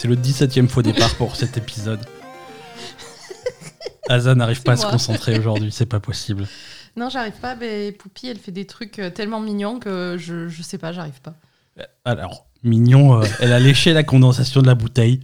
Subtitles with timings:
[0.00, 2.00] C'est le 17ème faux départ pour cet épisode.
[4.08, 6.48] Asa n'arrive pas à se concentrer aujourd'hui, c'est pas possible.
[6.96, 10.62] Non, j'arrive pas, mais Poupie, elle fait des trucs euh, tellement mignons que je, je
[10.62, 11.34] sais pas, j'arrive pas.
[12.06, 15.20] Alors, mignon, euh, elle a léché la condensation de la bouteille.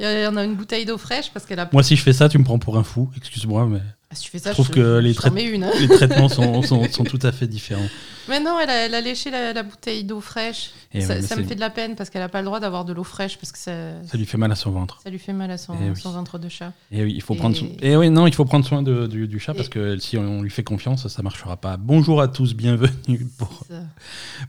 [0.00, 1.68] Il y en a une bouteille d'eau fraîche parce qu'elle a.
[1.70, 3.80] Moi, si je fais ça, tu me prends pour un fou, excuse-moi, mais
[4.10, 5.64] Ah, si tu fais ça, je trouve je, que je les une.
[5.64, 5.70] hein.
[5.78, 7.88] les traitements sont, sont, sont tout à fait différents.
[8.28, 10.70] Mais non, elle a, elle a léché la, la bouteille d'eau fraîche.
[10.94, 12.44] Et ça ouais, mais ça me fait de la peine parce qu'elle a pas le
[12.46, 13.72] droit d'avoir de l'eau fraîche parce que ça,
[14.06, 15.00] Ça lui fait mal à son ventre.
[15.02, 15.96] ça lui fait mal à son, Eh oui.
[15.96, 16.72] son ventre de chat.
[16.92, 17.68] Et oui, il faut Et- prendre soin.
[17.82, 20.40] Et oui, non, il faut prendre soin de- du, du chat parce que si on
[20.42, 21.76] lui fait confiance, ça marchera pas.
[21.76, 23.74] Bonjour à tous, bienvenue pour, Ça-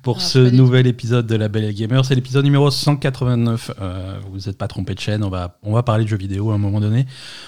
[0.03, 2.05] pour Ah, ce nouvel épisode de La Belle et Gamer.
[2.05, 3.71] C'est l'épisode numéro 189.
[3.81, 6.51] Euh, vous n'êtes pas trompé de chaîne, on va, on va parler de jeux vidéo
[6.51, 7.07] à un moment donné.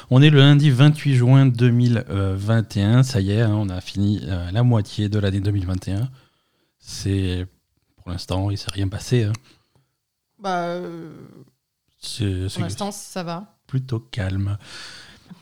[0.09, 3.03] On est le lundi 28 juin 2021.
[3.03, 6.09] Ça y est, hein, on a fini euh, la moitié de l'année 2021.
[6.89, 7.45] C'est.
[7.97, 9.25] Pour l'instant, il s'est rien passé.
[9.25, 9.33] hein.
[10.39, 11.09] Bah, euh,
[11.99, 13.55] C'est pour l'instant, ça va.
[13.67, 14.57] plutôt calme.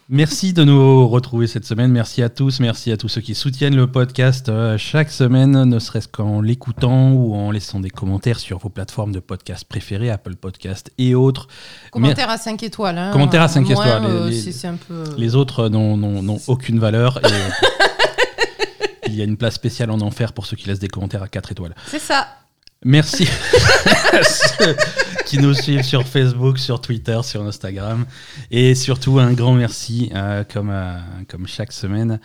[0.10, 1.92] Merci de nous retrouver cette semaine.
[1.92, 2.60] Merci à tous.
[2.60, 7.12] Merci à tous ceux qui soutiennent le podcast euh, chaque semaine, ne serait-ce qu'en l'écoutant
[7.12, 11.48] ou en laissant des commentaires sur vos plateformes de podcast préférées, Apple Podcast et autres.
[11.92, 12.98] Commentaire à 5 étoiles.
[12.98, 13.12] Hein.
[13.12, 15.04] Commentaire à cinq Moins, étoiles, les- euh, les- c'est c'est un peu.
[15.18, 17.20] Les autres n'ont- aucune valeur.
[17.26, 17.30] Et
[19.16, 21.28] il y a une place spéciale en enfer pour ceux qui laissent des commentaires à
[21.28, 21.76] 4 étoiles.
[21.88, 22.28] C'est ça.
[22.84, 23.28] Merci
[24.14, 24.76] à ceux
[25.26, 28.06] qui nous suivent sur Facebook, sur Twitter, sur Instagram.
[28.52, 30.96] Et surtout, un grand merci, euh, comme, euh,
[31.28, 32.20] comme chaque semaine,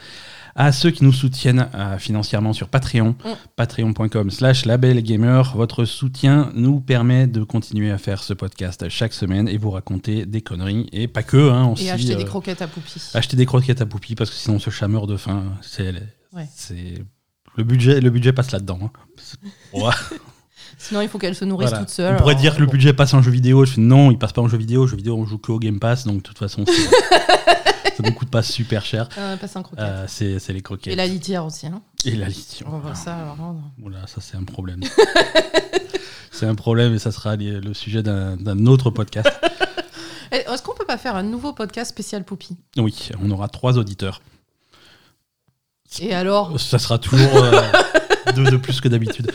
[0.54, 3.28] à ceux qui nous soutiennent euh, financièrement sur Patreon, Mm.
[3.56, 5.42] patreon.com slash labelgamer.
[5.54, 10.26] Votre soutien nous permet de continuer à faire ce podcast chaque semaine et vous raconter
[10.26, 10.88] des conneries.
[10.92, 11.72] Et pas que, hein.
[11.80, 13.00] Et acheter des croquettes à Poupie.
[13.14, 15.44] acheter des croquettes à Poupie parce que sinon ce chat meurt de faim.
[15.62, 15.94] C'est
[16.32, 16.48] Ouais.
[16.54, 17.02] c'est-
[17.56, 18.78] le budget, le budget passe là-dedans.
[18.82, 18.90] hein.
[19.72, 19.90] Ouais.
[20.78, 21.84] Sinon, il faut qu'elle se nourrisse Voilà.
[21.84, 22.14] toute seule.
[22.14, 23.64] On pourrait alors, dire que le budget passe en jeu vidéo.
[23.66, 24.86] Je fais non, il passe pas en jeu vidéo.
[24.86, 26.64] Jeu vidéo, on joue que au Game Pass, donc de toute façon,
[27.96, 29.08] ça ne coûte pas super cher.
[29.18, 29.78] Euh, croquette.
[29.78, 30.92] Euh, c'est les croquettes.
[30.92, 31.66] Et la litière aussi.
[31.66, 31.82] Hein.
[32.04, 32.68] Et la lithium.
[32.68, 33.14] On va voir ça.
[33.16, 33.56] alors, hein.
[33.78, 34.80] Voilà, ça c'est un problème.
[36.30, 39.28] c'est un problème et ça sera le sujet d'un d'un autre podcast.
[40.32, 42.56] Eh, Est-ce qu'on peut pas faire un nouveau podcast spécial Poupie?
[42.78, 44.22] Oui, on aura trois auditeurs.
[45.98, 47.60] Et alors Ça sera toujours euh,
[48.36, 49.30] deux de plus que d'habitude.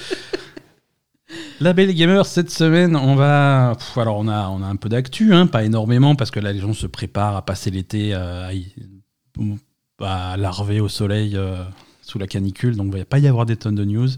[1.59, 3.73] La Belle Gamer, cette semaine, on va.
[3.77, 6.51] Pff, alors, on a, on a un peu d'actu, hein, pas énormément, parce que là,
[6.53, 8.49] les gens se préparent à passer l'été euh,
[10.01, 11.63] à, larver au soleil euh,
[12.01, 14.09] sous la canicule, donc il va pas y avoir des tonnes de news.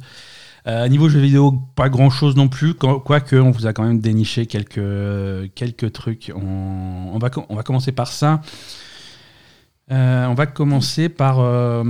[0.66, 3.84] Euh, niveau jeux vidéo, pas grand chose non plus, quoi- quoique on vous a quand
[3.84, 6.32] même déniché quelques, quelques trucs.
[6.36, 8.42] On, on va, on va commencer par ça.
[9.92, 11.40] Euh, on va commencer par.
[11.40, 11.84] euh,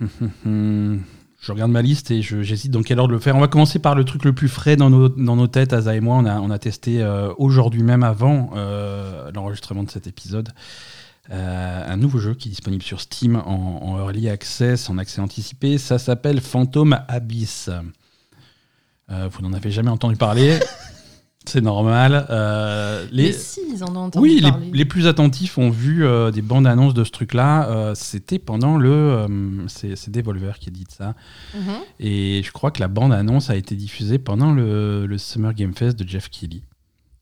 [0.44, 3.36] je regarde ma liste et j'hésite dans quel ordre le faire.
[3.36, 5.72] On va commencer par le truc le plus frais dans nos, têtes.
[5.72, 8.50] Asa et moi, on a, testé euh, aujourd'hui même avant
[9.34, 10.50] l'enregistrement de cet épisode.
[11.30, 15.78] un nouveau jeu qui est disponible sur Steam en, early access, en accès anticipé.
[15.78, 17.70] Ça s'appelle Phantom Abyss.
[19.08, 20.58] Vous n'en avez jamais entendu parler.
[21.48, 22.26] C'est normal.
[22.30, 23.28] Euh, les...
[23.28, 24.70] Mais si, ils en ont entendu Oui, les, parler.
[24.72, 27.68] les plus attentifs ont vu euh, des bandes annonces de ce truc-là.
[27.70, 29.26] Euh, C'était pendant le.
[29.68, 31.14] c'est Devolver qui dit ça.
[31.54, 31.60] Mhm.
[32.00, 35.74] Et je crois que la bande annonce a été diffusée pendant le, le Summer Game
[35.74, 36.62] Fest de Jeff Keighley.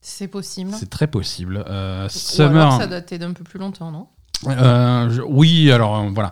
[0.01, 0.71] C'est possible.
[0.73, 1.57] C'est très possible.
[1.67, 2.61] Ou Summer.
[2.67, 4.07] alors ça datait d'un peu plus longtemps, non?
[4.43, 6.31] Je- oui, alors voilà.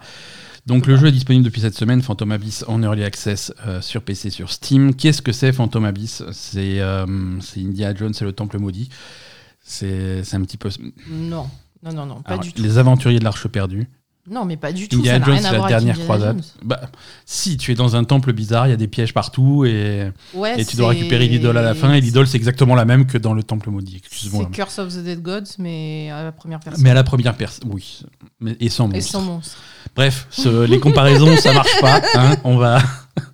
[0.66, 4.02] Donc le jeu est disponible depuis cette semaine, Phantom Abyss en early access euh, sur
[4.02, 4.96] PC, sur Steam.
[4.96, 6.24] Qu'est-ce que c'est Phantom Abyss?
[6.32, 7.06] C'est euh,
[7.58, 8.90] Indiana Jones, c'est le Temple maudit.
[9.62, 10.70] C'est un petit peu
[11.10, 11.48] Non.
[11.84, 12.62] Non, non, non, pas Alors, du tout.
[12.62, 13.90] les aventuriers de l'Arche perdue.
[14.30, 15.00] Non, mais pas du tout.
[15.00, 16.42] Indiana ça Jones, rien c'est à la voir dernière croisade.
[16.64, 16.80] Bah,
[17.26, 20.62] si tu es dans un temple bizarre, il y a des pièges partout et, Ouais,
[20.62, 21.94] et tu dois récupérer l'idole à la fin.
[21.94, 24.02] Et l'idole, c'est exactement la même que dans le temple maudit.
[24.10, 26.82] C'est Curse of the Dead Gods, mais à la première personne.
[26.82, 28.00] Mais à la première personne, oui.
[28.40, 29.12] Mais, et sans Et monstre.
[29.12, 29.58] sans monstre.
[29.96, 32.02] Bref, ce- les comparaisons, ça marche pas.
[32.16, 32.36] hein.
[32.44, 32.80] On va,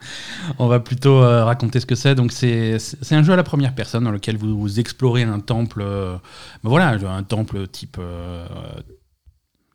[0.59, 2.15] on va plutôt euh, raconter ce que c'est.
[2.15, 2.77] Donc c'est,
[3.11, 5.81] un jeu à la première personne dans lequel vous, vous explorez un temple.
[5.81, 6.13] euh,
[6.63, 7.97] ben voilà, un temple type.
[7.99, 8.45] euh,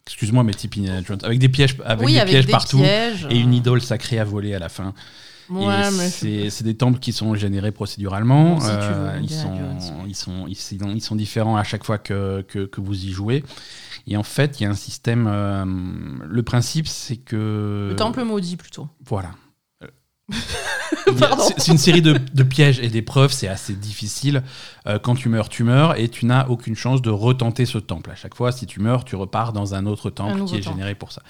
[0.07, 2.79] excuse-moi, mais type Indiana Jones, avec des pièges, avec oui, des avec pièges des partout
[2.79, 3.27] pièges.
[3.31, 4.93] et une idole sacrée à voler à la fin.
[5.51, 8.61] Ouais, c'est des temples qui sont générés procéduralement.
[8.61, 9.59] Si Euh, ils, sont,
[10.07, 13.11] ils, sont, ils, sont, ils sont différents à chaque fois que, que, que vous y
[13.11, 13.45] jouez.
[14.07, 15.27] Et en fait, il y a un système.
[15.29, 15.65] euh,
[16.25, 17.89] le principe, c'est que.
[17.91, 18.89] le temple maudit plutôt.
[19.07, 19.31] Voilà.
[21.07, 21.45] Il y a- Pardon.
[21.47, 24.43] c'est- C'est une série de, de pièges et d'épreuves, c'est assez difficile.
[24.87, 28.11] Euh, quand tu meurs, tu meurs et tu n'as aucune chance de retenter ce temple.
[28.11, 30.61] À chaque fois, si tu meurs, tu repars dans un autre temple nouveau qui est
[30.63, 30.77] temple.
[30.77, 31.23] généré pour ça.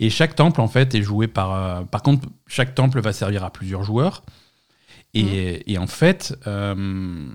[0.00, 1.52] Et chaque temple, en fait, est joué par.
[1.52, 4.22] euh, par contre, chaque temple va servir à plusieurs joueurs.
[5.14, 5.62] Et, Mhm.
[5.68, 7.28] et en fait, euh,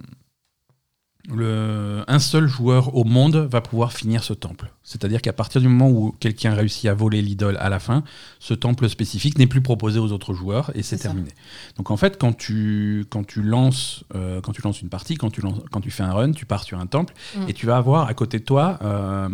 [1.34, 4.72] le, un seul joueur au monde va pouvoir finir ce temple.
[4.84, 8.04] C'est-à-dire qu'à partir du moment où quelqu'un réussit à voler l'idole à la fin,
[8.40, 11.04] ce temple spécifique n'est plus proposé aux autres joueurs et c'est ça.
[11.10, 11.30] terminé.
[11.78, 15.30] Donc en fait, quand tu, quand tu, lances, euh, quand tu lances une partie, quand
[15.30, 17.42] tu, lances- quand tu fais un run, tu pars sur un temple Mm.
[17.50, 19.28] et tu vas avoir à côté de toi euh,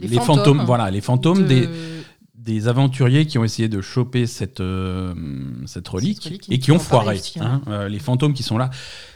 [0.00, 0.36] Les les, fantômes.
[0.36, 1.68] fantômes, voilà, les fantômes De- des,
[2.44, 5.14] des aventuriers qui ont essayé de choper cette, euh,
[5.66, 7.18] cette relique relique et qui ont foiré.
[7.40, 7.62] hein.
[7.68, 8.68] Euh, les fantômes qui sont là.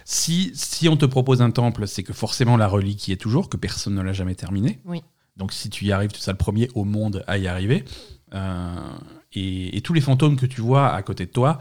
[0.04, 3.50] Si, si on te propose un temple, c'est que forcément la relique y est toujours,
[3.50, 4.80] que personne ne l'a jamais terminé.
[4.86, 5.02] Oui.
[5.36, 7.84] Donc si tu y arrives, tu seras le premier au monde à y arriver.
[8.34, 8.74] Euh,
[9.34, 11.58] et, et tous les fantômes que tu vois à côté de toi,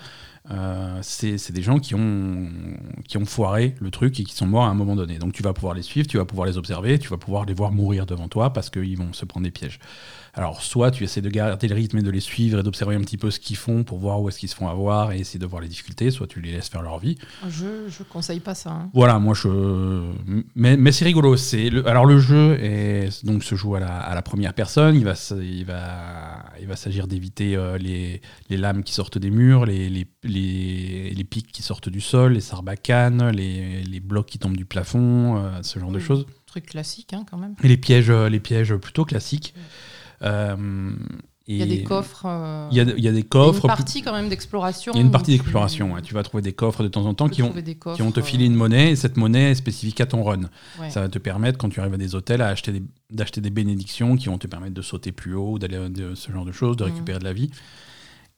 [0.50, 2.50] euh, c'est c'est des gens qui ont,
[3.10, 5.19] qui ont foiré le truc et qui sont morts à un moment donné.
[5.19, 7.54] Donc tu vas pouvoir les suivre, tu vas pouvoir les observer, tu vas pouvoir les
[7.54, 9.80] voir mourir devant toi parce qu'ils vont se prendre des pièges.
[10.38, 13.01] Alors soit tu essaies de garder le rythme et de les suivre et d'observer un
[13.01, 15.39] petit peu ce qu'ils font pour voir où est-ce qu'ils se font avoir et essayer
[15.39, 17.18] de voir les difficultés, soit tu les laisses faire leur vie.
[17.50, 18.69] Je, je conseille pas ça.
[18.69, 18.92] hein.
[18.94, 19.48] Voilà, moi je.
[20.56, 21.36] Mais, mais c'est rigolo.
[21.38, 21.88] C'est le...
[21.88, 23.25] Alors le jeu est...
[23.25, 24.95] donc, se joue à la, à la première personne.
[24.95, 29.31] Il va, il va, il va s'agir d'éviter euh, les, les lames qui sortent des
[29.31, 34.28] murs, les, les, les, les pics qui sortent du sol, les sarbacanes, les, les blocs
[34.28, 36.28] qui tombent du plafond, euh, ce genre de choses.
[36.45, 37.56] Truc classique hein, quand même.
[37.63, 39.56] Et les pièges, euh, les pièges plutôt classiques.
[40.24, 40.92] Euh,
[41.50, 42.25] Il y a des coffres.
[42.25, 43.66] euh, Il y a, il y a des il y a coffres.
[43.66, 44.92] une partie quand même d'exploration.
[44.94, 45.94] Il y a une partie tu- d'exploration.
[45.94, 46.02] ouais.
[46.02, 48.24] Tu vas trouver des coffres de temps en temps tu qui coffres, vont te euh,
[48.24, 50.50] filer une monnaie et cette monnaie est spécifique à ton run.
[50.80, 50.90] ouais.
[50.90, 53.50] Ça va te permettre, quand tu arrives à des hôtels, à acheter des- d'acheter des
[53.52, 56.75] bénédictions qui vont te permettre de sauter plus haut, d'aller de ce genre de choses,
[56.78, 56.92] de Mhm.
[56.92, 57.52] récupérer de la vie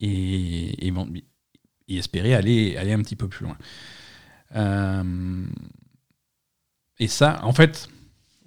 [0.02, 1.08] et, et, bon,
[1.88, 3.58] et espérer aller, aller un petit peu plus loin.
[4.56, 5.46] Euh,
[7.00, 7.88] et ça, en fait,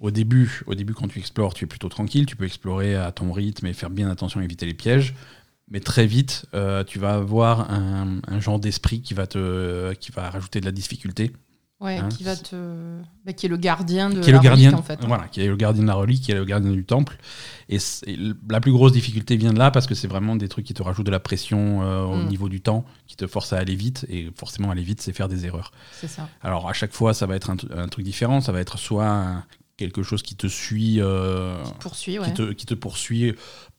[0.03, 3.11] au début, au début, quand tu explores, tu es plutôt tranquille, tu peux explorer à
[3.11, 5.15] ton rythme et faire bien attention à éviter les pièges.
[5.71, 10.11] Mais très vite, euh, tu vas avoir un, un genre d'esprit qui va te, qui
[10.11, 11.31] va rajouter de la difficulté
[11.79, 12.55] Ouais, Hein, qui va te.
[13.25, 14.99] bah, qui est le gardien de qui est la le gardien, relique, en fait.
[15.01, 15.07] hein.
[15.07, 17.17] voilà, qui est le gardien de la relique, qui est le gardien du temple.
[17.67, 17.77] Et,
[18.49, 20.81] la plus grosse difficulté vient de là parce que c'est vraiment des trucs qui te
[20.83, 22.27] rajoutent de la pression euh, au Mm.
[22.29, 24.05] niveau du temps, qui te forcent à aller vite.
[24.09, 25.71] Et forcément, aller vite, c'est faire des erreurs.
[25.91, 26.29] C'est ça.
[26.41, 28.39] Alors à chaque fois, ça va être un, tru- un truc différent.
[28.39, 29.43] Ça va être soit un-
[29.77, 32.27] quelque chose qui te suit, euh, Poursuit, ouais.
[32.27, 33.33] qui, te, qui te poursuit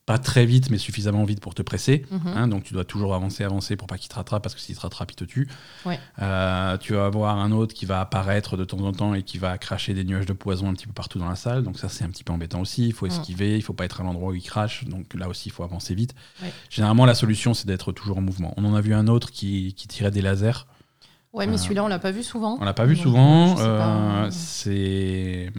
[0.07, 2.05] pas très vite, mais suffisamment vite pour te presser.
[2.11, 2.21] Mhm.
[2.37, 4.77] Hein, donc tu dois toujours avancer, avancer pour pas qu'il te rattrape, parce que s'il
[4.77, 5.49] te rattrape, il te tue.
[5.87, 5.99] Ouais.
[6.21, 9.39] Euh, tu vas avoir un autre qui va apparaître de temps en temps et qui
[9.39, 11.63] va cracher des nuages de poison un petit peu partout dans la salle.
[11.63, 12.85] Donc ça, c'est un petit peu embêtant aussi.
[12.87, 13.11] Il faut Mm.
[13.11, 14.85] esquiver, il faut pas être à l'endroit où il crache.
[14.85, 16.15] Donc là aussi, il faut avancer vite.
[16.43, 16.53] Ouais.
[16.69, 18.53] Généralement, la solution, c'est d'être toujours en mouvement.
[18.59, 20.67] On en a vu un autre qui, qui tirait des lasers.
[21.35, 22.57] Ouais, mais Euh, celui-là, on l'a pas vu souvent.
[22.61, 23.57] On l'a pas vu Donc, souvent.
[23.59, 25.51] Euh, c'est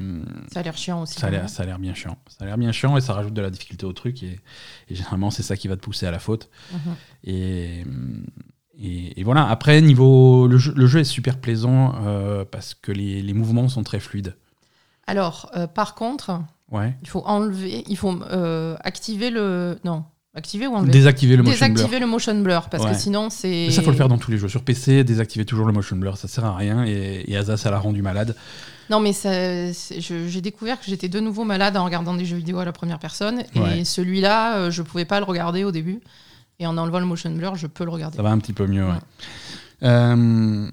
[0.52, 1.20] Ça a l'air chiant aussi.
[1.20, 1.48] ça a l'air hein.
[1.48, 2.18] ça a l'air bien chiant.
[2.28, 4.24] Ça a l'air bien chiant et ça rajoute de la difficulté au truc.
[4.24, 4.40] Et,
[4.90, 6.50] et généralement, c'est ça qui va te pousser à la faute.
[6.72, 6.80] Mhm.
[7.26, 7.86] Et,
[8.80, 9.48] et, et voilà.
[9.50, 13.68] Après, niveau le jeu, le jeu est super plaisant euh, parce que les, les mouvements
[13.68, 14.36] sont très fluides.
[15.08, 16.98] Alors, euh, par contre, Ouais.
[17.04, 18.18] il faut enlever, il faut
[18.84, 19.78] activer le.
[19.84, 20.04] Non,
[20.36, 21.74] activer ou enlever Désactiver le motion blur.
[21.76, 22.92] Désactiver le motion blur, parce Ouais.
[22.92, 23.72] que sinon, c'est.
[23.72, 24.48] Ça, faut le faire dans tous les jeux.
[24.50, 26.86] Sur PC, désactiver toujours le motion blur, ça sert à rien.
[26.86, 28.36] Et, et Asa, ça l'a rendu malade.
[28.90, 32.66] Non, mais j'ai découvert que j'étais de nouveau malade en regardant des jeux vidéo à
[32.66, 33.44] la première personne.
[33.56, 33.80] Ouais.
[33.80, 36.02] Et celui-là, euh, je pouvais pas le regarder au début.
[36.60, 38.16] Et en enlevant le motion blur, je peux le regarder.
[38.18, 38.92] Ça va un petit peu mieux, ouais.
[38.92, 39.88] Ouais.
[39.90, 40.70] Euh,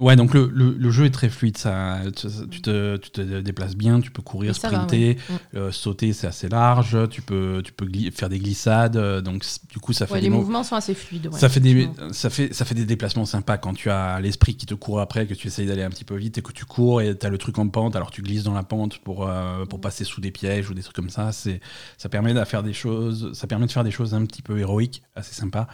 [0.00, 1.56] ouais, donc le, le- le jeu est très fluide.
[1.58, 5.34] Ça, tu, tu te, tu te déplaces bien, tu peux courir, va, sprinter, ouais.
[5.34, 5.56] Mm.
[5.58, 6.96] euh, sauter, c'est assez large.
[7.10, 8.96] Tu peux, tu peux faire des glissades.
[8.96, 11.26] euh, Donc du coup, ça fait Ouais, des les mo- mouvements sont assez fluides.
[11.28, 14.56] ouais, ça, fait des, ça, fait, ça fait des déplacements sympas quand tu as l'esprit
[14.56, 16.64] qui te court après, que tu essayes d'aller un petit peu vite et que tu
[16.64, 19.26] cours et tu as le truc en pente, alors tu glisses dans la pente pour,
[19.28, 21.32] euh, pour passer sous des pièges ou des trucs comme ça.
[21.32, 21.60] C'est,
[21.96, 24.58] ça, permet de faire des choses, ça permet de faire des choses un petit peu
[24.58, 25.66] héroïques, assez sympas.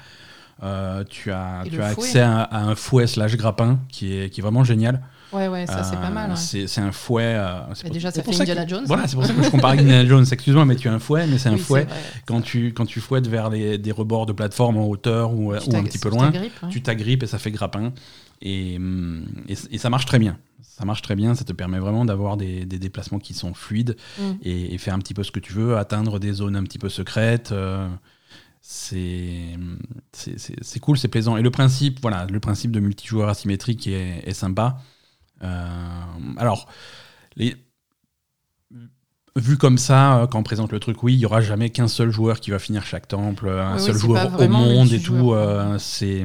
[0.63, 4.41] Euh, tu as, tu as accès à, à un fouet slash grappin qui est, qui
[4.41, 5.03] est vraiment génial.
[5.33, 6.31] Ouais, ouais, ça c'est Euh, pas mal.
[6.31, 6.37] ouais.
[6.37, 7.35] C'est, un fouet.
[7.37, 8.85] euh, pour- déjà, c'est ça pour fait que- Indiana Jones.
[8.87, 10.25] Voilà, c'est pour ça que je compare avec Indiana Jones.
[10.31, 11.87] Excuse-moi, mais tu as un fouet, mais c'est un Oui, fouet.
[12.25, 15.59] Quand tu, quand tu fouettes vers les, des rebords de plateforme en hauteur ou, un
[15.59, 16.69] petit peu tu loin, t'agrippes, ouais.
[16.69, 17.93] tu t'agrippes et ça fait grappin.
[18.43, 20.37] Et, hum, et, et ça marche très bien.
[20.63, 23.97] Ça marche très bien, ça te permet vraiment d'avoir des, des déplacements qui sont fluides
[24.21, 24.23] Mm.
[24.43, 26.79] et, et faire un petit peu ce que tu veux, atteindre des zones un petit
[26.79, 27.51] peu secrètes.
[27.53, 27.89] euh,
[28.67, 29.59] c'est
[30.81, 31.37] cool, c'est plaisant.
[31.37, 34.79] Et le principe, voilà, le principe de multijoueur asymétrique est, est sympa.
[35.43, 36.01] Euh,
[36.39, 36.67] alors,
[37.37, 37.57] les,
[39.37, 41.89] vu comme ça, euh, quand on présente le truc, oui, il y aura jamais qu'un
[41.89, 45.01] seul joueur qui va finir chaque temple, euh, un Oui, seul joueur au monde et
[45.01, 45.33] tout.
[45.33, 46.25] euh, c'est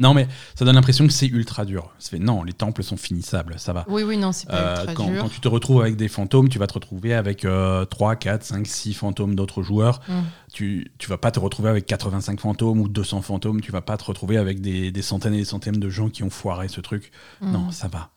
[0.00, 1.92] non, mais ça donne l'impression que c'est ultra dur.
[2.00, 3.84] Fait non, les temples sont finissables, ça va.
[3.88, 5.22] Oui, oui, non, c'est pas Euh, ultra quand, dur.
[5.22, 8.42] quand tu te retrouves avec des fantômes, tu vas te retrouver avec euh, 3, 4,
[8.42, 10.00] 5, 6 fantômes d'autres joueurs.
[10.08, 10.12] Mm.
[10.52, 13.60] Tu, tu vas pas te retrouver avec 85 fantômes ou 200 fantômes.
[13.60, 16.24] Tu vas pas te retrouver avec des, des centaines et des centaines de gens qui
[16.24, 17.12] ont foiré ce truc.
[17.40, 17.52] Mm.
[17.52, 18.10] Non, ça va.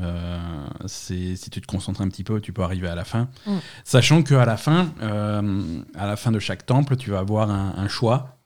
[0.00, 3.28] Euh, si tu te concentres un petit peu, tu peux arriver à la fin.
[3.46, 3.56] Mm.
[3.84, 7.74] Sachant qu'à la fin, euh, à la fin de chaque temple, tu vas avoir un,
[7.76, 8.38] un choix.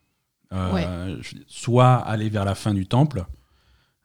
[0.53, 3.25] Euh, Soit aller vers la fin du temple,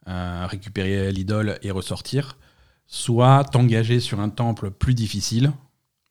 [0.06, 2.36] récupérer l'idole et ressortir,
[2.86, 5.52] soit t'engager sur un temple plus difficile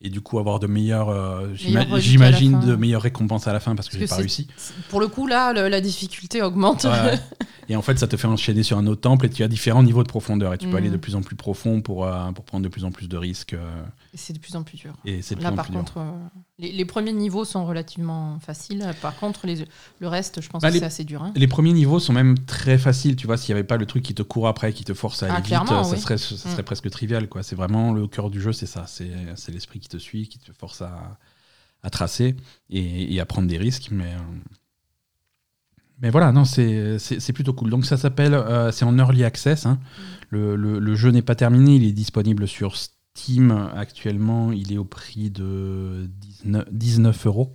[0.01, 3.89] et du coup avoir de meilleures, euh, j'imagine, de meilleures récompenses à la fin parce
[3.89, 4.47] que j'ai pas réussi.
[4.89, 6.83] Pour le coup, là, le- la difficulté augmente.
[6.83, 7.19] Ouais.
[7.69, 9.81] Et en fait, ça te fait enchaîner sur un autre temple et tu as différents
[9.81, 10.53] niveaux de profondeur.
[10.53, 10.77] Et tu peux Mm.
[10.77, 13.17] aller de plus en plus profond pour, euh, pour prendre de plus en plus de
[13.17, 13.53] risques.
[13.53, 13.81] euh,
[14.13, 14.93] Et c'est de plus en plus dur.
[15.03, 15.79] et c'est plus Là, en par plus dur.
[15.79, 15.97] contre,
[16.57, 18.85] les, les premiers niveaux sont relativement faciles.
[19.01, 19.65] Par contre, les,
[19.99, 21.21] le reste, je pense Bah, que c'est assez dur.
[21.23, 21.33] hein.
[21.35, 23.15] Les premiers niveaux sont même très faciles.
[23.17, 25.21] Tu vois, s'il n'y avait pas le truc qui te court après, qui te force
[25.23, 25.99] à Ah, aller vite, ça, oui.
[25.99, 26.65] serait, ça serait Mm.
[26.65, 27.27] presque trivial.
[27.27, 27.43] quoi.
[27.43, 28.85] C'est vraiment le cœur du jeu, c'est ça.
[28.87, 31.17] C'est l'esprit qui te suit, qui te force à,
[31.83, 32.35] à tracer
[32.69, 33.89] et, et à prendre des risques.
[33.91, 34.17] Mais, euh,
[36.01, 37.69] mais voilà, non, c'est plutôt cool.
[37.69, 39.65] Donc ça s'appelle, euh, c'est en early access.
[39.65, 39.77] hein.
[40.29, 42.94] Le, le- le jeu n'est pas terminé, il est disponible sur Steam
[43.75, 44.51] actuellement.
[44.51, 46.09] Il est au prix de
[46.43, 47.53] 19, 19 euros.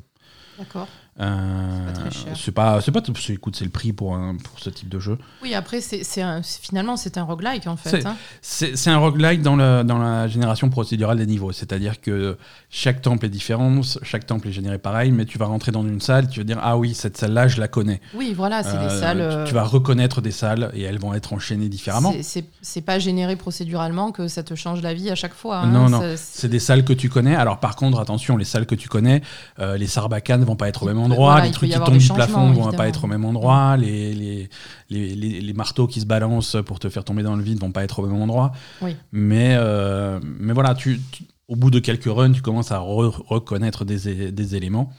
[0.59, 0.89] D'accord.
[1.21, 2.33] Euh, pas très cher.
[2.37, 4.99] c'est pas, c'est pas, c'est- écoute, c'est le prix pour, un, pour ce type de
[4.99, 5.19] jeu.
[5.43, 7.91] Oui, après, c'est c'est un- c'est- finalement, c'est un roguelike, en fait.
[7.91, 8.17] C'est- hein.
[8.41, 11.53] C'est c'est un roguelike dans, le, dans la génération procédurale des niveaux.
[11.53, 12.39] C'est-à-dire que
[12.71, 16.01] chaque temple est différent, chaque temple est généré pareil, mais tu vas rentrer dans une
[16.01, 18.01] salle, tu vas dire Ah oui, cette salle-là, je la connais.
[18.15, 19.19] Oui, voilà, c'est Euh, des salles.
[19.19, 22.13] tu- euh, Tu, vas reconnaître des salles et elles vont être enchaînées différemment.
[22.13, 25.59] c'est- C'est c'est pas généré procéduralement que ça te change la vie à chaque fois.
[25.59, 25.67] hein.
[25.67, 26.01] Non, non.
[26.17, 27.35] C'est des salles que tu connais.
[27.35, 29.21] Alors par contre, attention, les salles que tu connais,
[29.59, 32.09] euh, les sarbacanes vont pas être au même endroit, Voilà, les trucs qui tombent du
[32.15, 34.49] plafond vont pas être au même endroit, les, les,
[34.91, 37.73] les, les- les marteaux qui se balancent pour te faire tomber dans le vide vont
[37.73, 38.53] pas être au même endroit.
[38.83, 38.97] Oui.
[39.13, 43.15] Mais, euh, mais voilà, tu, tu- au bout de quelques runs, tu commences à re-
[43.27, 44.93] reconnaître des, des éléments.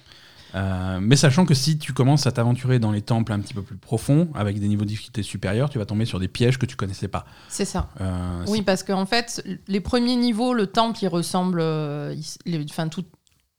[0.54, 3.62] Euh, mais sachant que si tu commences à t'aventurer dans les temples un petit peu
[3.62, 6.66] plus profonds, avec des niveaux de difficulté supérieurs, tu vas tomber sur des pièges que
[6.66, 7.24] tu connaissais pas.
[7.48, 7.88] C'est ça.
[8.02, 11.62] Euh, Oui, parce qu'en fait, les premiers niveaux, le temple, il ressemble.
[11.62, 13.06] Enfin, tout-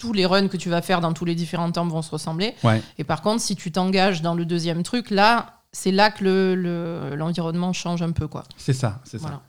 [0.02, 2.56] tous les runs que tu vas faire dans tous les différents temples vont se ressembler.
[2.64, 2.82] Ouais.
[2.98, 6.54] Et par contre, si tu t'engages dans le deuxième truc, là, c'est là que le-
[6.56, 8.42] le- l'environnement change un peu, quoi.
[8.56, 9.40] C'est ça, c'est ça.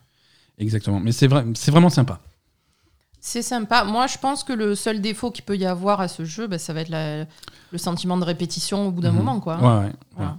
[0.60, 1.00] Exactement.
[1.00, 2.19] Mais c'est vrai, c'est vraiment sympa.
[3.19, 3.83] C'est sympa.
[3.83, 6.60] Moi, je pense que le seul défaut qu'il peut y avoir à ce jeu, bah,
[6.60, 7.25] ça va être la-
[7.72, 9.17] le sentiment de répétition au bout d'un Mhm.
[9.17, 9.57] moment, quoi.
[9.57, 10.38] Ouais, ouais, Voilà.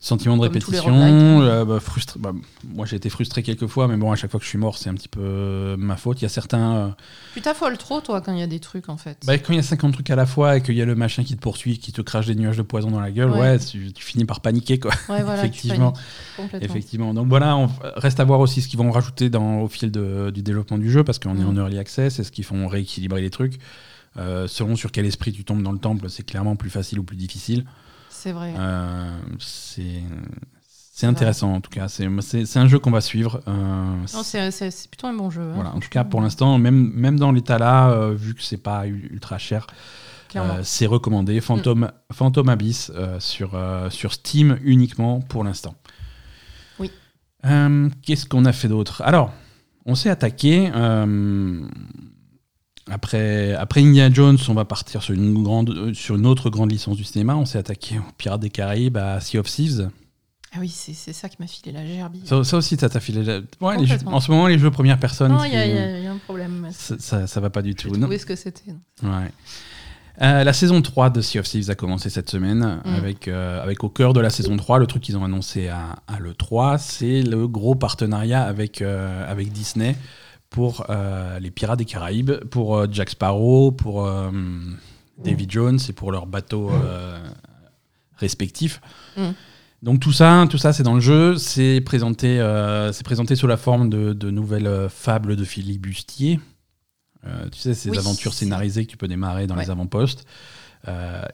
[0.00, 2.20] Sentiment de Comme répétition, euh, bah, frustré.
[2.20, 2.30] bah,
[2.72, 4.78] moi, j'ai été frustré quelques fois, mais bon, à chaque fois que je suis mort,
[4.78, 6.20] c'est un petit peu euh, ma faute.
[6.20, 6.76] Il y a certains.
[6.76, 6.88] euh,
[7.34, 9.18] Tu t'affoles trop, toi, quand il y a des trucs, en fait.
[9.26, 10.94] bah, quand il y a 50 trucs à la fois et qu'il y a le
[10.94, 13.38] machin qui te poursuit, qui te crache des nuages de poison dans la gueule, ouais,
[13.40, 13.58] Ouais.
[13.58, 14.92] tu, tu finis par paniquer, quoi.
[15.08, 15.92] ouais, voilà, effectivement.
[16.60, 17.12] Effectivement.
[17.12, 20.30] Donc voilà, on reste à voir aussi ce qu'ils vont rajouter dans, au fil de-
[20.32, 21.58] du développement du jeu, parce qu'on est en Mm.
[21.58, 22.20] early access.
[22.20, 23.58] Est-ce qu'ils font rééquilibrer les trucs
[24.16, 27.02] Euh, Selon sur quel esprit tu tombes dans le temple, c'est clairement plus facile ou
[27.04, 27.64] plus difficile.
[28.20, 28.52] C'est vrai.
[28.58, 30.02] Euh, c'est
[30.92, 31.86] c'est intéressant en tout cas.
[31.86, 33.40] C'est un jeu qu'on va suivre.
[33.46, 35.42] Euh, c'est plutôt un bon jeu.
[35.42, 35.72] hein, voilà.
[35.72, 38.88] En tout cas, pour l'instant, même, même dans l'état là, euh, vu que c'est pas
[38.88, 39.68] ultra cher,
[40.34, 41.40] euh, c'est recommandé.
[41.40, 43.56] Phantom, Phantom Abyss sur,
[43.90, 45.76] sur Steam uniquement pour l'instant.
[46.80, 46.90] Oui.
[48.02, 49.00] Qu'est-ce qu'on a fait d'autre?
[49.02, 49.32] Alors,
[49.86, 50.72] on s'est attaqué.
[52.90, 56.70] Après, après Indiana Jones, on va partir sur une, grande, euh, sur une autre grande
[56.72, 57.36] licence du cinéma.
[57.36, 59.90] On s'est attaqué aux Pirates des Caraïbes, à Sea of Thieves.
[60.54, 62.22] Ah oui, c'est ça qui m'a filé la gerbille.
[62.24, 63.22] Ça, ça aussi, ça t'a filé.
[63.22, 66.02] la- Ouais, jeux- en ce moment, les jeux première personne, non, il y, a- y
[66.04, 66.68] y un problème.
[66.72, 67.90] ça, ça, va pas du tout.
[67.90, 68.72] trouvé ce que c'était.
[69.02, 69.30] Ouais.
[70.20, 72.94] Euh, la saison 3 de Sea of Thieves a commencé cette semaine Mm.
[72.94, 75.96] avec, euh, avec au cœur de la saison 3, le truc qu'ils ont annoncé à,
[76.08, 79.94] à l'E3, c'est le gros partenariat avec, euh, avec Disney
[80.50, 84.30] pour euh, les Pirates des Caraïbes, pour euh, Jack Sparrow, pour euh,
[85.22, 86.70] Davy Jones et pour leurs bateaux
[88.16, 88.80] respectifs.
[89.16, 89.30] Mm.
[89.82, 92.38] Donc tout ça, tout ça c'est dans le jeu, c'est présenté,
[92.92, 96.40] c'est présenté sous la forme de, de nouvelles fables de filibustier.
[97.52, 99.64] Tu sais, ces Oui, aventures scénarisées que tu peux démarrer dans Ouais.
[99.64, 100.24] les avant-postes.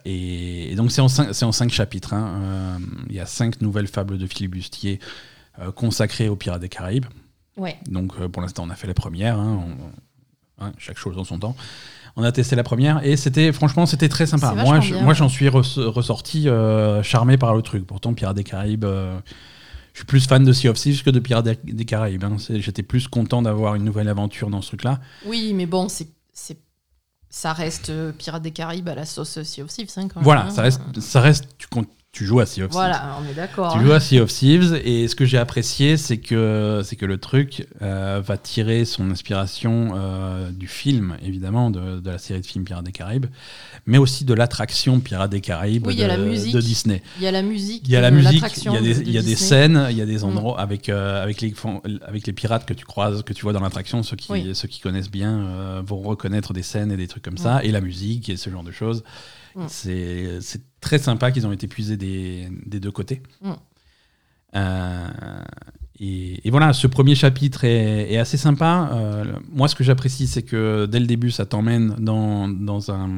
[0.03, 2.13] Et, et donc c'est en, cinq- c'est en cinq chapitres.
[2.13, 2.79] hein.
[3.09, 4.99] Il y a cinq nouvelles fables de filibustier
[5.75, 7.05] consacrées aux Pirates des Caraïbes.
[7.57, 7.77] Ouais.
[7.87, 9.63] Donc euh, pour l'instant on a fait la première, hein,
[10.59, 11.55] on- hein, chaque chose en son temps.
[12.17, 14.53] On a testé la première et c'était franchement c'était très sympa.
[14.53, 15.15] Moi vachement je- bien, moi ouais.
[15.15, 17.85] j'en suis res- ressorti euh, charmé par le truc.
[17.85, 19.17] Pourtant Pirates des Caraïbes, euh,
[19.93, 22.23] je suis plus fan de Sea of Thieves que de Pirates des, Caraïbes.
[22.23, 22.37] hein.
[22.39, 24.99] C'est- J'étais plus content d'avoir une nouvelle aventure dans ce truc-là.
[25.25, 26.57] Oui, mais bon, c'est c'est-
[27.29, 29.89] ça reste Pirates des Caraïbes à la sauce Sea of Thieves.
[29.97, 30.49] hein, quand même, Voilà, hein.
[30.51, 31.67] ça reste, ça reste tu,
[32.15, 32.79] tu joues à Sea of Thieves.
[32.79, 33.73] Voilà, on est d'accord.
[33.73, 37.05] Tu joues à Sea of Thieves et ce que j'ai apprécié, c'est que, c'est que
[37.05, 42.39] le truc euh, va tirer son inspiration euh, du film, évidemment, de, de la série
[42.39, 43.25] de films Pirates des Caraïbes,
[43.85, 46.53] mais aussi de l'attraction Pirates des Caraïbes Oui, il y de, a la musique.
[46.53, 47.03] de Disney.
[47.17, 47.81] Il y a la musique.
[47.85, 49.21] Il y a la de musique, il y a des, de- de il y a
[49.21, 49.35] des Disney.
[49.49, 50.23] scènes, il y a des Mm.
[50.23, 51.53] endroits avec, euh, avec, les,
[52.07, 54.01] avec les pirates que tu croises, que tu vois dans l'attraction.
[54.03, 54.55] Ceux qui, Oui.
[54.55, 57.71] ceux qui connaissent bien euh, vont reconnaître des scènes et des trucs comme ça, et
[57.71, 59.03] la musique et ce genre de choses.
[59.55, 59.63] Mm.
[59.67, 63.21] C'est très sympa qu'ils ont été puisés des, des deux côtés.
[63.41, 63.51] Mm.
[64.55, 65.07] Euh,
[65.99, 68.89] et, et voilà, ce premier chapitre est, est assez sympa.
[68.93, 73.09] Euh, moi, ce que j'apprécie, c'est que dès le début, ça t'emmène dans, dans un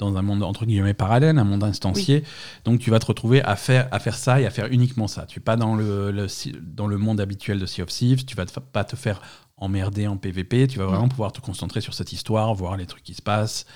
[0.00, 2.24] dans un monde entre guillemets parallèle, un monde instancié.
[2.64, 5.24] Donc tu vas te retrouver à faire, à faire ça et à faire uniquement ça.
[5.24, 6.26] Tu es pas dans le, le-
[6.60, 9.22] dans le monde habituel de Sea of Thieves, tu vas te pas te faire
[9.56, 13.04] emmerder en PvP, tu vas vraiment pouvoir te concentrer sur cette histoire, voir les trucs
[13.04, 13.66] qui se passent.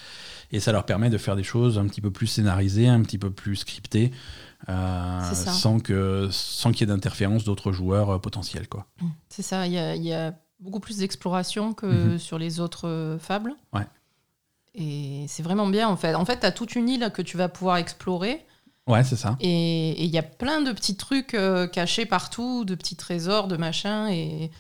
[0.50, 3.19] Et ça leur permet de faire des choses un petit peu plus scénarisées, un petit
[3.19, 4.12] peu plus scriptées,
[4.69, 8.67] euh, sans que sans qu'il y ait d'interférence d'autres joueurs euh, potentiels.
[8.69, 8.87] Quoi.
[9.28, 12.19] C'est ça, il y a, il y a beaucoup plus d'exploration que Mhm.
[12.19, 13.55] sur les autres euh, fables.
[13.75, 13.87] Ouais.
[14.75, 16.14] Et c'est vraiment bien en fait.
[16.14, 18.45] En fait, tu as toute une île que tu vas pouvoir explorer.
[18.87, 19.37] Ouais, c'est ça.
[19.40, 23.49] Et et il y a plein de petits trucs euh, cachés partout, de petits trésors,
[23.49, 24.09] de machins.
[24.09, 24.50] Et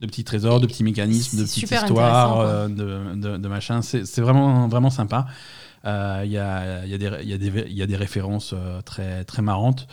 [0.00, 3.82] de petits trésors, de petits mécanismes, de petites histoires, euh, de, de, de machin.
[3.82, 5.26] C'est vraiment, vraiment sympa.
[5.84, 8.80] Euh, Il y, a, y, a y, a des- il y a des références euh,
[8.82, 9.86] très, très marrantes.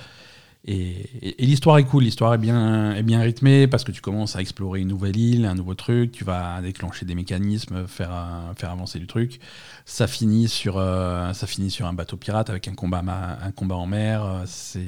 [0.67, 0.75] Et,
[1.21, 4.35] et- et l'histoire est cool, l'histoire est bien, est bien rythmée parce que tu commences
[4.35, 8.11] à explorer une nouvelle île, un nouveau truc, tu vas déclencher des mécanismes, faire,
[8.57, 9.39] faire avancer du truc.
[9.85, 13.03] Ça finit, sur, euh, ça finit sur un bateau pirate avec un combat,
[13.43, 14.41] un combat en mer.
[14.47, 14.79] c'est-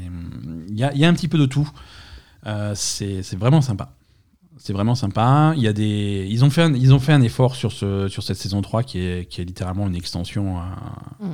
[0.69, 1.69] Il y a, y a un petit peu de tout.
[2.47, 3.91] Euh, c'est c'est vraiment sympa.
[4.59, 5.53] C'est vraiment sympa.
[5.55, 8.07] Il y a des, ils ont fait un, ils ont fait un effort sur ce,
[8.07, 10.65] sur cette saison 3 qui est, qui est littéralement une extension à,
[11.19, 11.33] Mm.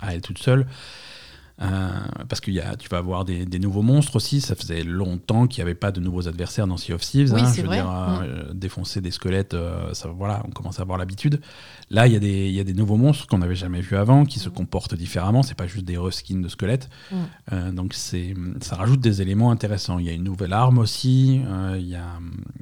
[0.00, 0.66] à elle toute seule.
[1.60, 1.88] Euh,
[2.28, 4.40] parce que y a, tu vas avoir des, des nouveaux monstres aussi.
[4.40, 7.32] Ça faisait longtemps qu'il n'y avait pas de nouveaux adversaires dans Sea of Thieves.
[7.34, 7.52] Oui, hein.
[7.52, 7.76] Je veux vrai.
[7.78, 11.40] dire, euh, défoncer des squelettes, euh, ça, voilà, on commence à avoir l'habitude.
[11.90, 13.96] Là, il y, a des- il y a des nouveaux monstres qu'on n'avait jamais vus
[13.96, 15.42] avant, qui se comportent différemment.
[15.42, 16.88] C'est pas juste des reskins de squelettes.
[17.10, 17.70] Mm.
[17.72, 19.98] Donc c'est, ça rajoute des éléments intéressants.
[19.98, 21.40] Il y a une nouvelle arme aussi.
[21.76, 22.04] il, y a,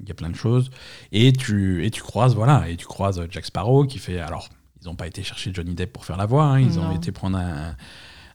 [0.00, 0.70] il y a plein de choses.
[1.12, 4.20] Et tu, et tu croises, voilà, et tu croises Jack Sparrow qui fait.
[4.20, 4.48] Alors,
[4.80, 6.44] ils n'ont pas été chercher Johnny Depp pour faire la voix.
[6.44, 7.74] hein, ils ont été prendre un,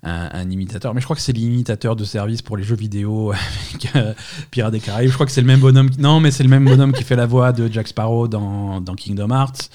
[0.04, 0.94] un- un imitateur.
[0.94, 3.32] Mais je crois que c'est l'imitateur de service pour les jeux vidéo
[3.72, 4.14] avec euh,
[4.50, 5.10] Pirates des Caraïbes.
[5.10, 5.90] Je crois que c'est le même bonhomme.
[5.90, 8.82] qui- Non, mais c'est le même bonhomme qui fait la voix de Jack Sparrow dans,
[8.82, 9.70] dans Kingdom Hearts.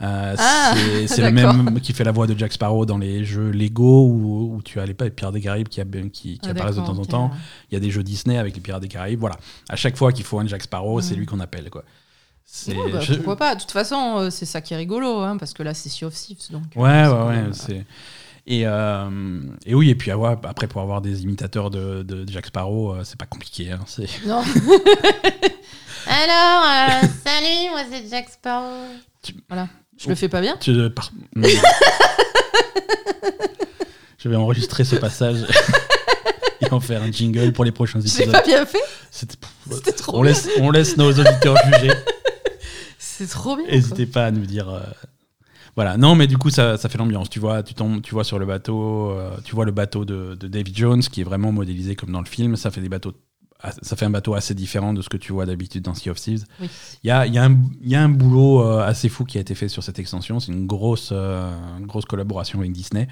[0.00, 0.74] Euh, Ah,
[1.08, 4.54] c'est le même qui fait la voix de Jack Sparrow dans les jeux Lego où,
[4.54, 6.96] où tu as les Pirates des Caraïbes qui, ab- qui, qui Ah, apparaissent de temps
[6.98, 7.30] en temps.
[7.70, 9.18] Il y a des jeux Disney avec les Pirates des Caraïbes.
[9.18, 9.36] Voilà.
[9.68, 11.18] À chaque fois qu'il faut un Jack Sparrow, c'est Mhm.
[11.18, 11.68] lui qu'on appelle.
[11.68, 11.82] Quoi.
[12.68, 15.36] Ouais, bah, je- Pourquoi pas De toute façon, euh, c'est ça qui est rigolo, hein,
[15.36, 16.50] parce que là, c'est Sea of Thieves.
[16.52, 17.84] Donc, Ouais, ouais, ouais.
[18.50, 22.46] Et, euh, et oui, et puis avoir- après, pour avoir des imitateurs de, de Jack
[22.46, 23.70] Sparrow, euh, c'est pas compliqué.
[23.72, 24.42] hein, c'est- euh, Non.
[26.06, 28.86] Alors, euh, salut, moi c'est Jack Sparrow.
[29.22, 29.68] Tu- Voilà.
[29.98, 31.10] Je le fais pas bien Tu- par-
[34.18, 35.38] Je vais enregistrer ce passage
[36.60, 38.32] et en faire un jingle pour les prochains J'ai épisodes.
[38.32, 38.80] pas bien fait
[39.10, 39.36] C'était-
[39.70, 40.32] C'était trop on, bien.
[40.32, 41.92] laisse, on laisse nos auditeurs juger.
[42.98, 43.66] C'est trop bien.
[43.66, 44.68] N'hésitez pas à nous dire.
[45.78, 47.30] Voilà, non, mais du coup, ça, ça fait l'ambiance.
[47.30, 50.34] Tu vois, tu tombes, tu vois sur le bateau, euh, tu vois le bateau de,
[50.34, 52.56] de David Jones qui est vraiment modélisé comme dans le film.
[52.56, 53.12] Ça fait des bateaux,
[53.82, 56.18] ça fait un bateau assez différent de ce que tu vois d'habitude dans Sea of
[56.20, 56.44] Thieves.
[56.46, 56.54] quoi.
[56.62, 56.68] Oui.
[57.04, 59.24] Il y a, il y, a un- il y a un boulot euh, assez fou
[59.24, 60.40] qui a été fait sur cette extension.
[60.40, 63.06] C'est une grosse, euh, une grosse collaboration avec Disney.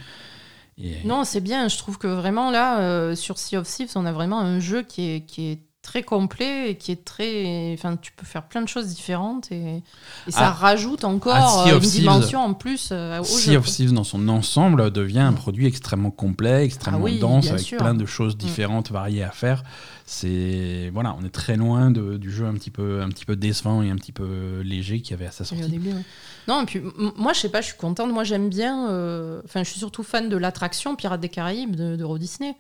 [0.76, 1.68] Et, Non, c'est bien.
[1.68, 4.83] Je trouve que vraiment là, euh, sur Sea of Thieves, on a vraiment un jeu
[4.83, 7.72] qui est, qui est très complet et qui est très.
[7.75, 9.83] Enfin, tu peux faire plein de choses différentes et,
[10.27, 10.51] et ça Ah.
[10.51, 12.01] rajoute Ah, encore euh, une Thieves.
[12.01, 13.59] dimension en plus euh, au Sea jeu.
[13.59, 17.61] of Thieves dans son ensemble devient un produit extrêmement complet, extrêmement Ah oui, dense, avec
[17.62, 17.79] sûr.
[17.79, 19.62] plein de choses différentes, variées à faire.
[20.05, 23.37] C'est voilà, on est très loin de- du jeu un petit peu, un petit peu
[23.37, 25.68] décevant et un petit peu léger qu'il y avait à sa au sortie.
[25.70, 26.03] début, ouais.
[26.49, 26.81] Non, et puis
[27.16, 28.12] moi, je sais pas, je suis contente.
[28.12, 28.88] Moi, j'aime bien.
[28.90, 32.55] euh, Enfin, je suis surtout fan de l'attraction Pirates des Caraïbes de, d'Euro Disney.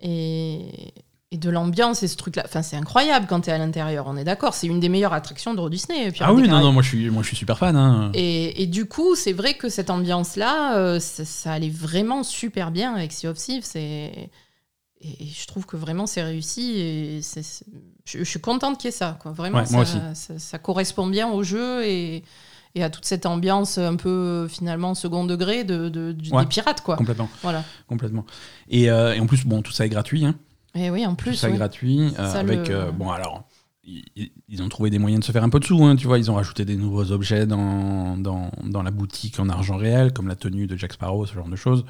[0.00, 0.94] Et,
[1.32, 2.42] et de l'ambiance et ce truc-là.
[2.44, 4.52] Enfin, c'est incroyable quand tu es à l'intérieur, on est d'accord.
[4.54, 6.10] C'est une des meilleures attractions d'Euro Disney.
[6.10, 7.76] Pirates Ah oui, non, non, moi je suis, moi je suis super fan.
[7.76, 8.10] hein.
[8.14, 12.72] Et, et du coup, c'est vrai que cette ambiance-là, euh, ça, ça allait vraiment super
[12.72, 13.64] bien avec Sea of Thieves.
[13.76, 14.28] Et,
[15.02, 16.72] et je trouve que vraiment c'est réussi.
[16.80, 19.16] Et je, je suis contente qu'il y ait ça.
[19.22, 19.30] Quoi.
[19.30, 22.24] Vraiment, Ouais, ça, correspond bien au jeu et,
[22.74, 26.42] et à toute cette ambiance un peu finalement second degré de, de- Ouais.
[26.42, 26.80] des pirates.
[26.80, 26.96] Quoi.
[26.96, 27.62] Complètement, Voilà.
[27.86, 28.26] complètement.
[28.68, 30.24] Et, euh, et en plus, bon, tout ça est gratuit.
[30.24, 30.34] Hein.
[30.74, 31.34] Et oui, en Tout plus.
[31.34, 31.56] ça est ouais.
[31.58, 32.00] gratuit.
[32.18, 33.42] Euh, ça, avec, le- euh, bon, alors,
[33.84, 34.04] ils,
[34.48, 35.82] ils ont trouvé des moyens de se faire un peu de sous.
[35.84, 39.48] hein, tu vois, ils ont rajouté des nouveaux objets dans, dans, dans la boutique en
[39.48, 41.84] argent réel, comme la tenue de Jack Sparrow, ce genre de choses.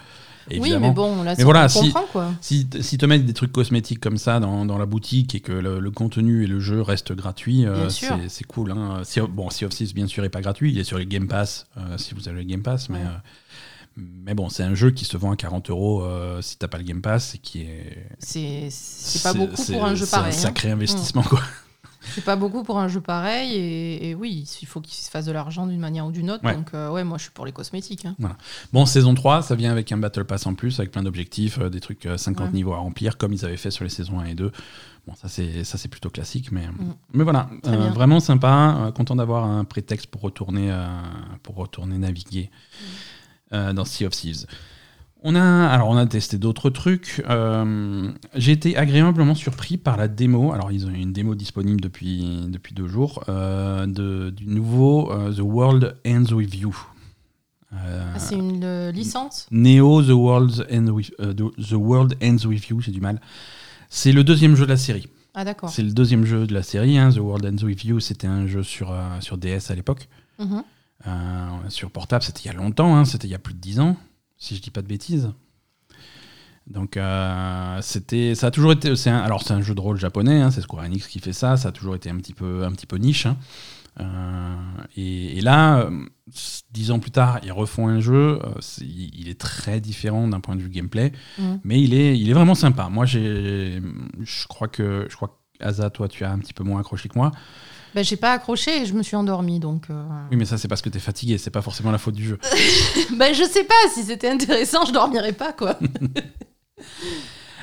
[0.51, 0.89] Oui, évidemment.
[0.89, 2.33] mais bon, là, Mais c'est voilà, on si- quoi.
[2.41, 5.53] Si, si te mettent des trucs cosmétiques comme ça dans, dans la boutique et que
[5.53, 8.73] le, le contenu et le jeu restent gratuits, euh, c'est cool.
[8.73, 9.03] Hein.
[9.29, 10.73] Bon, Sea of Thieves, bien sûr, est pas gratuit.
[10.73, 11.67] Il est sur les Game Pass,
[11.99, 12.89] si vous avez le Game Pass.
[12.89, 13.05] Mais, Ouais.
[13.97, 16.79] Mais bon, c'est un jeu qui se vend à 40 euros euh, si t'as pas
[16.79, 18.07] le Game Pass et qui est.
[18.19, 20.33] C'est c'est pas beaucoup c'est- pour un jeu c'est pareil.
[20.33, 20.41] un hein.
[20.41, 21.41] sacré investissement, quoi.
[22.03, 23.53] C'est pas beaucoup pour un jeu pareil.
[23.55, 26.43] Et, et oui, il faut qu'il se fasse de l'argent d'une manière ou d'une autre.
[26.45, 26.55] Ouais.
[26.55, 28.07] Donc, euh, ouais, moi, je suis pour les cosmétiques.
[28.07, 28.17] hein.
[28.73, 31.69] Bon, saison 3, ça vient avec un Battle Pass en plus, avec plein d'objectifs, euh,
[31.69, 32.53] des trucs euh, 50 Ouais.
[32.55, 34.51] niveaux à remplir, comme ils avaient fait sur les saisons 1 et 2.
[35.07, 36.95] Bon, ça c'est c'est plutôt classique, mais, Mm.
[37.13, 40.75] mais voilà, euh, vraiment sympa, content d'avoir un prétexte pour retourner,
[41.43, 42.85] pour retourner naviguer Mm.
[43.53, 44.47] Euh, dans Sea of Thieves.
[45.23, 47.23] On a, alors on a testé d'autres trucs.
[47.29, 50.53] euh, J'ai été agréablement surpris par la démo.
[50.53, 55.31] Alors ils ont une démo disponible depuis, depuis deux jours euh, de, du nouveau euh,
[55.33, 56.75] The World Ends With You.
[57.73, 59.47] Ah, c'est une licence?
[59.51, 63.21] Neo The World, Ends with, The- World Ends With You, j'ai du mal.
[63.89, 65.07] C'est le deuxième jeu de la série.
[65.35, 65.69] Ah, d'accord.
[65.71, 66.99] C'est le deuxième jeu de la série.
[66.99, 67.11] hein.
[67.13, 70.09] The World Ends With You, c'était un jeu sur, sur DS à l'époque.
[70.41, 70.63] Mhm.
[71.69, 73.05] Sur portable, c'était il y a longtemps, hein.
[73.05, 73.97] c'était il y a plus de 10 ans,
[74.39, 75.31] si je dis pas de bêtises.
[76.67, 80.41] Donc euh, c'était, ça a toujours été, c'est alors c'est un jeu de rôle japonais,
[80.41, 82.71] hein, c'est Square Enix qui fait ça, ça a toujours été un petit peu, un
[82.73, 83.27] petit peu niche.
[83.27, 83.37] hein.
[83.99, 84.57] Euh,
[84.97, 86.05] et, et là, euh,
[86.73, 88.39] dix ans plus tard, ils refont un jeu.
[88.45, 91.61] euh, il est très différent d'un point de vue gameplay, Mhm.
[91.65, 92.89] mais il est, il est vraiment sympa.
[92.89, 93.83] Moi, j'ai,
[94.21, 97.09] je crois que, je crois que Asa, toi, tu as un petit peu moins accroché
[97.09, 97.33] que moi.
[97.95, 99.59] Ben, j'ai pas accroché et je me suis endormie.
[99.59, 102.15] Donc, euh, Oui, mais ça, c'est parce que t'es fatigué, c'est pas forcément la faute
[102.15, 102.39] du jeu.
[103.17, 103.75] ben, je sais pas.
[103.93, 105.79] Si c'était intéressant, je dormirais pas, quoi.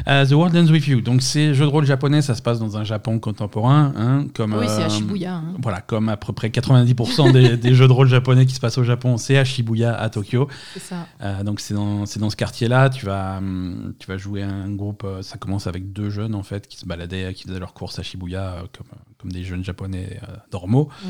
[0.08, 1.02] Euh, The World Ends With You.
[1.02, 3.94] Donc, c'est jeu de rôle japonais, ça se passe dans un Japon contemporain.
[3.96, 5.36] hein, comme, oui, c'est à euh, Shibuya.
[5.36, 5.54] hein.
[5.62, 8.78] Voilà, comme à peu près 90% des, des jeux de rôle japonais qui se passent
[8.78, 10.48] au Japon, c'est à Shibuya, à Tokyo.
[10.74, 11.08] C'est ça.
[11.22, 12.90] Euh, donc, c'est dans, dans ce quartier-là.
[12.90, 13.42] Tu vas,
[14.00, 15.06] tu vas jouer un groupe.
[15.22, 18.04] ça commence avec deux jeunes, en fait, qui se baladaient, qui faisaient leurs courses à
[18.04, 20.90] Shibuya, comme, comme des jeunes japonais euh, normaux.
[21.04, 21.08] Mm.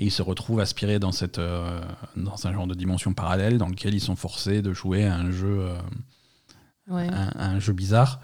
[0.00, 1.80] Et ils se retrouvent aspirés dans, cette, euh,
[2.16, 5.30] dans un genre de dimension parallèle dans lequel ils sont forcés de jouer à un
[5.32, 5.58] jeu.
[5.60, 5.74] euh,
[6.90, 7.06] Ouais.
[7.12, 8.20] un, un jeu bizarre.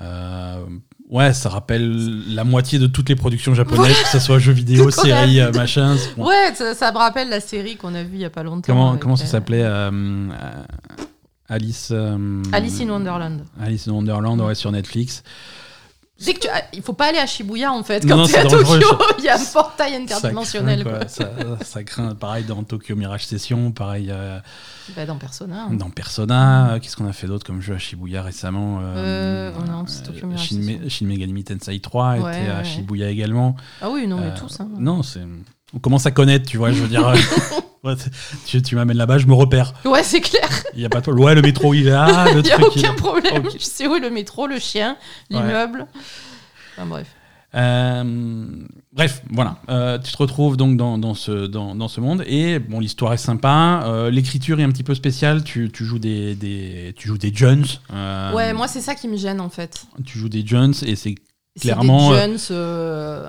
[0.00, 0.64] Euh,
[1.10, 4.90] ouais, ça rappelle la moitié de toutes les productions japonaises, que ce soit jeux vidéo,
[4.90, 5.96] séries, euh, machin.
[6.16, 6.26] bon.
[6.28, 8.72] Ouais, ça, ça me rappelle la série qu'on a vue il y a pas longtemps.
[8.72, 10.28] Comment, comment ça euh, s'appelait euh,
[11.48, 11.92] Alice.
[12.52, 13.42] Alice in Wonderland.
[13.60, 15.22] Alice in Wonderland, ouais, sur Netflix.
[16.24, 18.06] Dès que tu, il faut pas aller à Shibuya en fait.
[18.06, 18.86] Quand non, t'es c'est à Tokyo,
[19.18, 20.84] il y a un portail Ça interdimensionnel.
[20.84, 20.98] craint, quoi.
[21.00, 21.08] quoi.
[21.08, 21.30] Ça,
[21.64, 22.14] ça craint.
[22.14, 24.38] Pareil dans Tokyo Mirage Session, pareil euh,
[24.96, 25.66] Bah, dans Persona.
[25.70, 25.74] hein.
[25.74, 26.74] dans Persona.
[26.74, 30.48] Euh, Qu'est-ce qu'on a fait d'autre comme jeu à Shibuya récemment Euh, non, Tokyo Mirage
[30.48, 30.58] Shin.
[30.58, 32.64] Me- Shin Megami Tensei 3 était Ouais, à ouais.
[32.64, 33.56] Shibuya également.
[33.80, 34.60] Ah oui, non, mais Euh, tous.
[34.60, 34.68] hein.
[34.78, 35.20] Non, c'est.
[35.74, 36.70] On commence à connaître, tu vois.
[36.72, 37.16] Je veux dire, euh,
[37.84, 37.94] ouais,
[38.46, 39.72] tu, tu m'amènes là-bas, je me repère.
[39.84, 40.48] Ouais, c'est clair.
[40.74, 42.32] Il y a pas de Ouais, le métro, il est là.
[42.32, 43.42] Le Il n'y a il aucun problème.
[43.52, 44.96] Je sais où est le métro, le chien,
[45.30, 45.38] Ouais.
[45.38, 45.86] l'immeuble.
[46.76, 47.06] Enfin bref.
[47.54, 48.46] Euh,
[48.94, 49.58] bref, voilà.
[49.68, 53.12] Euh, tu te retrouves donc dans, dans ce, dans, dans ce monde et bon, l'histoire
[53.12, 53.82] est sympa.
[53.84, 55.44] euh, L'écriture est un petit peu spéciale.
[55.44, 57.66] Tu, tu joues des, des tu joues des Jones.
[58.34, 59.84] Ouais, moi, c'est ça qui me gêne en fait.
[60.06, 61.14] Tu joues des Jones et c'est
[61.60, 63.28] Clairement, des euh,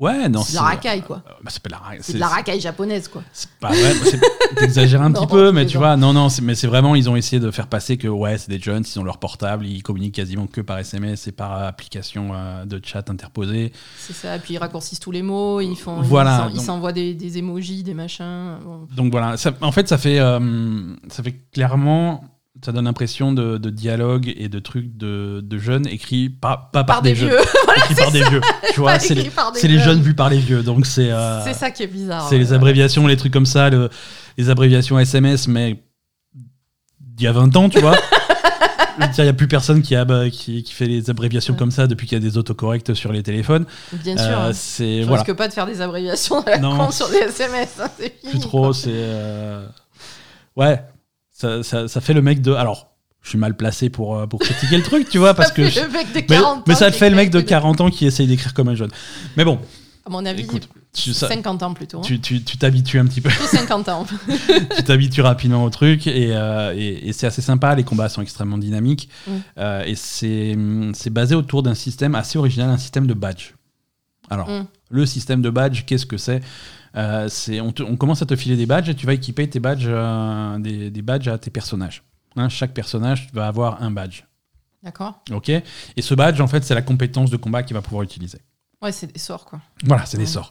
[0.00, 1.22] ouais non c'est de la racaille quoi.
[1.26, 3.22] euh, bah, c'est pas de la ra- C'est de la racaille japonaise quoi.
[3.32, 3.92] C'est pas vrai,
[4.56, 7.16] t'exagères un Non, petit peu, mais tu vois, non, non, mais c'est vraiment, ils ont
[7.16, 10.14] essayé de faire passer que ouais, c'est des jeunes, ils ont leur portable, ils communiquent
[10.16, 13.72] quasiment que par SMS et par application euh, de chat interposée.
[13.98, 14.38] C'est ça.
[14.38, 17.94] Puis ils raccourcissent tous les mots, ils font, Voilà, ils s'envoient des, des emojis, des
[17.94, 18.58] machins.
[18.64, 18.86] Bon.
[18.94, 22.24] Donc voilà, ça- en fait, ça fait, euh, ça fait clairement,
[22.64, 26.84] ça donne l'impression de, de dialogue et de trucs de, de jeunes écrits pas, pas
[26.84, 27.36] par, Par des vieux.
[27.76, 28.40] écrits par des vieux.
[28.72, 29.30] Tu vois, c'est les,
[29.68, 31.10] les jeunes vus par les vieux, donc c'est.
[31.10, 32.26] euh, C'est ça qui est bizarre.
[32.28, 32.40] C'est ouais.
[32.40, 33.90] les abréviations, les trucs comme ça, le-
[34.38, 35.82] les abréviations SMS, mais
[37.00, 37.96] d'il y a 20 ans, tu vois.
[39.18, 41.58] Il n'y a plus personne qui, a, bah, qui, qui fait les abréviations Ouais.
[41.58, 43.66] comme ça depuis qu'il y a des autocorrects sur les téléphones.
[43.92, 44.26] Bien sûr.
[44.26, 44.52] Euh, hein.
[44.52, 46.76] c'est Je voilà, risque pas de faire des abréviations à la Non.
[46.76, 47.80] con sur des SMS.
[47.82, 48.72] hein, c'est trop.
[48.72, 49.66] C'est euh,
[50.54, 50.80] ouais,
[51.34, 52.52] ça, ça, ça fait le mec de.
[52.52, 52.92] Alors,
[53.22, 55.68] je suis mal placé pour pour critiquer le truc, tu vois, parce que.
[55.68, 57.38] je- le mec de Mais, 40 mais ans ça le qui fait le mec de
[57.40, 58.90] écrit- 40 ans qui essaye d'écrire comme un jeune.
[59.36, 59.58] Mais bon,
[60.06, 61.98] À mon avis, écoute, tu ça- 50 ans plutôt.
[61.98, 62.02] hein.
[62.04, 63.30] tu tu- tu t'habitues un petit peu.
[63.30, 64.06] Plutôt 50 ans.
[64.76, 67.74] tu t'habitues rapidement au truc et, euh, et- et c'est assez sympa.
[67.74, 69.30] Les combats sont extrêmement dynamiques Mm.
[69.58, 70.56] Euh, et c'est
[70.94, 73.54] c'est basé autour d'un système assez original, un système de badge.
[74.30, 74.66] Alors, Mm.
[74.90, 76.40] le système de badge, qu'est-ce que c'est?
[76.96, 79.48] Euh, C'est on, te- on commence à te filer des badges et tu vas équiper
[79.48, 82.02] tes badges, euh, des, des badges à tes personnages.
[82.36, 84.22] Hein, chaque personnage va avoir un badge.
[84.82, 85.62] D'accord Ok Et
[86.02, 88.38] ce badge, en fait, c'est la compétence de combat qu'il va pouvoir utiliser.
[88.82, 89.60] Ouais, c'est des sorts, quoi.
[89.84, 90.50] Voilà, c'est des sorts.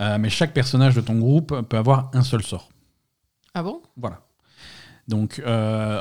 [0.00, 2.68] Euh, mais chaque personnage de ton groupe peut avoir un seul sort.
[3.54, 3.80] Ah bon?
[3.96, 4.20] Voilà.
[5.06, 5.40] Donc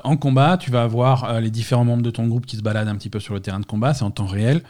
[0.03, 2.95] en combat, tu vas avoir les différents membres de ton groupe qui se baladent un
[2.97, 4.63] petit peu sur le terrain de combat, c'est en temps réel.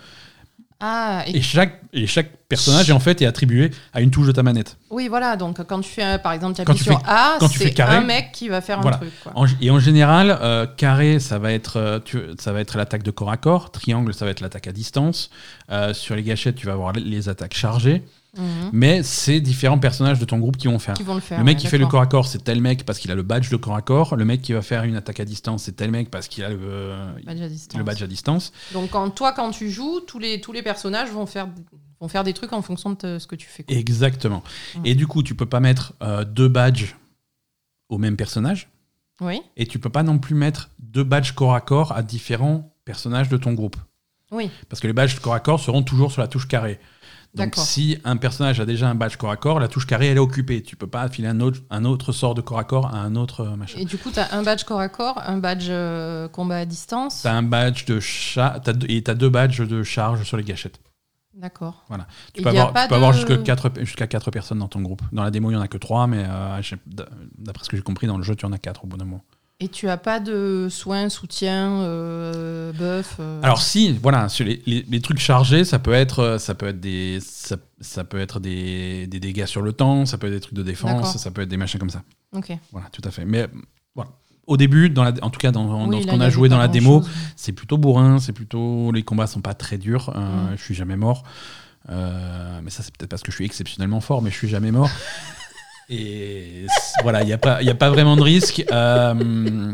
[0.80, 4.28] Ah, et, Et chaque, et chaque personnage est en fait est attribué à une touche
[4.28, 4.78] de ta manette.
[4.92, 5.36] oui, voilà.
[5.36, 8.32] Donc, quand tu fais, un- par exemple, tu appuies sur fais- A, c'est un mec
[8.32, 8.98] qui va faire voilà.
[8.98, 9.12] un truc.
[9.24, 9.32] Quoi.
[9.36, 13.02] En- et en général, euh, carré, ça va être, euh, tu- ça va être l'attaque
[13.04, 13.72] de corps à corps.
[13.72, 15.32] Triangle, ça va être l'attaque à distance.
[15.72, 18.04] Euh, sur les gâchettes, tu vas avoir les attaques chargées.
[18.36, 18.70] Mhm.
[18.74, 20.94] Mais c'est différents personnages de ton groupe qui vont faire.
[20.96, 21.40] Qui vont le faire.
[21.40, 23.16] Le mec ouais, qui fait le corps à corps, c'est tel mec parce qu'il a
[23.16, 24.16] le badge de corps à corps.
[24.16, 26.50] Le mec qui va faire une attaque à distance, c'est tel mec parce qu'il a
[26.50, 26.94] le,
[27.26, 27.78] Badge à distance.
[27.78, 28.52] le badge à distance.
[28.74, 31.48] Donc, quand, toi, quand tu joues, tous les, tous les personnages vont faire,
[32.00, 33.64] vont faire des trucs en fonction de te- ce que tu fais.
[33.64, 33.76] quoi.
[33.76, 34.44] Exactement.
[34.76, 34.82] Mm.
[34.86, 36.96] Et du coup, tu peux pas mettre euh, deux badges
[37.90, 38.70] au même personnage.
[39.20, 42.72] Oui, Et tu peux pas non plus mettre deux badges corps à corps à différents
[42.86, 43.76] personnages de ton groupe.
[44.32, 46.80] oui, Parce que les badges corps à corps seront toujours sur la touche carré.
[47.34, 50.18] Donc si un personnage a déjà un badge corps à corps, la touche carré elle
[50.18, 50.64] est occupée.
[50.64, 53.16] Tu peux pas affiler un autre, un autre sort de corps à corps à un
[53.16, 53.80] autre euh, machin.
[53.80, 56.66] Et du coup, tu as un badge corps à corps, un badge euh, combat à
[56.66, 57.22] distance.
[57.24, 60.80] T'as un badge de chat et t'as deux badges de charge sur les gâchettes.
[61.38, 61.86] D'accord.
[62.34, 65.04] Tu peux avoir, pas tu peux avoir jusqu'à 4 jusqu'à quatre personnes dans ton groupe.
[65.12, 66.60] Dans la démo, il y en a que 3, mais euh,
[67.38, 69.06] d'après ce que j'ai compris, dans le jeu, tu en as 4 au bout d'un
[69.06, 69.24] moment.
[69.60, 74.62] Et tu as pas de soins, soutien, euh, buff euh, Alors si, voilà, sur les,
[74.68, 78.20] les- les trucs chargés, ça peut être, euh, ça peut être des, ça, ça peut
[78.20, 81.32] être des, des dégâts sur le temps, ça peut être des trucs de défense, ça
[81.32, 82.04] peut être des machins comme ça.
[82.34, 82.56] Ok.
[82.72, 83.26] Voilà, tout à fait.
[83.26, 83.48] Mais
[83.96, 84.12] voilà.
[84.46, 85.68] Au début, dans la, en tout cas dans,
[86.02, 87.04] ce qu'on a joué dans la démo,
[87.36, 90.14] c'est plutôt bourrin, c'est plutôt les combats sont pas très durs.
[90.16, 90.56] euh, Mm.
[90.56, 91.24] Je suis jamais mort,
[91.90, 94.90] mais ça c'est peut-être parce que je suis exceptionnellement fort, mais je suis jamais mort.
[95.90, 96.66] Et
[97.02, 98.64] voilà, il y a pas, y a pas vraiment de risque.
[98.72, 99.72] Euh,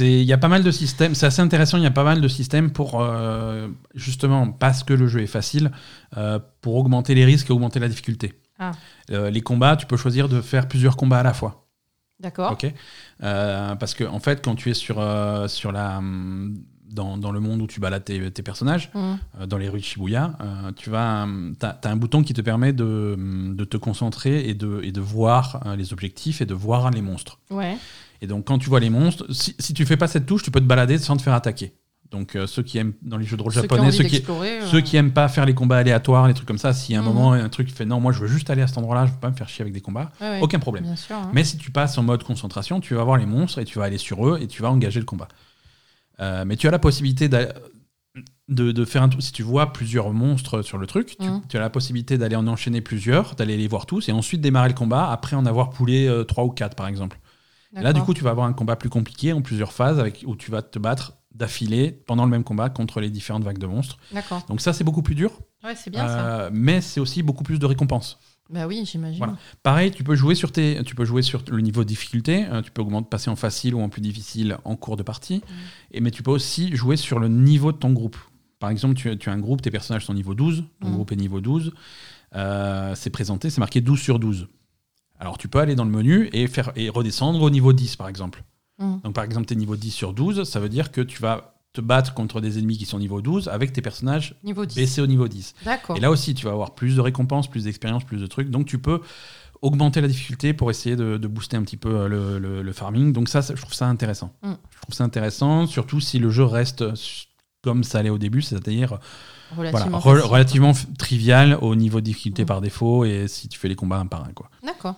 [0.00, 1.14] il y a pas mal de systèmes.
[1.14, 1.78] C'est assez intéressant.
[1.78, 5.26] Il y a pas mal de systèmes pour euh, justement parce que le jeu est
[5.26, 5.70] facile,
[6.16, 8.34] euh, pour augmenter les risques et augmenter la difficulté.
[8.58, 8.72] Ah.
[9.08, 11.66] Les combats, tu peux choisir de faire plusieurs combats à la fois.
[12.20, 12.52] D'accord.
[12.52, 12.70] Ok.
[13.18, 15.02] Parce que en fait, quand tu es sur
[15.48, 16.02] sur la
[16.92, 19.18] dans, dans le monde où tu balades tes, tes personnages, Mhm.
[19.40, 22.40] euh, dans les rues de Shibuya, euh, tu vas, hum, t'as un bouton qui te
[22.40, 26.46] permet de, hum, de te concentrer et de, et de voir euh, les objectifs et
[26.46, 27.38] de voir les monstres.
[27.50, 27.76] Ouais.
[28.22, 30.50] Et donc, quand tu vois les monstres, si, si tu fais pas cette touche, tu
[30.50, 31.72] peux te balader sans te faire attaquer.
[32.10, 34.66] Donc, euh, ceux qui aiment dans les jeux de rôle Ceux japonais, ceux qui, euh,
[34.66, 37.02] ceux qui aiment pas faire les combats aléatoires, les trucs comme ça, si à un
[37.02, 37.08] Mhm.
[37.08, 39.18] moment un truc fait non, moi je veux juste aller à cet endroit-là, je veux
[39.20, 40.96] pas me faire chier avec des combats, ouais, ouais, aucun problème.
[40.96, 41.14] Sûr.
[41.14, 41.30] hein.
[41.32, 43.84] Mais si tu passes en mode concentration, tu vas voir les monstres et tu vas
[43.84, 45.28] aller sur eux et tu vas engager le combat.
[46.20, 47.28] Euh, mais tu as la possibilité
[48.48, 49.22] de, de faire un truc.
[49.22, 51.42] Si tu vois plusieurs monstres sur le truc, tu, Mhm.
[51.48, 54.68] tu as la possibilité d'aller en enchaîner plusieurs, d'aller les voir tous et ensuite démarrer
[54.68, 57.18] le combat après en avoir poulé euh, trois ou quatre par exemple.
[57.76, 60.24] Et là, du coup, tu vas avoir un combat plus compliqué en plusieurs phases avec,
[60.26, 63.66] où tu vas te battre d'affilée pendant le même combat contre les différentes vagues de
[63.66, 63.96] monstres.
[64.12, 64.44] D'accord.
[64.48, 65.30] Donc ça, c'est beaucoup plus dur,
[65.62, 66.26] Ouais, c'est bien ça.
[66.46, 68.18] euh, mais c'est aussi beaucoup plus de récompenses.
[68.52, 69.18] Bah oui, j'imagine.
[69.18, 69.36] Voilà.
[69.62, 72.46] Pareil, tu peux jouer sur tes, tu peux jouer sur le niveau de difficulté.
[72.50, 75.42] euh, tu peux augmenter, passer en facile ou en plus difficile en cours de partie.
[75.92, 78.16] Et mais tu peux aussi jouer sur le niveau de ton groupe.
[78.58, 80.92] Par exemple, tu, tu as un groupe, tes personnages sont niveau 12, ton Mm.
[80.94, 81.72] groupe est niveau 12.
[82.36, 84.48] euh, c'est présenté, c'est marqué 12 sur 12.
[85.18, 88.08] Alors tu peux aller dans le menu et faire et redescendre au niveau 10 par
[88.08, 88.42] exemple.
[88.78, 88.96] Mm.
[89.04, 91.59] Donc par exemple, tu es niveau 10 sur 12, ça veut dire que tu vas
[91.72, 94.74] te battre contre des ennemis qui sont niveau 12 avec tes personnages Niveau 10.
[94.74, 95.54] baissés au niveau 10.
[95.64, 95.96] D'accord.
[95.96, 98.50] Et là aussi, tu vas avoir plus de récompenses, plus d'expérience, plus de trucs.
[98.50, 99.00] Donc, tu peux
[99.62, 102.72] augmenter la difficulté pour essayer de, de booster un petit peu euh, le, le- le
[102.72, 103.12] farming.
[103.12, 104.32] Donc, ça, ça, je trouve ça intéressant.
[104.42, 104.52] Mm.
[104.70, 106.82] Je trouve ça intéressant, surtout si le jeu reste
[107.62, 108.98] comme ça allait au début, c'est-à-dire
[109.54, 110.72] voilà, Relativement.
[110.72, 112.46] re- trivial au niveau de difficulté Mm.
[112.46, 114.30] par défaut et si tu fais les combats un par un.
[114.66, 114.96] D'accord.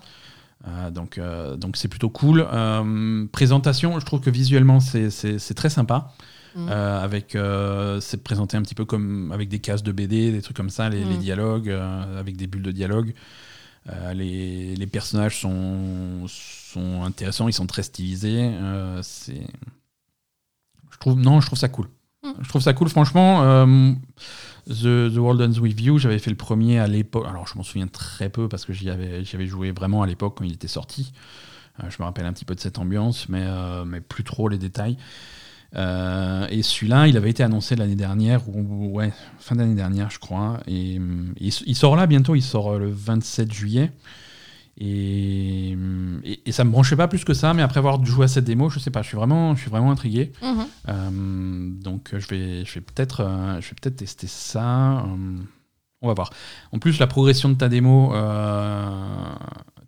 [0.69, 2.47] Euh, donc, euh, donc c'est plutôt cool.
[2.53, 6.13] Euh, présentation, je trouve que visuellement, c'est très sympa.
[6.55, 6.69] Mm.
[6.69, 10.43] Euh, avec euh, c'est présenté un petit peu comme avec des cases de BD, des
[10.43, 11.09] trucs comme ça, les, Mm.
[11.09, 13.15] les dialogues, euh, avec des bulles de dialogue.
[13.89, 18.53] Euh, les, les personnages sont, sont intéressants, ils sont très stylisés.
[19.03, 19.47] c'est,
[20.91, 21.89] je trouve, non, je trouve ça cool.
[22.23, 22.31] Mm.
[22.43, 23.67] Je trouve ça cool, franchement.
[24.69, 27.27] The, The World Ends With You, j'avais fait le premier à l'époque.
[27.29, 30.07] Alors, je m'en souviens très peu parce que j'y avais, j'y avais joué vraiment à
[30.07, 31.13] l'époque quand il était sorti.
[31.89, 33.45] Je me rappelle un petit peu de cette ambiance, mais,
[33.87, 34.99] mais plus trop les détails.
[35.75, 40.19] Euh, et celui-là, il avait été annoncé l'année dernière, ou ouais, fin d'année dernière, je
[40.19, 40.61] crois.
[40.67, 41.01] Et,
[41.41, 43.91] il, sort là bientôt, il sort euh, le 27 juillet.
[44.79, 45.77] Et,
[46.25, 48.45] et, et ça me branchait pas plus que ça, mais après avoir joué à cette
[48.45, 50.33] démo, je sais pas, je suis vraiment, je suis vraiment intrigué.
[50.43, 50.67] Mhm.
[50.89, 55.01] Euh, donc je vais, je vais peut-être, euh, je vais peut-être tester ça.
[55.01, 55.39] Euh,
[56.01, 56.31] on va voir.
[56.73, 58.13] En plus, la progression de ta démo,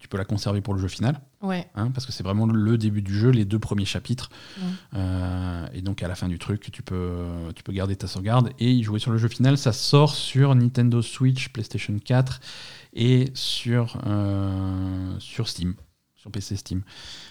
[0.04, 1.66] tu peux la conserver pour le jeu final, Ouais.
[1.74, 4.28] hein, parce que c'est vraiment le début du jeu, les deux premiers chapitres.
[4.58, 4.68] Ouais.
[4.96, 7.24] Euh, et donc à la fin du truc, tu peux,
[7.56, 9.56] tu peux garder ta sauvegarde et y jouer sur le jeu final.
[9.56, 12.40] Ça sort sur Nintendo Switch, PlayStation 4
[12.92, 15.74] et sur, euh, sur Steam.
[16.16, 16.82] sur PC Steam.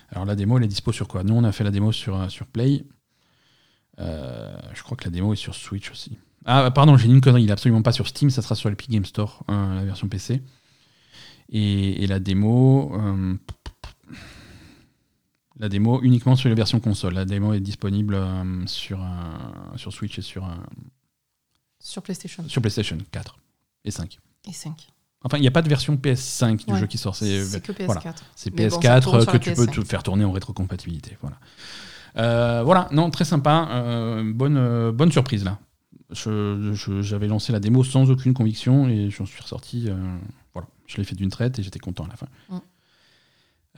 [0.09, 1.23] Alors la démo, elle est dispo sur quoi?
[1.23, 2.86] Nous, on a fait la démo sur, euh, sur Play.
[3.99, 6.17] Euh, je crois que la démo est sur Switch aussi.
[6.45, 7.43] Ah, pardon, j'ai dit une connerie.
[7.43, 10.07] Il est absolument pas sur Steam, ça sera sur l'Epic Game Store, euh, la version
[10.07, 10.41] PC.
[11.53, 12.91] Et, et la démo.
[12.95, 13.35] euh,
[15.59, 17.13] la démo uniquement sur les versions console.
[17.13, 19.05] La démo est disponible euh, sur, euh,
[19.77, 20.47] sur Switch et sur,
[21.79, 22.43] Sur PlayStation.
[22.47, 23.37] sur PlayStation 4
[23.85, 24.17] et 5.
[24.47, 24.87] Et 5.
[25.25, 26.79] Enfin, il n'y a pas de version PS5 du Ouais.
[26.79, 27.15] jeu qui sort.
[27.15, 27.85] C'est que PS4.
[27.85, 28.01] voilà.
[28.35, 29.73] C'est Mais bon, ça PS4 tourne sur que tu peux PS5.
[29.75, 31.17] te faire tourner en rétrocompatibilité.
[31.21, 31.37] Voilà.
[32.17, 33.69] Euh, voilà, non, très sympa.
[33.71, 35.59] euh, bonne, euh, bonne surprise là.
[36.11, 39.87] Je- je- J'avais lancé la démo sans aucune conviction et j'en suis ressorti.
[40.53, 42.27] Voilà, je l'ai fait d'une traite et j'étais content à la fin.
[42.49, 42.57] Mm.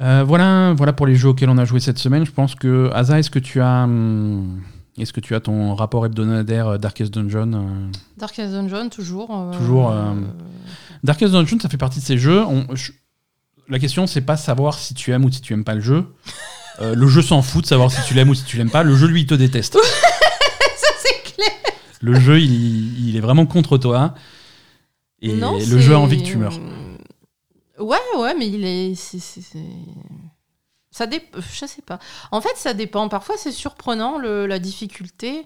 [0.02, 2.26] Euh, voilà, voilà pour les jeux auxquels on a joué cette semaine.
[2.26, 4.62] Je pense que Asa, est-ce que tu as, hum,
[4.98, 7.92] est-ce que tu as ton rapport hebdomadaire euh, Darkest Dungeon euh?
[8.18, 9.30] Darkest Dungeon, toujours.
[9.36, 9.94] euh, Toujours,
[11.04, 12.44] Darkest Dungeon, ça fait partie de ces jeux.
[12.44, 12.92] On- je-
[13.70, 16.06] la question, c'est pas savoir si tu aimes ou si tu aimes pas le jeu.
[16.82, 18.84] Le jeu s'en fout de savoir si tu l'aimes ou si tu l'aimes pas.
[18.84, 19.76] Le jeu, lui, il te déteste.
[19.82, 21.50] Ça, c'est clair.
[22.02, 24.14] Le jeu, il, il est vraiment contre toi.
[25.26, 26.60] Et Non, le jeu a envie que tu meurs.
[27.80, 28.96] Ouais, ouais, mais il est.
[30.92, 31.40] Ça dépend.
[31.42, 32.00] Je sais pas.
[32.32, 33.10] En fait, ça dépend.
[33.10, 35.46] Parfois, c'est surprenant le- la difficulté.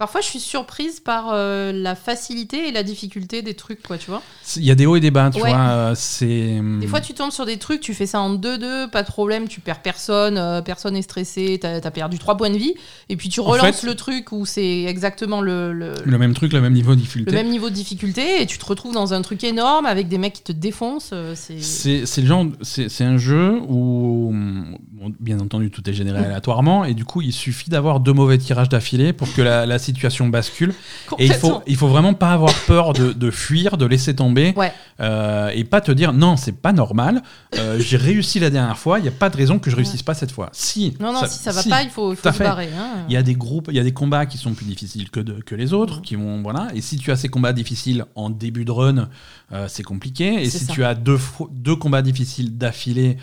[0.00, 4.10] Parfois, je suis surprise par euh, la facilité et la difficulté des trucs, quoi, tu
[4.10, 4.22] vois.
[4.56, 5.50] Il y a des hauts et des bas, tu Ouais.
[5.50, 5.58] vois.
[5.60, 6.58] euh, C'est.
[6.80, 9.46] Des fois, tu tombes sur des trucs, tu fais ça en 2-2, pas de problème,
[9.46, 12.72] tu perds personne, euh, personne est stressé, t'as as perdu 3 points de vie,
[13.10, 16.32] et puis tu En relances fait- le truc où c'est exactement le, le, le même
[16.32, 17.32] truc, le même niveau de le difficulté.
[17.32, 20.32] même niveau de difficulté, et tu te retrouves dans un truc énorme avec des mecs
[20.32, 21.12] qui te défoncent.
[21.34, 21.60] C'est.
[22.06, 26.86] C'est le genre, c'est c'est un jeu où, bon, bien entendu, tout est généré aléatoirement,
[26.86, 30.28] et du coup, il suffit d'avoir deux mauvais tirages d'affilée pour que la, la situation
[30.28, 30.72] bascule.
[31.18, 34.52] Et il faut, il faut vraiment pas avoir peur de, de fuir, de laisser tomber,
[34.56, 34.72] Ouais.
[35.00, 37.22] euh, et pas te dire non, c'est pas normal.
[37.58, 40.02] euh, J'ai réussi la dernière fois, il y a pas de raison que je réussisse
[40.02, 40.48] pas cette fois.
[40.52, 40.96] Si.
[41.00, 41.68] Non, non, si ça va si.
[41.68, 42.44] pas, il faut, il faut se fait.
[42.44, 42.68] barrer.
[42.78, 43.04] hein.
[43.08, 45.20] Il y a des groupes, il y a des combats qui sont plus difficiles que,
[45.20, 46.02] de- que les autres, Mhm.
[46.02, 46.68] qui vont voilà.
[46.74, 49.08] Et si tu as ces combats difficiles en début de run,
[49.52, 50.42] euh, c'est compliqué.
[50.42, 50.72] Et si ça.
[50.72, 51.18] tu as deux,
[51.50, 53.16] deux combats difficiles d'affilée,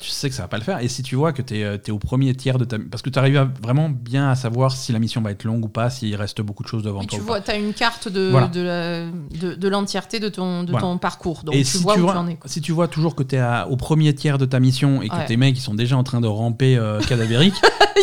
[0.00, 0.78] tu sais que ça va pas le faire.
[0.80, 3.18] Et si tu vois que tu es, au premier tiers de ta, parce que tu
[3.18, 6.14] arrives à- vraiment bien à savoir si la mission va être longue ou pas, s'il
[6.16, 7.18] reste beaucoup de choses devant Oui, toi.
[7.18, 8.48] tu vois, tu as une carte de, Voilà.
[8.48, 10.86] de, la- de, de l'entièreté de ton, de Voilà.
[10.86, 11.42] ton parcours.
[11.44, 12.38] Donc et tu si vois tu où vois, en es.
[12.46, 15.14] si tu vois toujours que tu es au premier tiers de ta mission et que
[15.16, 15.24] Ouais.
[15.26, 17.54] tes mecs ils sont déjà en train de ramper euh, cadavériques,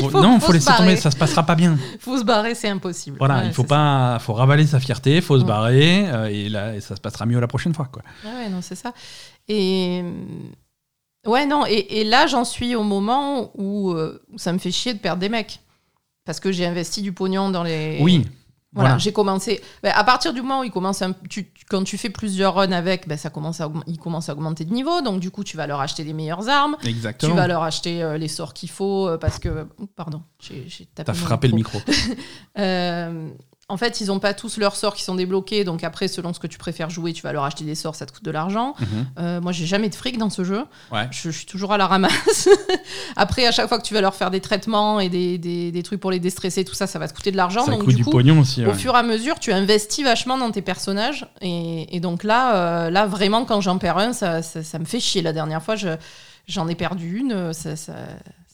[0.02, 1.78] Il faut- non, faut faut se laisser tomber, ça se passera pas bien.
[2.00, 3.18] faut se barrer, c'est impossible.
[3.20, 6.76] Voilà, Ouais, il faut pas, faut ravaler sa fierté, faut se barrer euh, et là,
[6.76, 8.02] et ça se passera mieux la prochaine fois, quoi.
[8.24, 8.30] ça.
[8.30, 8.94] Ouais, non, c'est ça.
[9.48, 10.04] Et.
[11.28, 14.72] Ouais, non, et, et là, j'en suis au moment où, euh, où ça me fait
[14.72, 15.60] chier de perdre des mecs.
[16.30, 17.98] Parce que j'ai investi du pognon dans les.
[18.02, 18.20] Oui,
[18.72, 18.98] Voilà, voilà.
[19.00, 19.62] j'ai commencé.
[19.82, 22.72] ben, à partir du moment où il commence un- tu- quand tu fais plusieurs runs
[22.72, 25.02] avec, ben, ça commence à, il commence à augmenter de niveau.
[25.02, 26.78] Donc, du coup, tu vas leur acheter des meilleures armes.
[26.84, 27.32] Exactement.
[27.32, 29.66] Tu vas leur acheter euh, les sorts qu'il faut euh, parce que.
[29.80, 31.06] oh, Pardon, j'ai tapé.
[31.08, 31.80] T'as frappé le micro.
[31.88, 32.14] micro.
[32.60, 33.30] Euh,
[33.70, 35.64] en fait, ils n'ont pas tous leurs sorts qui sont débloqués.
[35.64, 38.06] Donc, après, selon ce que tu préfères jouer, tu vas leur acheter des sorts, ça
[38.06, 38.74] te coûte de l'argent.
[38.80, 38.88] Mhm.
[39.20, 40.66] Euh, moi, j'ai jamais de fric dans ce jeu.
[40.92, 41.08] Ouais.
[41.12, 42.50] Je, je suis toujours à la ramasse.
[43.16, 45.84] Après, à chaque fois que tu vas leur faire des traitements et des, des- des
[45.84, 47.64] trucs pour les déstresser, tout ça, ça va te coûter de l'argent.
[47.66, 48.66] Ça Donc, coûte du du coup, pognon aussi.
[48.66, 51.28] au fur et à mesure, tu investis vachement dans tes personnages.
[51.42, 54.86] Et, et donc là, euh, là, vraiment, quand j'en perds un, ça, ça, ça me
[54.86, 55.22] fait chier.
[55.22, 55.96] La dernière fois, je-
[56.48, 57.54] j'en ai perdu une.
[57.54, 57.76] ça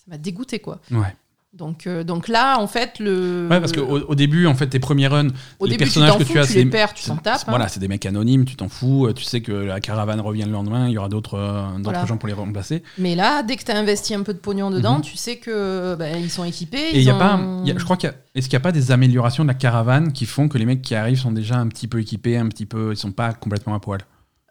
[0.07, 0.79] m'a dégoûté, quoi.
[0.91, 1.15] Ouais.
[1.57, 3.47] Donc, euh, donc là, en fait, le.
[3.49, 6.25] Ouais, parce qu'au au début, en fait, tes premiers runs, Au les début, personnages que
[6.25, 7.35] fous, tu as, tu les perds, tu t'en tapes.
[7.41, 7.45] hein.
[7.47, 9.05] Voilà, c'est des mecs anonymes, tu t'en fous.
[9.07, 12.05] euh, Tu sais que la caravane revient le lendemain, il y aura d'autres euh, Voilà.
[12.05, 12.83] gens pour les remplacer.
[12.97, 15.01] Mais là, dès que tu as investi un peu de pognon dedans, Mhm.
[15.03, 16.89] tu sais que ben, ils sont équipés.
[16.91, 18.49] Et il y a ont- pas, il y a- je crois qu'il y a, est-ce
[18.49, 20.93] qu'il n'y a pas des améliorations de la caravane qui font que les mecs qui
[20.93, 23.79] arrivent sont déjà un petit peu équipés, un petit peu, ils sont pas complètement à
[23.79, 24.01] poil?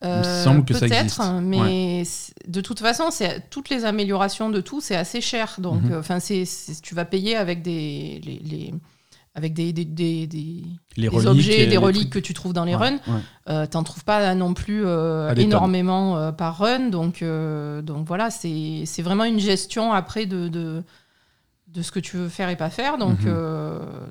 [0.05, 1.17] Euh, me semble que ça existe.
[1.17, 2.03] Peut-être, mais
[2.47, 5.57] de toute façon, c'est toutes les améliorations de tout, c'est assez cher.
[5.59, 5.93] Donc, Mhm.
[5.93, 8.75] euh, enfin, tu vas payer avec des, les, les-
[9.37, 10.63] avec des, des, des- des-
[10.97, 12.99] Les des reliques, objets, et des reliques que tu trouves dans les Ouais, runs.
[13.09, 13.21] ouais.
[13.49, 16.91] Euh, T'en trouves pas non plus euh, énormément euh, par run.
[16.91, 20.83] Donc, donc voilà, c'est vraiment une gestion après de, de,
[21.69, 22.97] de ce que tu veux faire et pas faire.
[22.99, 23.21] Donc,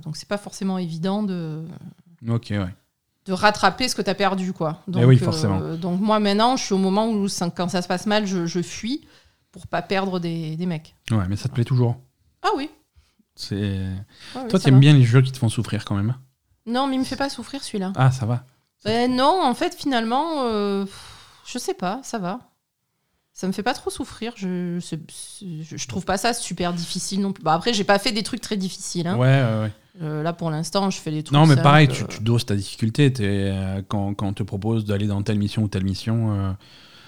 [0.03, 1.61] donc c'est pas forcément évident de
[2.27, 2.73] Ok, ouais.
[3.25, 4.81] De rattraper ce que tu as perdu quoi.
[4.87, 5.59] Donc, Eh oui, forcément.
[5.61, 8.25] euh, donc moi maintenant, je suis au moment où ça- quand ça se passe mal,
[8.25, 9.07] je, je fuis
[9.51, 10.95] pour pas perdre des, des mecs.
[11.11, 11.97] Ouais, mais ça te plaît toujours.
[12.41, 12.69] Ah oui.
[13.35, 13.55] C'est.
[14.35, 14.79] Oui, Toi, ça tu aimes va.
[14.81, 16.15] bien les jeux qui te font souffrir quand même.
[16.65, 17.93] Non, mais il me fait pas souffrir celui-là.
[17.95, 18.45] Ah, ça va.
[18.85, 20.85] Ben non, en fait finalement, euh,
[21.45, 22.39] je sais pas, ça va.
[23.33, 24.33] Ça me fait pas trop souffrir.
[24.35, 27.43] Je, je, je trouve pas ça super difficile non plus.
[27.43, 29.07] Bah, après, j'ai pas fait des trucs très difficiles.
[29.07, 29.17] hein.
[29.17, 29.71] Ouais, ouais, ouais.
[30.01, 31.33] Euh, là, pour l'instant, je fais des trucs.
[31.33, 31.63] Non, mais simples.
[31.63, 33.11] pareil, tu, tu doses ta difficulté.
[33.19, 36.51] euh, quand, quand on te propose d'aller dans telle mission ou telle mission, euh,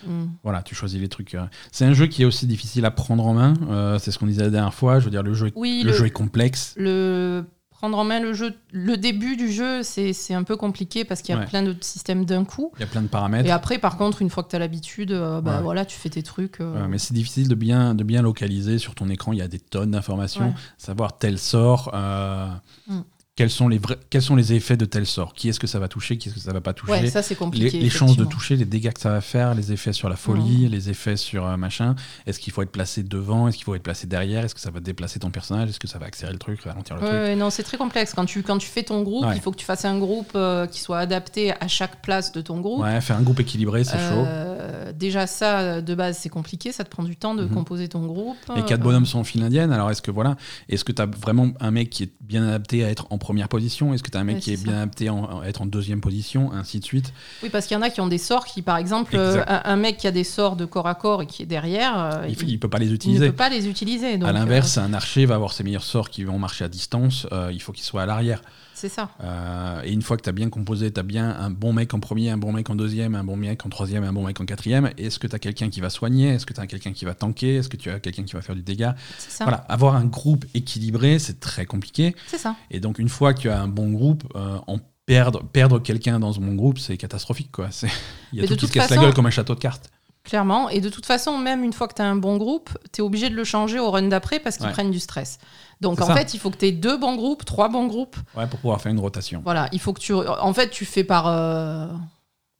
[0.07, 0.25] Mm.
[0.43, 1.33] Voilà, tu choisis les trucs.
[1.33, 1.45] euh.
[1.71, 3.55] C'est un jeu qui est aussi difficile à prendre en main.
[3.69, 4.99] euh, c'est ce qu'on disait la dernière fois.
[4.99, 6.75] Je veux dire, le jeu Oui, le le, jeu est complexe.
[6.77, 7.43] le-
[7.77, 11.21] prendre en main le jeu, le début du jeu, c'est c'est un peu compliqué parce
[11.21, 11.45] qu'il y a Ouais.
[11.47, 12.71] plein de systèmes d'un coup.
[12.77, 13.47] Il y a plein de paramètres.
[13.47, 15.61] Et après, par contre, une fois que tu as l'habitude, euh, bah Ouais.
[15.63, 16.61] voilà, tu fais tes trucs.
[16.61, 19.33] euh, Ouais, mais c'est difficile de bien, de bien localiser sur ton écran.
[19.33, 20.53] Il y a des tonnes d'informations.
[20.77, 22.47] Savoir tel sort, euh,
[22.87, 22.99] Mm.
[23.35, 25.33] Quels, sont les vrais, quels sont les effets de tel sort.
[25.33, 26.93] Qui est-ce que ça va toucher, qui est-ce que ça va pas toucher?
[26.93, 27.79] ouais, ça c'est les, compliqué.
[27.79, 30.69] les chances de toucher, les dégâts que ça va faire, les effets sur la folie,
[30.69, 31.95] les effets sur euh, machin.
[32.25, 33.47] Est-ce qu'il faut être placé devant?
[33.49, 34.45] Est-ce qu'il faut être placé derrière?
[34.45, 35.69] Est-ce que ça va déplacer ton personnage?
[35.69, 37.19] Est-ce que ça va accélérer le truc, ralentir le Ouais, truc?
[37.19, 38.13] ouais, non, c'est très complexe.
[38.15, 40.65] Quand tu, quand tu fais ton groupe, il faut que tu fasses un groupe euh,
[40.65, 42.83] qui soit adapté à chaque place de ton groupe.
[42.83, 44.23] Ouais, faire un groupe équilibré, c'est chaud.
[44.25, 46.71] Euh, déjà, ça, de base, c'est compliqué.
[46.71, 47.49] Ça te prend du temps de Mhm.
[47.53, 48.37] composer ton groupe.
[48.55, 50.37] Les quatre Euh, bonhommes sont en file indienne, alors est-ce que voilà,
[50.69, 53.49] est-ce que tu as vraiment un mec qui est bien adapté à être en première
[53.49, 55.65] position Est-ce que tu as un mec Ouais, qui est bien en- à être en
[55.65, 57.11] deuxième position, ainsi de suite
[57.41, 59.75] Oui, parce qu'il y en a qui ont des sorts qui, par exemple, euh, un,
[59.75, 62.49] mec qui a des sorts de corps à corps et qui est derrière, euh, il,
[62.49, 63.27] il peut pas les il ne utiliser.
[63.27, 64.17] peut pas les utiliser.
[64.17, 66.69] Donc, à l'inverse, euh, un archer va avoir ses meilleurs sorts qui vont marcher à
[66.69, 68.41] distance, il faut qu'il soit à l'arrière.
[68.75, 69.09] C'est ça.
[69.23, 71.93] Euh, et une fois que tu as bien composé, tu as bien un bon mec
[71.93, 74.39] en premier, un bon mec en deuxième, un bon mec en troisième, un bon mec
[74.39, 76.29] en quatrième, est-ce que tu as quelqu'un qui va soigner?
[76.29, 77.55] Est-ce que tu as quelqu'un qui va tanker?
[77.55, 78.95] Est-ce que tu as quelqu'un qui va faire du dégât?
[79.17, 79.45] C'est ça.
[79.45, 82.15] Voilà, avoir un groupe équilibré, c'est très compliqué.
[82.27, 82.55] C'est ça.
[82.69, 86.19] Et donc, une fois que tu as un bon groupe, euh, en perdre, perdre quelqu'un
[86.19, 87.51] dans bon groupe, c'est catastrophique.
[87.51, 87.67] Quoi.
[87.71, 87.87] C'est-
[88.33, 89.59] Il y a Mais tout de qui se casse la gueule comme un château de
[89.59, 89.89] cartes.
[90.23, 90.69] Clairement.
[90.69, 93.03] Et de toute façon, même une fois que tu as un bon groupe, tu es
[93.03, 94.71] obligé de le changer au run d'après parce qu'ils Ouais.
[94.71, 95.37] prennent du stress.
[95.81, 96.15] Donc en ça.
[96.15, 98.15] fait, il faut que tu aies deux bons groupes, trois bons groupes.
[98.35, 99.41] Ouais, pour pouvoir faire une rotation.
[99.43, 100.13] Voilà, il faut que tu.
[100.13, 101.27] En fait, tu fais par.
[101.27, 101.87] euh,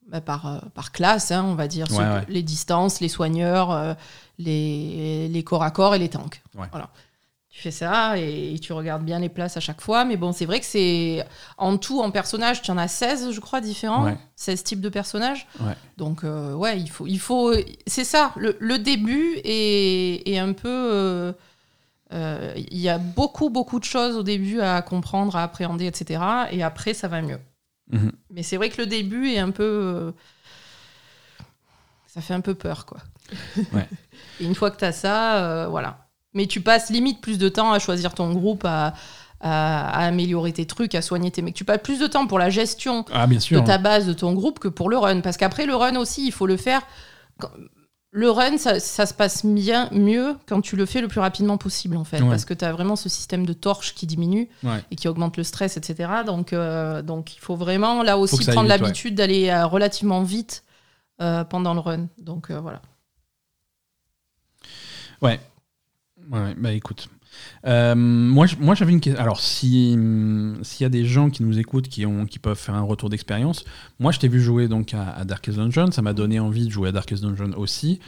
[0.08, 3.94] bah, par, euh, par classe, hein, on va dire, Ouais, les distances, les soigneurs, euh,
[4.38, 6.44] les, les corps à corps et les tanks.
[6.56, 6.68] Ouais.
[6.72, 6.90] Voilà.
[7.50, 10.04] Tu fais ça et tu regardes bien les places à chaque fois.
[10.04, 11.26] Mais bon, c'est vrai que c'est.
[11.58, 14.04] En tout, en personnage, tu en as 16, je crois, différents.
[14.04, 14.18] Ouais.
[14.36, 15.48] 16 types de personnages.
[15.62, 15.74] Ouais.
[15.98, 17.08] Donc, euh, ouais, il faut.
[17.08, 17.54] Il faut
[17.88, 21.34] c'est ça, le, le début est, est un peu.
[22.14, 26.22] Euh, Il y a beaucoup, beaucoup de choses au début à comprendre, à appréhender, etc.
[26.52, 27.40] Et après, ça va mieux.
[27.92, 28.12] Mhm.
[28.32, 29.64] Mais c'est vrai que le début est un peu.
[29.64, 30.12] euh,
[32.08, 33.00] Ça fait un peu peur, quoi.
[33.74, 33.88] Ouais.
[34.40, 36.08] Et une fois que tu as ça, euh, voilà.
[36.34, 38.94] Mais tu passes limite plus de temps à choisir ton groupe, à,
[39.42, 41.54] à- à améliorer tes trucs, à soigner tes mecs.
[41.56, 43.62] Tu passes plus de temps pour la gestion Ah, bien sûr.
[43.62, 45.22] de ta base, de ton groupe, que pour le run.
[45.22, 46.82] Parce qu'après, le run aussi, il faut le faire.
[48.18, 51.58] Le run, ça, ça se passe bien, mieux quand tu le fais le plus rapidement
[51.58, 52.22] possible, en fait.
[52.22, 52.30] Ouais.
[52.30, 54.82] Parce que tu as vraiment ce système de torche qui diminue Ouais.
[54.90, 56.10] et qui augmente le stress, etc.
[56.26, 58.68] Donc, euh, donc il faut vraiment, là aussi, prendre ouais.
[58.78, 60.64] l'habitude d'aller euh, relativement vite
[61.22, 62.08] euh, pendant le run.
[62.18, 62.82] Donc, voilà.
[65.22, 65.42] Ouais.
[66.32, 67.10] Ouais, bah écoute.
[67.66, 69.22] Euh, moi, moi j'avais une question.
[69.22, 69.98] Alors, si
[70.62, 73.10] s'il y a des gens qui nous écoutent qui, ont, qui peuvent faire un retour
[73.10, 73.66] d'expérience,
[74.00, 76.72] moi je t'ai vu jouer donc à, à Darkest Dungeon, ça m'a donné envie de
[76.72, 78.00] jouer à Darkest Dungeon aussi.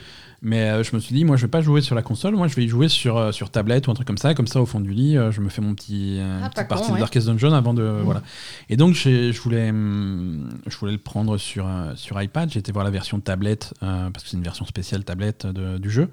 [0.43, 2.47] Mais euh, je me suis dit, moi je vais pas jouer sur la console, moi
[2.47, 4.61] je vais y jouer sur, euh, sur tablette ou un truc comme ça, comme ça
[4.61, 6.99] au fond du lit, je me fais mon petit Ah, petite pas con, partie de.
[6.99, 7.82] Darkest Dungeon avant de.
[7.82, 8.01] Mhm.
[8.03, 8.21] Voilà.
[8.69, 12.86] Et donc je voulais, hum, je voulais le prendre sur, sur iPad, j'ai été voir
[12.86, 16.09] la version tablette, parce que c'est une version spéciale tablette de- du jeu.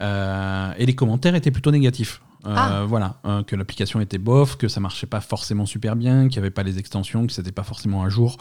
[0.00, 2.22] Euh, et les commentaires étaient plutôt négatifs.
[2.44, 2.84] Euh, Ah.
[2.88, 6.38] Voilà, euh, que l'application était bof, que ça marchait pas forcément super bien, qu'il n'y
[6.38, 8.36] avait pas les extensions, que c'était pas forcément à jour.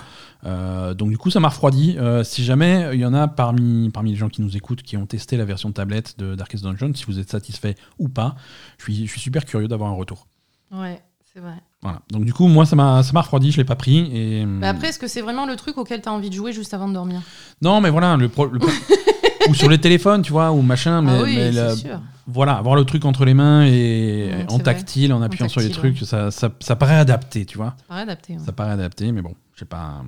[0.46, 1.98] Euh, donc du coup, ça m'a refroidi.
[2.24, 5.06] Si jamais il y en a parmi, parmi les gens qui nous écoutent qui ont
[5.06, 8.36] testé la version tablette de Darkest Dungeon, si vous êtes satisfait ou pas,
[8.80, 10.28] je suis, je suis super curieux d'avoir un retour.
[10.72, 11.00] Ouais,
[11.34, 11.54] c'est vrai.
[11.84, 12.02] Voilà.
[12.12, 14.10] Donc du coup, moi, ça m'a ça m'a refroidi, je l'ai pas pris.
[14.14, 16.54] Et, Mais après, est-ce que c'est vraiment le truc auquel tu as envie de jouer
[16.54, 17.22] juste avant de dormir?
[17.62, 18.70] Non, mais voilà, le, pro- le pro-
[19.50, 22.00] ou sur les téléphones, tu vois, ou machin, mais, Ah oui, mais la- sûr.
[22.32, 26.00] Voilà, avoir le truc entre les mains et en tactile, en appuyant sur les trucs,
[26.00, 27.76] ça, ça, ça paraît adapté, tu vois.
[27.78, 28.34] Ça paraît adapté.
[28.34, 28.40] ouais.
[28.46, 30.04] Ça paraît adapté, mais bon, j'ai pas,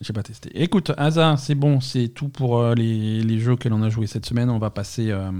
[0.00, 0.50] j'ai pas testé.
[0.60, 4.06] Écoute, Asa, c'est bon, c'est tout pour euh, les, les jeux auxquels on a joué
[4.06, 4.50] cette semaine.
[4.50, 5.30] On va passer, euh,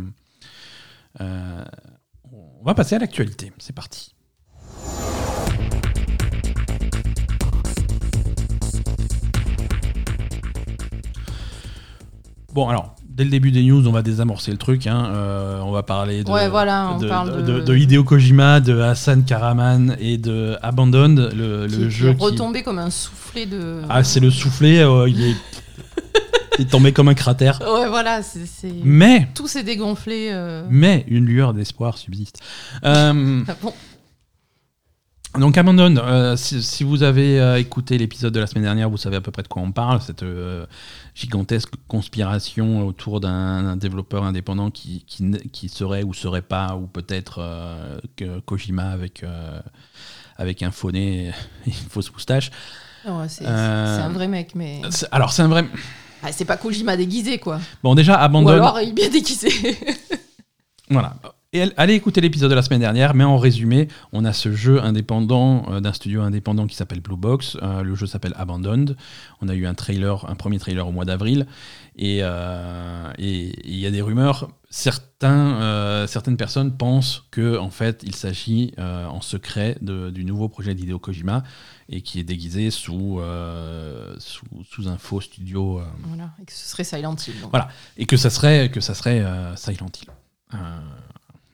[1.20, 1.64] euh,
[2.32, 3.52] on va passer à l'actualité.
[3.58, 4.12] C'est parti.
[12.52, 14.86] Bon, alors, dès le début des news, on va désamorcer le truc.
[14.86, 15.10] hein.
[15.12, 18.60] Euh, on va parler de, Ouais, voilà, on de, parle de- de- de Hideo Kojima,
[18.60, 22.22] de Hassan Karaman et de Abandoned, le, Qui, le qui jeu est qui...
[22.22, 23.80] retombé comme un soufflé de.
[23.88, 25.34] Ah, c'est le soufflé, euh, il, est...
[26.58, 27.58] il est tombé comme un cratère.
[27.66, 28.44] Ouais, voilà, c'est.
[28.84, 30.28] Mais, Tout s'est dégonflé.
[30.32, 30.64] euh.
[30.68, 32.40] mais, une lueur d'espoir subsiste.
[32.82, 33.12] Ah
[33.62, 33.72] bon
[35.38, 38.96] donc, Abandon, euh, si, si vous avez euh, écouté l'épisode de la semaine dernière, vous
[38.96, 40.00] savez à peu près de quoi on parle.
[40.00, 40.66] Cette euh,
[41.14, 47.40] gigantesque conspiration autour d'un développeur indépendant qui, qui, serait ou serait pas, ou peut-être
[48.16, 49.24] que Kojima avec,
[50.36, 51.32] avec un faux nez et
[51.66, 52.50] une fausse moustache.
[53.28, 54.82] C'est un vrai mec, mais.
[55.10, 55.64] Alors, c'est un vrai.
[56.22, 57.60] Ah, c'est pas Kojima déguisé, quoi.
[57.82, 58.48] Bon, déjà, Ou Abandon.
[58.48, 59.50] alors il est bien déguisé.
[60.88, 61.16] Voilà.
[61.56, 64.82] Et allez écouter l'épisode de la semaine dernière, mais en résumé, on a ce jeu
[64.82, 67.56] indépendant euh, d'un studio indépendant qui s'appelle Blue Box.
[67.62, 68.94] Euh, le jeu s'appelle Abandoned.
[69.40, 71.46] On a eu un trailer, un premier trailer au mois d'avril,
[71.96, 74.50] et euh, il y a des rumeurs.
[74.68, 80.74] Certains, certaines personnes pensent que en fait, il s'agit en secret de- du nouveau projet
[80.74, 81.42] d'Hideo Kojima
[81.88, 83.18] et qui est déguisé sous
[84.18, 85.80] sous, sous un faux studio.
[86.02, 87.40] voilà, et que ce serait Silent Hill.
[87.40, 87.50] donc.
[87.50, 87.68] Voilà.
[87.96, 89.24] et que ça serait que ça serait
[89.56, 90.10] Silent Hill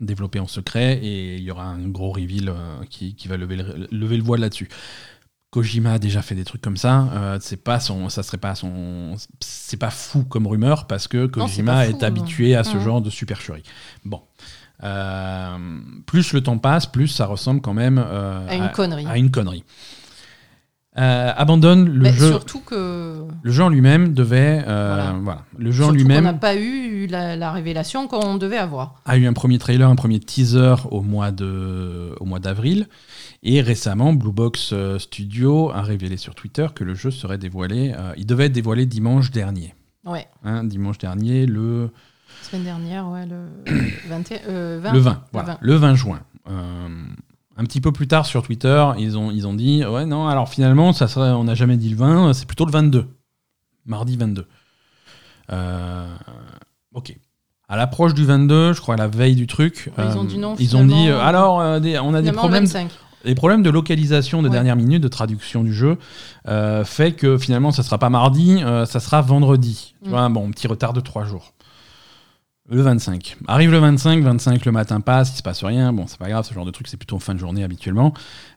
[0.02, 2.54] développé en secret et il y aura un gros reveal euh,
[2.90, 4.68] qui, qui va lever le, lever le voile là-dessus.
[5.50, 7.08] Kojima a déjà fait des trucs comme ça.
[7.14, 11.26] euh, c'est pas son, ça serait pas son, c'est pas fou comme rumeur parce que
[11.26, 12.82] Kojima fou, est habitué à ce Ouais.
[12.84, 13.62] genre de supercherie.
[14.04, 14.22] Bon,
[14.84, 15.56] Euh,
[16.06, 19.06] plus le temps passe, plus ça ressemble quand même euh, À une connerie.
[19.06, 19.62] à une connerie.
[20.98, 22.28] Euh, abandonne le Mais jeu.
[22.28, 23.24] surtout que.
[23.42, 25.12] Le jeu en lui-même devait, euh, Voilà.
[25.22, 25.42] voilà.
[25.56, 28.96] Le jeu en surtout lui-même n'a pas eu la, la révélation qu'on devait avoir.
[29.06, 32.88] a eu un premier trailer, un premier teaser au mois de, au mois d'avril,
[33.42, 37.94] et récemment, Blue Box euh, Studio a révélé sur Twitter que le jeu serait dévoilé.
[37.96, 39.74] euh, il devait être dévoilé dimanche dernier.
[40.04, 40.26] Ouais.
[40.44, 41.90] hein, dimanche dernier, le,
[42.42, 43.46] Semaine dernière, ouais, le
[44.10, 44.92] 21, euh, 20.
[44.92, 45.58] le 20, Le voilà, 20.
[45.62, 46.20] le 20 juin.
[47.56, 50.48] Un petit peu plus tard sur Twitter, ils ont, ils ont dit ouais non, alors
[50.48, 53.06] finalement, ça serait, on n'a jamais dit le 20, c'est plutôt le 22,
[53.86, 54.46] mardi 22.
[55.52, 56.06] Euh,
[56.94, 57.16] ok.
[57.68, 60.38] À l'approche du 22, je crois à la veille du truc, ils ont euh, dit
[60.38, 62.90] non, Ils ont dit euh, alors euh, des- on a des problèmes, 25.
[63.24, 64.52] des problèmes de localisation de Ouais.
[64.52, 65.96] dernière minute, de traduction du jeu,
[66.84, 69.94] fait que finalement ça sera pas mardi, ça sera vendredi.
[70.02, 70.12] Tu Mm.
[70.12, 71.52] vois, bon, petit retard de trois jours.
[72.72, 73.36] Le 25.
[73.48, 75.92] Arrive le 25, 25 le matin passe, il se passe rien.
[75.92, 78.14] Bon, c'est pas grave, ce genre de truc, c'est plutôt en fin de journée habituellement.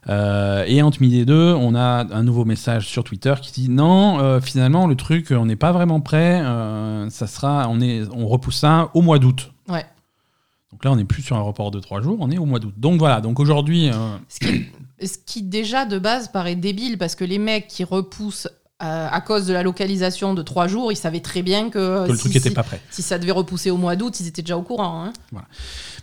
[0.08, 3.68] Euh, et entre midi et deux, on a un nouveau message sur Twitter qui dit
[3.68, 6.40] non, euh, finalement, le truc, on n'est pas vraiment prêt.
[6.42, 9.52] euh, ça sera, on, est, on repousse ça au mois d'août.
[9.68, 9.84] Ouais.
[10.72, 12.58] Donc là, on n'est plus sur un report de trois jours, on est au mois
[12.58, 12.72] d'août.
[12.78, 13.90] Donc voilà, donc aujourd'hui,
[14.30, 14.64] Ce qui,
[15.02, 18.48] ce qui, déjà de base paraît débile parce que les mecs qui repoussent
[18.82, 22.10] euh, à cause de la localisation de trois jours, ils savaient très bien que, que
[22.12, 22.80] le si, truc si- pas prêt.
[22.90, 25.04] si ça devait repousser au mois d'août, ils étaient déjà au courant.
[25.04, 25.12] hein.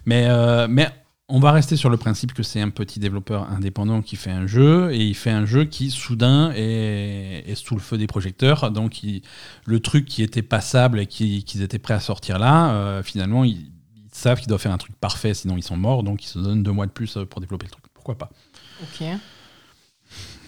[0.05, 0.89] Mais, euh, mais
[1.29, 4.45] on va rester sur le principe que c'est un petit développeur indépendant qui fait un
[4.47, 8.71] jeu, et il fait un jeu qui, soudain, est, est sous le feu des projecteurs.
[8.71, 9.21] Donc il-
[9.65, 13.43] le truc qui était passable et qui- qu'ils étaient prêts à sortir là, euh, finalement,
[13.43, 13.69] ils, ils
[14.11, 16.61] savent qu'ils doivent faire un truc parfait, sinon ils sont morts, donc ils se donnent
[16.63, 17.83] deux mois de plus pour développer le truc.
[17.93, 18.29] Pourquoi pas?
[18.81, 19.05] Ok.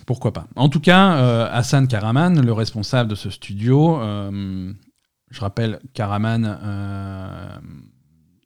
[0.05, 4.71] Pourquoi pas En tout cas, euh, Hassan Karaman, le responsable de ce studio, euh,
[5.31, 7.47] je rappelle, Karaman, euh,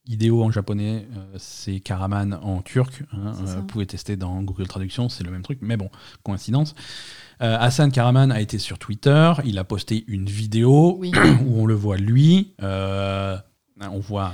[0.08, 1.08] idéo en japonais,
[1.38, 3.04] c'est Karaman en turc.
[3.14, 5.90] hein, vous pouvez tester dans Google Traduction, c'est le même truc, mais bon,
[6.24, 6.76] coïncidence.
[7.42, 11.12] Hassan Karaman a été sur Twitter, il a posté une vidéo Oui.
[11.46, 14.32] où on le voit lui, on voit...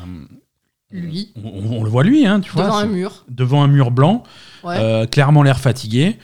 [0.91, 1.33] Lui.
[1.35, 3.25] On, on- on le voit lui, hein, tu vois, Devant un mur.
[3.27, 4.23] devant un mur blanc,
[4.63, 4.77] Ouais.
[4.79, 6.17] euh, clairement l'air fatigué.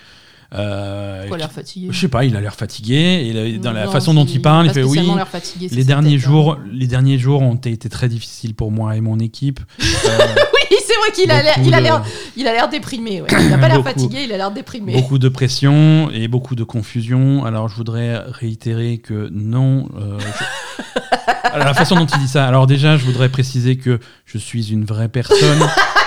[0.54, 3.32] Euh, Pourquoi l'air fatigué je sais pas, il a l'air fatigué.
[3.54, 5.00] Et dans la façon dont il parle, il fait oui.
[5.32, 6.20] fatigué, Les derniers hein.
[6.20, 9.60] jours, les derniers jours ont été très difficiles pour moi et mon équipe.
[9.82, 9.86] Euh,
[10.72, 12.02] Oui, c'est vrai qu'il a l'air, il a l'air,
[12.38, 13.22] il a l'air déprimé.
[13.22, 13.28] ouais.
[13.42, 14.94] Il n'a pas l'air fatigué, il a l'air déprimé.
[14.94, 17.44] Beaucoup de pression et beaucoup de confusion.
[17.44, 19.90] Alors je voudrais réitérer que non.
[20.00, 20.96] euh, je-
[21.44, 22.48] Alors, la façon dont il dit ça.
[22.48, 25.60] Alors déjà, je voudrais préciser que je suis une vraie personne.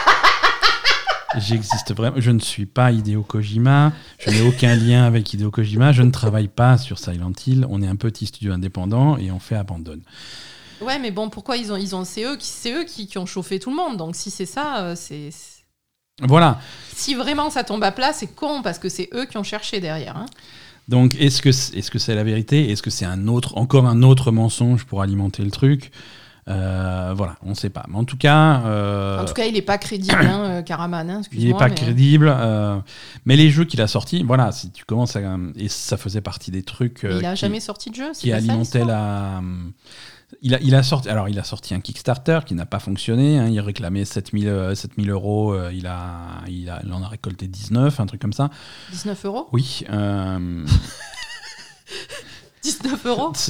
[1.38, 2.16] J'existe vraiment.
[2.20, 3.92] Je ne suis pas Hideo Kojima.
[4.18, 5.92] Je n'ai aucun lien avec Hideo Kojima.
[5.92, 7.66] Je ne travaille pas sur Silent Hill.
[7.70, 9.98] On est un petit studio indépendant et on fait Abandon.
[10.80, 13.18] Ouais, mais bon, pourquoi ils ont, ils ont, c'est eux qui, c'est eux qui, qui
[13.18, 13.96] ont chauffé tout le monde.
[13.96, 15.30] Donc si c'est ça, euh, c'est,
[16.22, 16.60] Voilà.
[16.94, 19.80] si vraiment ça tombe à plat, c'est con parce que c'est eux qui ont cherché
[19.80, 20.16] derrière.
[20.16, 20.26] hein.
[20.86, 22.70] Donc, est-ce que c'est est -ce c'est la vérité?
[22.70, 25.90] Est-ce que c'est un autre, encore un autre mensonge pour alimenter le truc?
[26.46, 27.84] Voilà, on ne sait pas.
[27.88, 31.08] Mais en tout cas, euh, En tout cas, il est pas crédible, hein, euh, Karaman.
[31.10, 32.30] hein, il n'est pas mais- crédible.
[32.34, 32.78] euh,
[33.24, 35.20] mais les jeux qu'il a sortis, voilà, si tu commences à.
[35.56, 37.04] Et ça faisait partie des trucs.
[37.04, 38.10] Euh, il a qui- jamais sorti de jeu.
[38.12, 39.40] c'est qui ça, alimentait la.
[40.42, 43.38] Il a, il a sorti, alors il a sorti un Kickstarter qui n'a pas fonctionné.
[43.38, 45.52] hein, il réclamait 7000 euh, 7000 euros.
[45.54, 48.50] euh, il, a, il, a, il en a récolté 19, un truc comme ça.
[48.90, 49.48] 19 euros?
[49.52, 49.84] Oui.
[49.90, 50.66] euh,
[52.64, 53.32] 19 euros?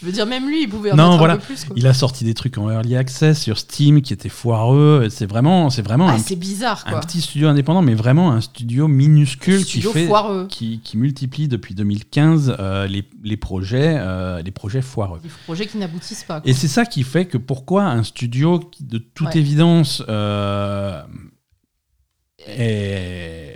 [0.00, 1.34] Je veux dire, même lui, il pouvait en Non, mettre voilà.
[1.34, 1.64] un peu plus.
[1.64, 1.74] quoi.
[1.78, 5.06] il a sorti des trucs en early access sur Steam qui étaient foireux.
[5.08, 7.00] C'est vraiment, c'est vraiment Ah, un, c'est bizarre, un quoi.
[7.00, 10.06] petit studio indépendant, mais vraiment un studio minuscule Studio qui fait.
[10.08, 10.46] foireux.
[10.48, 15.20] Qui, qui multiplie depuis 2015 euh, les, les projets, euh, les projets foireux.
[15.22, 16.40] Des projets qui n'aboutissent pas.
[16.40, 16.50] quoi.
[16.50, 19.38] Et c'est ça qui fait que pourquoi un studio qui, de toute Ouais.
[19.38, 21.00] évidence, euh,
[22.46, 23.53] est,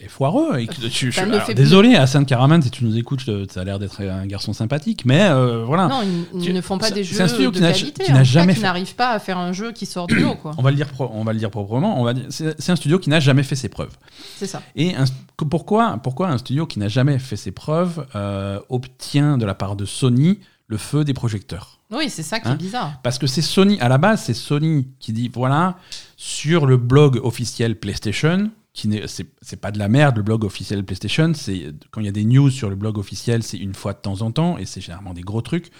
[0.00, 0.58] est, foireux.
[0.58, 3.64] Et que tu- je- alors, désolé, Hassan Karaman, si tu nous écoutes, je- ça a
[3.64, 5.88] l'air d'être un garçon sympathique, mais euh, voilà.
[5.88, 6.02] Non,
[6.34, 8.04] ils, Tu- ne font pas des c'est jeux un studio de qui qualité.
[8.04, 10.52] qui n'a jamais fait- n'arrive pas à faire un jeu qui sort du lot, quoi.
[10.58, 12.00] On va le dire, pro- on va le dire proprement.
[12.00, 13.96] On va dire, c'est un studio qui n'a jamais fait ses preuves.
[14.36, 14.62] C'est ça.
[14.76, 15.04] Et un-
[15.48, 19.76] pourquoi, pourquoi un studio qui n'a jamais fait ses preuves euh, obtient de la part
[19.76, 21.78] de Sony le feu des projecteurs?
[21.92, 22.52] Oui, c'est ça qui Hein?
[22.54, 23.00] est bizarre.
[23.02, 25.76] Parce que c'est Sony, à la base, c'est Sony qui dit voilà,
[26.16, 31.32] sur le blog officiel PlayStation, c'est pas de la merde, le blog officiel PlayStation,
[31.90, 34.22] quand il y a des news sur le blog officiel, c'est une fois de temps
[34.22, 35.70] en temps, et c'est généralement des gros trucs.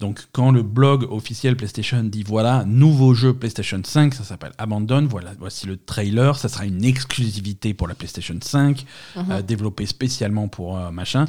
[0.00, 5.06] Donc quand le blog officiel PlayStation dit voilà, nouveau jeu PlayStation 5, ça s'appelle Abandon,
[5.10, 8.84] voilà, voici le trailer, ça sera une exclusivité pour la PlayStation 5,
[9.16, 9.24] Mhm.
[9.30, 11.24] euh, développé spécialement pour euh, machin.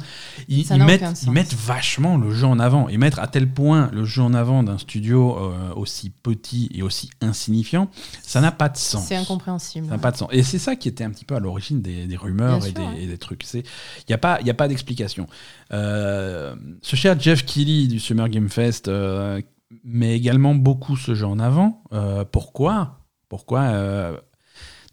[0.48, 4.22] Ils, mettent, ils vachement le jeu en avant et mettre à tel point le jeu
[4.22, 7.90] en avant d'un studio euh, aussi petit et aussi insignifiant,
[8.22, 9.06] ça n'a pas de sens.
[9.08, 9.86] C'est incompréhensible.
[9.86, 10.28] Ça n'a pas de sens.
[10.32, 12.72] Et c'est ça qui était un petit peu à l'origine des, des rumeurs et sûr,
[12.74, 13.02] des, ouais.
[13.02, 13.44] et des trucs.
[13.54, 13.62] Il
[14.08, 15.26] n'y a pas, y a pas d'explication.
[15.70, 16.56] Ce
[16.96, 19.40] cher Jeff Keighley du Summer Game Fest euh,
[19.84, 21.82] met également beaucoup ce jeu en avant.
[21.92, 22.98] Euh, pourquoi?
[23.28, 24.16] Pourquoi euh,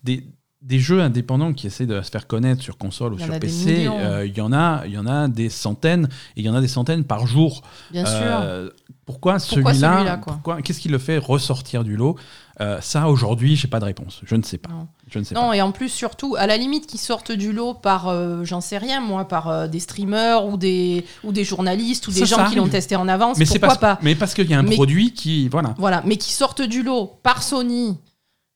[0.03, 0.23] des,
[0.61, 4.25] des jeux indépendants qui essaient de se faire connaître sur console ou sur PC, euh,
[4.25, 6.05] il y en a, il y en a des centaines
[6.35, 7.61] et il y en a des centaines par jour.
[7.91, 8.73] Bien Euh, sûr.
[9.05, 10.19] pourquoi Pourquoi celui-là
[10.63, 12.15] Qu'est-ce qui le fait ressortir du lot?
[12.59, 14.21] Euh, Ça aujourd'hui, j'ai pas de réponse.
[14.23, 14.69] Je ne sais pas.
[14.71, 14.87] Non.
[15.09, 15.55] Je ne sais Non, pas.
[15.57, 18.77] et en plus, surtout, à la limite, qu'ils sortent du lot par, euh, j'en sais
[18.77, 22.35] rien, moi, par euh, des streamers ou des, ou des journalistes ou des Ça, gens
[22.37, 23.99] ça qui l'ont testé en avance, Mais pourquoi parce, pas?
[24.01, 25.75] mais parce qu'il y a un Mais- produit qui, voilà.
[25.77, 27.97] Voilà, mais qui sortent du lot par Sony,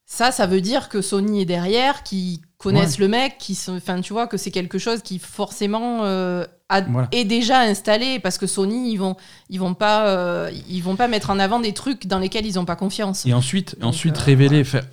[0.06, 4.12] ça, ça veut dire que Sony est derrière, qui connaissent le mec, qui enfin, tu
[4.14, 7.08] vois, que c'est quelque chose qui forcément euh, a- Voilà.
[7.12, 9.16] est déjà installé, parce que Sony, ils vont,
[9.50, 12.58] ils vont pas, euh, ils vont pas mettre en avant des trucs dans lesquels ils
[12.58, 13.26] ont pas confiance.
[13.26, 14.84] Et ensuite, Donc, ensuite euh, révéler, faire,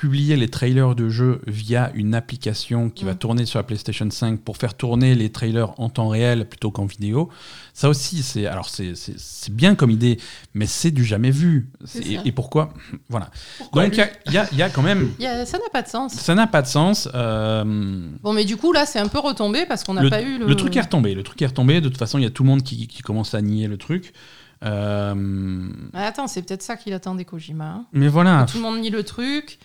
[0.00, 3.18] publier les trailers de jeux via une application qui va Mm.
[3.18, 6.86] tourner sur la PlayStation 5 pour faire tourner les trailers en temps réel plutôt qu'en
[6.86, 7.30] vidéo.
[7.74, 8.94] Ça aussi, c'est alors c'est-
[9.50, 10.18] bien comme idée,
[10.54, 11.68] mais c'est du jamais vu.
[12.24, 12.72] Et, pourquoi?
[13.08, 13.30] Voilà.
[13.58, 15.82] Pourquoi Donc il y y, y a quand même, Il y a- ça n'a pas
[15.82, 16.12] de sens.
[16.14, 17.08] ça n'a pas de sens.
[17.14, 17.64] euh,
[18.22, 20.46] Bon, mais du coup, là, c'est un peu retombé parce qu'on n'a pas eu le.
[20.46, 21.14] le truc est retombé.
[21.14, 21.80] Le truc est retombé.
[21.80, 23.76] De toute façon, il y a tout le monde qui, qui commence à nier le
[23.78, 24.12] truc.
[24.64, 27.64] Euh, Ah, attends, c'est peut-être ça qu'il attendait Kojima.
[27.64, 27.86] hein.
[27.92, 28.46] mais voilà.
[28.50, 29.58] Tout le monde nie le truc.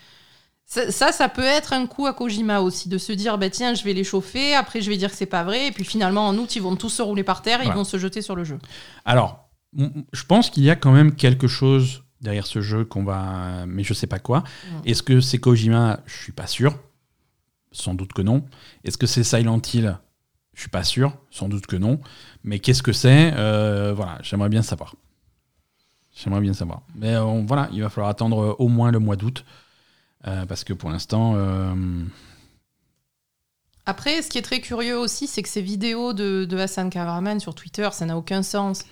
[0.73, 3.75] Ça, ça, ça peut être un coup à Kojima aussi, de se dire, bah tiens,
[3.75, 6.27] je vais les chauffer, après je vais dire que c'est pas vrai, et puis finalement,
[6.27, 8.35] en août, ils vont tous se rouler par terre, et ils vont se jeter sur
[8.35, 8.57] le jeu.
[9.05, 13.65] Alors, je pense qu'il y a quand même quelque chose derrière ce jeu qu'on va.
[13.67, 14.43] Mais je sais pas quoi.
[14.85, 15.99] Est-ce que c'est Kojima?
[16.07, 16.75] Je suis pas sûr.
[17.71, 18.43] Sans doute que non.
[18.83, 19.97] Est-ce que c'est Silent Hill?
[20.55, 21.15] Je suis pas sûr.
[21.29, 21.99] Sans doute que non.
[22.43, 23.31] Mais qu'est-ce que c'est?
[23.35, 24.95] Euh, Voilà, j'aimerais bien savoir.
[26.15, 26.81] J'aimerais bien savoir.
[26.95, 29.43] Mais euh, on- voilà, il va falloir attendre euh, au moins le mois d'août.
[30.27, 31.33] Euh, parce que pour l'instant.
[31.35, 31.73] euh,
[33.85, 37.55] Après, ce qui est très curieux aussi, c'est que ces vidéos de, Hassan Karaman sur
[37.55, 38.85] Twitter, ça n'a aucun sens.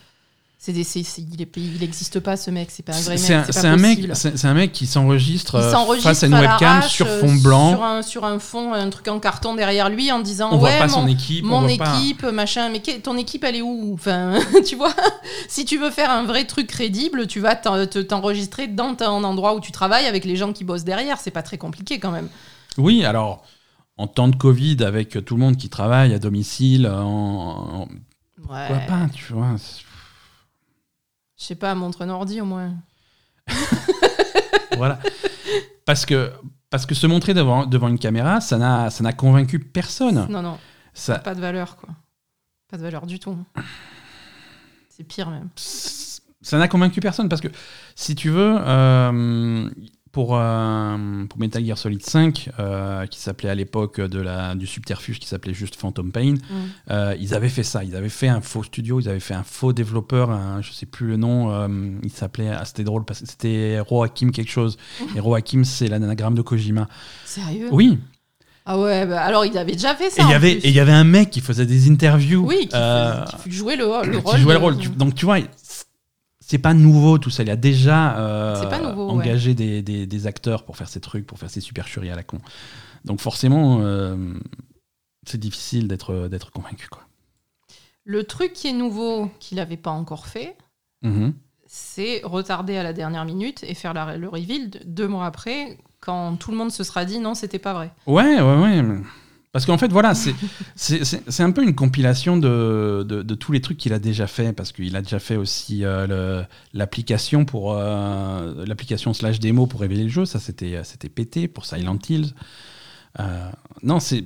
[0.63, 3.47] C'est il, il n'existe pas ce mec, c'est pas un vrai c'est un, mec.
[3.49, 6.83] c'est pas un mec, c'est un mec qui s'enregistre euh, face à une à webcam
[6.83, 7.71] sur fond blanc.
[7.71, 10.69] Sur un, sur un fond, un truc en carton derrière lui en disant on voit
[10.69, 11.45] Ouais, pas mon, son équipe.
[11.45, 13.91] on mon voit pas- équipe, machin, mais ton équipe elle est où?
[13.95, 14.35] Enfin,
[14.67, 14.93] tu vois,
[15.49, 19.23] si tu veux faire un vrai truc crédible, tu vas t'en- te- t'enregistrer dans ton
[19.23, 21.17] endroit où tu travailles avec les gens qui bossent derrière.
[21.19, 22.29] C'est pas très compliqué quand même.
[22.77, 23.41] Oui, alors,
[23.97, 27.87] en temps de Covid, avec tout le monde qui travaille à domicile, en, en-
[28.49, 28.67] Ouais.
[28.67, 29.55] pourquoi pas, tu vois
[31.41, 32.75] Je sais pas, montre un ordi au moins.
[34.77, 34.99] Voilà.
[35.85, 36.31] Parce que,
[36.69, 40.25] parce que se montrer devant, devant une caméra, ça n'a ça n'a convaincu personne.
[40.29, 40.57] Non, non,
[40.93, 41.89] Ça, pas de valeur quoi.
[42.69, 43.37] Pas de valeur du tout.
[44.89, 45.49] C'est pire même.
[45.55, 47.49] ça n'a convaincu personne parce que,
[47.95, 49.69] si tu veux, euh,
[50.11, 54.67] pour, euh, pour Metal Gear Solid 5, euh, qui s'appelait à l'époque de la, du
[54.67, 56.35] subterfuge qui s'appelait juste Phantom Pain, Mm.
[56.91, 59.43] Euh, ils avaient fait ça, ils avaient fait un faux studio, ils avaient fait un
[59.43, 61.67] faux développeur, un, je sais plus le nom,
[62.03, 64.77] il s'appelait, ah, c'était drôle parce que c'était Roakim quelque chose.
[65.15, 66.87] Et Roakim, c'est l'anagramme de Kojima.
[67.25, 67.69] Sérieux?
[67.71, 67.97] Oui,
[68.65, 70.23] Ah ouais, bah alors il avait déjà fait et ça.
[70.23, 72.45] il y avait et il y avait un mec qui faisait des interviews.
[72.45, 74.37] Oui, qui, faisait- qui jouait le, le qui rôle.
[74.39, 74.77] jouait le rôle.
[74.97, 75.39] Donc tu vois,
[76.51, 77.43] c'est pas nouveau tout ça.
[77.43, 79.11] Il y a déjà euh, ouais.
[79.11, 82.23] engagé des, des- des acteurs pour faire ces trucs, pour faire ces supercheries à la
[82.23, 82.39] con.
[83.05, 84.15] Donc forcément, euh,
[85.25, 87.01] c'est difficile d'être d'être convaincu quoi.
[88.03, 90.55] Le truc qui est nouveau, qu'il n'avait pas encore fait,
[91.03, 91.33] Mhm.
[91.67, 95.77] c'est retarder à la dernière minute et faire la- le reveal de- deux mois après,
[95.99, 97.91] quand tout le monde se sera dit non, c'était pas vrai.
[98.07, 98.83] Ouais, ouais, ouais.
[99.51, 100.33] Parce qu'en fait, voilà, c'est-
[101.41, 104.71] un peu une compilation de, de, de tous les trucs qu'il a déjà fait, parce
[104.71, 106.41] qu'il a déjà fait aussi euh,
[106.73, 110.25] l'application pour euh, l'application slash démo pour révéler le jeu.
[110.25, 112.33] Ça, c'était c'était pété pour Silent Hills.
[113.19, 113.51] Euh,
[113.83, 114.23] non, c'est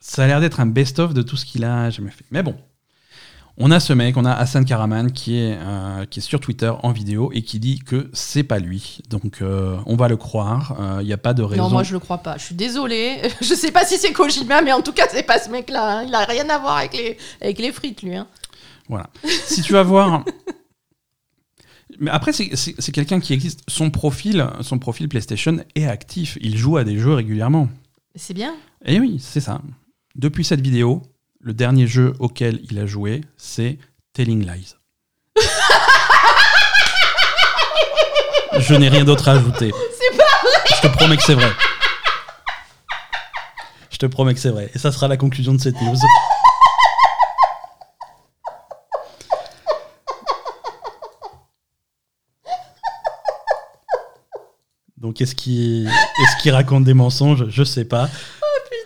[0.00, 2.24] ça a l'air d'être un best-of de tout ce qu'il a jamais fait.
[2.30, 2.54] Mais bon,
[3.56, 6.72] on a ce mec, on a Hassan Karaman qui est, euh, qui est sur Twitter
[6.82, 8.98] en vidéo et qui dit que c'est pas lui.
[9.10, 10.76] Donc euh, on va le croire.
[11.00, 11.64] Il n'y a pas de raison.
[11.64, 12.36] Non, moi je le crois pas.
[12.36, 13.18] Je suis désolée.
[13.40, 15.98] je sais pas si c'est Kojima, mais en tout cas c'est pas ce mec-là.
[16.00, 16.04] hein.
[16.06, 18.16] Il a rien à voir avec les, avec les frites, lui.
[18.16, 18.26] hein.
[18.88, 19.08] Voilà.
[19.46, 20.24] si tu vas voir.
[22.00, 23.60] Mais après, c'est- quelqu'un qui existe.
[23.68, 26.36] Son profil, son profil PlayStation est actif.
[26.40, 27.68] Il joue à des jeux régulièrement.
[28.16, 28.54] C'est bien.
[28.84, 29.60] Et oui, c'est ça.
[30.16, 31.02] Depuis cette vidéo,
[31.44, 33.78] le dernier jeu auquel il a joué, c'est
[34.14, 34.76] Telling Lies.
[38.58, 39.70] Je n'ai rien d'autre à ajouter.
[39.92, 40.24] C'est pas
[40.74, 41.50] Je te promets que c'est vrai.
[43.90, 44.70] Je te promets que c'est vrai.
[44.74, 45.96] Et ça sera la conclusion de cette news.
[54.96, 57.46] Donc est-ce qu'il est qu'il raconte des mensonges?
[57.48, 58.08] Je sais pas.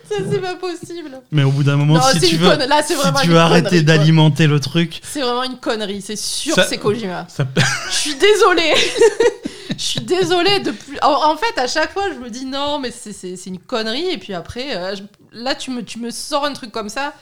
[0.09, 1.20] Ça, c'est pas possible.
[1.30, 3.00] Mais au bout d'un moment, Non, si c'est tu une veux, conne- là, c'est si
[3.00, 3.96] vraiment tu une veux arrêter connerie, quoi.
[3.98, 6.00] d'alimenter le truc, C'est vraiment une connerie.
[6.02, 7.26] C'est sûr Ça- que c'est Kojima.
[7.28, 7.46] ça,
[7.90, 8.74] Je suis désolée.
[9.70, 10.98] Je suis désolée de plus.
[11.02, 13.59] En, en fait, à chaque fois, je me dis non, mais c'est- c'est c'est une
[13.61, 14.09] connerie.
[14.11, 15.02] Et puis après, euh, je-
[15.32, 17.12] là, tu me, tu me sors un truc comme ça.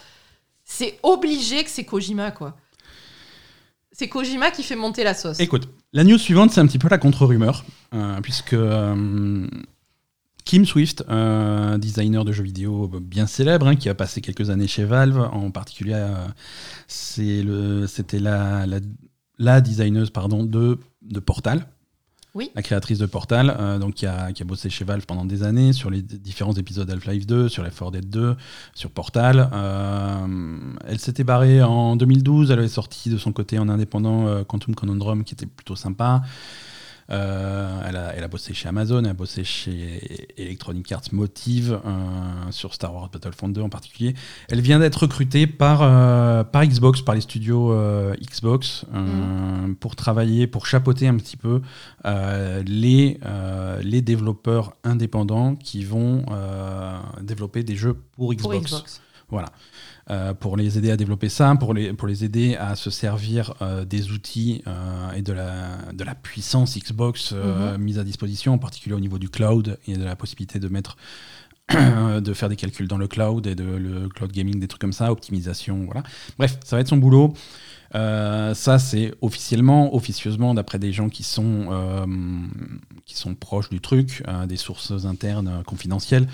[0.64, 2.56] C'est obligé que c'est Kojima, quoi.
[3.92, 5.38] C'est Kojima qui fait monter la sauce.
[5.40, 7.64] Écoute, la news suivante, c'est un petit peu la contre-rumeur,
[7.94, 9.46] euh, puisque euh,
[10.46, 14.68] Kim Swift, un designer de jeux vidéo bien célèbre, hein, qui a passé quelques années
[14.68, 15.94] chez Valve, en particulier,
[16.88, 18.78] euh, c'était la, la,
[19.38, 21.66] la designeuse pardon, de, de Portal.
[22.36, 22.50] Oui.
[22.54, 25.42] La créatrice de Portal, euh, donc qui a, qui a bossé chez Valve pendant des
[25.42, 28.36] années sur les différents épisodes Half-Life 2, sur Left 4 Dead 2,
[28.74, 29.50] sur Portal.
[29.52, 34.44] Euh, elle s'était barrée en 2012, elle avait sorti de son côté en indépendant euh,
[34.44, 36.22] Quantum Conundrum qui était plutôt sympa.
[37.10, 41.80] Euh, elle, a, elle a bossé chez Amazon, elle a bossé chez Electronic Arts Motive,
[41.84, 44.14] euh, sur Star Wars Battlefront 2 en particulier.
[44.48, 47.74] Elle vient d'être recrutée par, euh, par Xbox, par les studios
[48.20, 51.60] Xbox, euh, pour travailler, pour chapeauter un petit peu
[52.04, 53.20] les,
[53.82, 56.24] les développeurs indépendants qui vont
[57.20, 58.66] développer des jeux pour pour Xbox.
[58.66, 59.00] Xbox.
[59.28, 59.48] Voilà.
[60.08, 63.54] Euh, pour les aider à développer ça, pour les, pour les aider à se servir
[63.60, 68.52] euh, des outils euh, et de la, de la puissance Xbox euh, mise à disposition,
[68.52, 70.96] en particulier au niveau du cloud et de la possibilité de mettre
[71.72, 74.92] de faire des calculs dans le cloud et de le cloud gaming, des trucs comme
[74.92, 76.04] ça, optimisation, voilà.
[76.38, 77.34] Bref, ça va être son boulot.
[77.94, 82.06] Euh, ça, c'est officiellement, officieusement, d'après des gens qui sont, euh,
[83.04, 86.26] qui sont proches du truc, euh, des sources internes confidentielles.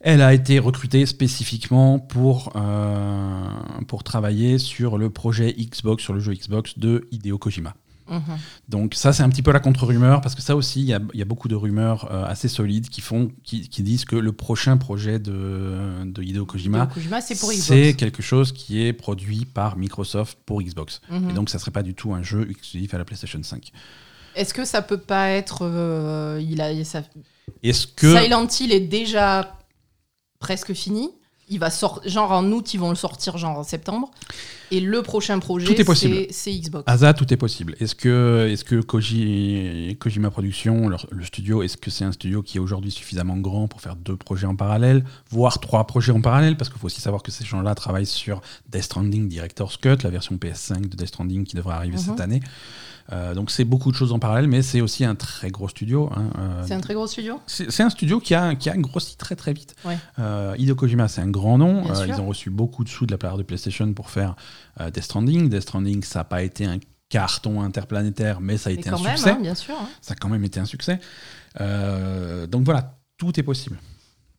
[0.00, 3.50] Elle a été recrutée spécifiquement pour, euh,
[3.86, 7.74] pour travailler sur le projet Xbox, sur le jeu Xbox de Hideo Kojima.
[8.08, 8.38] Mhm.
[8.68, 11.22] Donc ça, c'est un petit peu la contre-rumeur, parce que ça aussi, il y y
[11.22, 14.76] a beaucoup de rumeurs euh, assez solides qui, font, qui, qui disent que le prochain
[14.78, 16.88] projet de, de Hideo Kojima,
[17.20, 21.00] c'est quelque chose qui est produit par Microsoft pour Xbox.
[21.10, 21.30] Mhm.
[21.30, 23.70] Et donc ça serait pas du tout un jeu exclusif à la PlayStation 5.
[24.34, 25.60] Est-ce que ça peut pas être.
[25.62, 27.02] euh, il a, ça,
[27.62, 28.16] Est-ce que...
[28.18, 29.56] Silent Hill est déjà
[30.40, 31.10] presque fini.
[31.52, 34.12] Il va sortir, genre en août, ils vont le sortir genre en septembre.
[34.70, 36.14] Et le prochain projet, Tout est possible.
[36.14, 36.84] c'est- c'est Xbox.
[36.96, 37.74] Ça, tout est possible.
[37.80, 42.40] Est-ce que, est que Koji, Kojima Productions, leur- le studio, est-ce que c'est un studio
[42.42, 46.20] qui est aujourd'hui suffisamment grand pour faire deux projets en parallèle, voire trois projets en
[46.20, 46.56] parallèle?
[46.56, 50.10] Parce qu'il faut aussi savoir que ces gens-là travaillent sur Death Stranding Director's Cut, la
[50.10, 52.02] version PS5 de Death Stranding qui devrait arriver Mhm.
[52.04, 52.40] cette année.
[53.12, 56.10] Euh, donc c'est beaucoup de choses en parallèle, mais c'est aussi un très gros studio.
[56.14, 59.16] hein, euh, C'est un très gros studio c'est un studio qui a, qui a grossi
[59.16, 59.74] très très vite.
[59.84, 59.98] Ouais.
[60.18, 61.82] Euh, Hideo Kojima, c'est un grand nom.
[62.06, 64.36] Ils ont reçu beaucoup de sous de la part de PlayStation pour faire
[64.78, 65.48] Death Stranding.
[65.48, 69.00] Death Stranding, ça n'a pas été un carton interplanétaire, mais ça a Mais été quand
[69.00, 69.30] un même, succès.
[69.30, 69.74] hein, bien sûr.
[69.74, 69.88] hein.
[70.00, 71.00] Ça a quand même été un succès.
[71.58, 73.78] Donc voilà, tout est possible.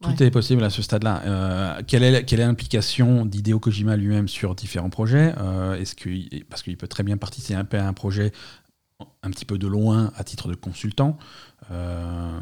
[0.02, 0.26] Tout Ouais.
[0.26, 1.22] est possible à ce stade-là.
[1.28, 5.36] Euh, quelle est quelle est l'implication d'Hideo Kojima lui-même sur différents projets?
[5.38, 6.10] Euh, Est-ce que
[6.46, 8.32] parce qu'il peut très bien participer à un projet
[9.24, 11.18] un petit peu de loin à titre de consultant.
[11.72, 12.40] Euh,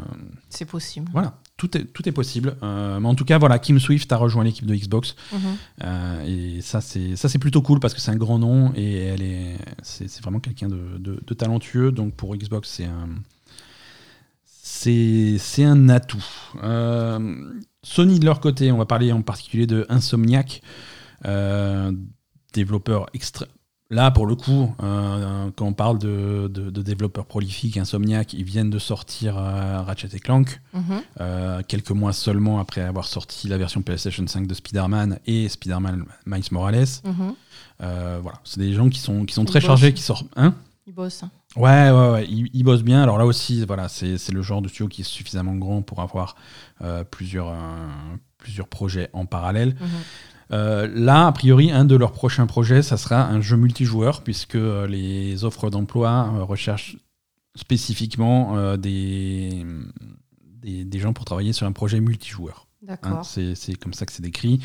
[0.49, 1.07] C'est possible.
[1.11, 2.55] voilà, tout est, tout est possible.
[2.63, 5.15] Euh, mais en tout cas, voilà, Kim Swift a rejoint l'équipe de Xbox.
[5.33, 5.39] Mhm.
[5.83, 8.95] Euh, et ça, c'est ça, c'est plutôt cool parce que c'est un grand nom et
[9.05, 11.91] elle est, c'est vraiment quelqu'un de, de- de talentueux.
[11.91, 13.09] Donc pour Xbox, c'est un,
[14.53, 16.25] c'est un atout.
[16.63, 17.51] Euh,
[17.83, 20.61] Sony de leur côté, on va parler en particulier de Insomniac,
[22.53, 23.45] développeur extra.
[23.91, 28.43] Là, pour le coup, euh, quand on parle de, de- de développeurs prolifiques, Insomniac, ils
[28.43, 30.61] viennent de sortir euh, Ratchet et Clank.
[30.73, 30.83] Mhm.
[31.21, 36.05] Euh, quelques mois seulement après avoir sorti la version PlayStation 5 de Spider-Man et Spider-Man
[36.27, 36.85] Miles Morales.
[37.03, 37.33] Mhm.
[37.81, 39.65] Euh, voilà, c'est des gens qui sont, qui sont Ils très bossent.
[39.67, 40.27] chargés, qui sortent.
[40.35, 40.53] Hein?
[40.85, 41.23] Il bosse.
[41.55, 43.01] ouais, ouais, ouais, ils, ils bossent bien.
[43.01, 46.35] Alors là aussi, voilà, c'est le genre de studio qui est suffisamment grand pour avoir
[47.09, 47.55] plusieurs,
[48.37, 49.69] plusieurs projets en parallèle.
[49.69, 49.87] Mhm.
[49.87, 54.55] Euh, là, a priori, un de leurs prochains projets, ça sera un jeu multijoueur, puisque
[54.55, 56.97] euh, les offres d'emploi euh, recherchent
[57.55, 59.65] spécifiquement euh, des,
[60.61, 62.68] des, des gens pour travailler sur un projet multijoueur.
[62.81, 62.85] Hein.
[62.87, 63.25] D'accord.
[63.25, 64.59] c'est c'est comme ça que c'est décrit.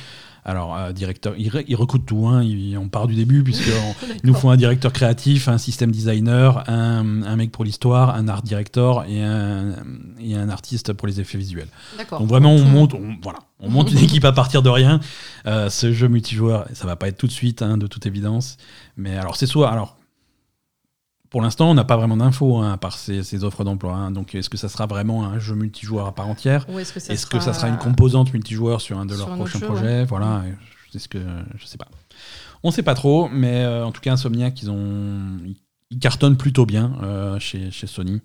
[0.46, 2.26] Alors, euh, directeur, il, il tout.
[2.26, 3.72] Hein, il- on part du début, puisqu'il
[4.24, 8.42] nous faut un directeur créatif, un système designer, un, un mec pour l'histoire, un art
[8.42, 9.74] director et un,
[10.20, 11.68] et un artiste pour les effets visuels.
[11.96, 12.20] D'accord.
[12.20, 15.00] Donc vraiment, on le monte, on, voilà, on monte une équipe à partir de rien.
[15.46, 18.58] Euh, ce jeu multijoueur, ça va pas être tout de suite, hein, de toute évidence.
[18.96, 19.70] Mais alors, c'est soit.
[19.70, 19.96] Alors,
[21.34, 23.92] pour l'instant, on n'a pas vraiment d'infos, hein, à part ces, ces offres d'emploi.
[23.96, 24.12] hein.
[24.12, 26.64] Donc, est-ce que ça sera vraiment un jeu multijoueur à part entière?
[26.78, 29.34] Est-ce que ça Est-ce que ça sera une composante multijoueur sur un de sur leurs
[29.34, 30.04] un prochains jeu, projets?
[30.04, 30.44] Voilà,
[30.92, 31.18] c'est ce que
[31.58, 31.88] je sais pas.
[32.62, 35.56] On sait pas trop, mais euh, en tout cas, Insomniac, ils ont, ils,
[35.90, 38.22] ils cartonnent plutôt bien euh, chez, chez Sony.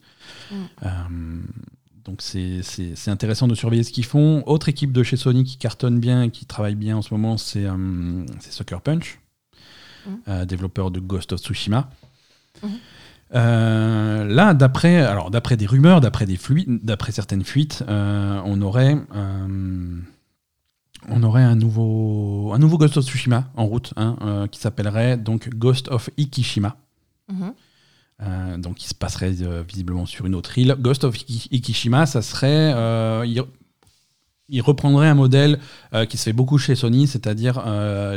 [0.52, 0.56] Mm.
[0.84, 0.90] Euh,
[2.06, 2.62] donc c'est
[3.08, 4.44] intéressant de surveiller ce qu'ils font.
[4.46, 7.38] Autre équipe de chez Sony qui cartonne bien et qui travaille bien en ce moment,
[7.38, 7.66] c'est
[8.52, 9.20] Sucker Punch,
[10.28, 10.46] Mm.
[10.46, 11.90] développeur de Ghost of Tsushima.
[12.62, 12.70] Mhm.
[13.36, 18.62] Euh, là, d'après alors d'après des rumeurs, d'après des fuites, d'après certaines fuites, euh, on
[18.62, 19.98] aurait euh,
[21.10, 25.50] on aurait un nouveau un nouveau Ghost of Tsushima en route, hein, qui s'appellerait donc
[25.50, 26.78] Ghost of Ikishima.
[27.32, 27.54] Mhm.
[28.58, 29.32] Donc, il se passerait
[29.66, 30.76] visiblement sur une autre île.
[30.78, 32.72] Ghost of Iki- Ikishima, ça serait.
[33.26, 33.42] il,
[34.50, 35.58] il reprendrait un modèle
[36.10, 37.64] qui se fait beaucoup chez Sony, c'est-à-dire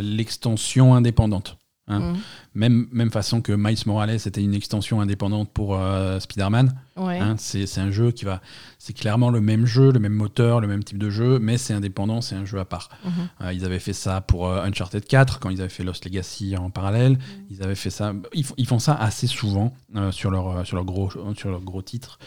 [0.03, 1.57] l'extension indépendante.
[1.89, 1.99] Hein.
[1.99, 2.17] Mhm.
[2.55, 6.73] Même, même façon que Miles Morales était une extension indépendante pour euh, Spider-Man.
[6.97, 7.19] Ouais.
[7.19, 8.41] Hein, c'est un jeu qui va.
[8.79, 11.75] C'est clairement le même jeu, le même moteur, le même type de jeu, mais c'est
[11.75, 12.89] indépendant, c'est un jeu à part.
[13.05, 13.11] Mhm.
[13.41, 16.57] Euh, ils avaient fait ça pour euh, Uncharted 4, quand ils avaient fait Lost Legacy
[16.57, 17.19] en parallèle.
[17.51, 18.13] Ils avaient fait ça.
[18.33, 19.75] Ils, font- ils font ça assez souvent
[20.13, 22.19] sur, leur, sur, leur gros, sur leur gros titre.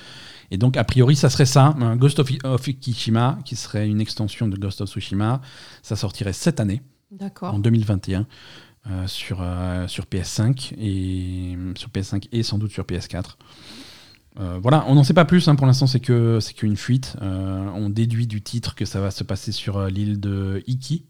[0.52, 4.48] Et donc, a priori, ça serait ça, Ghost of, of Kishima, qui serait une extension
[4.48, 5.42] de Ghost of Tsushima.
[5.82, 6.82] Ça sortirait cette année,
[7.12, 7.58] en D'accord.
[7.60, 8.28] 2021,
[8.88, 13.38] euh, sur, euh, sur PS5 et sur PS5 et sans doute sur PS4.
[14.40, 15.48] Euh, voilà, on n'en sait pas plus.
[15.48, 17.16] hein, pour l'instant, c'est que c'est qu'une fuite.
[17.22, 21.06] On déduit du titre que ça va se passer sur l'île de Iki,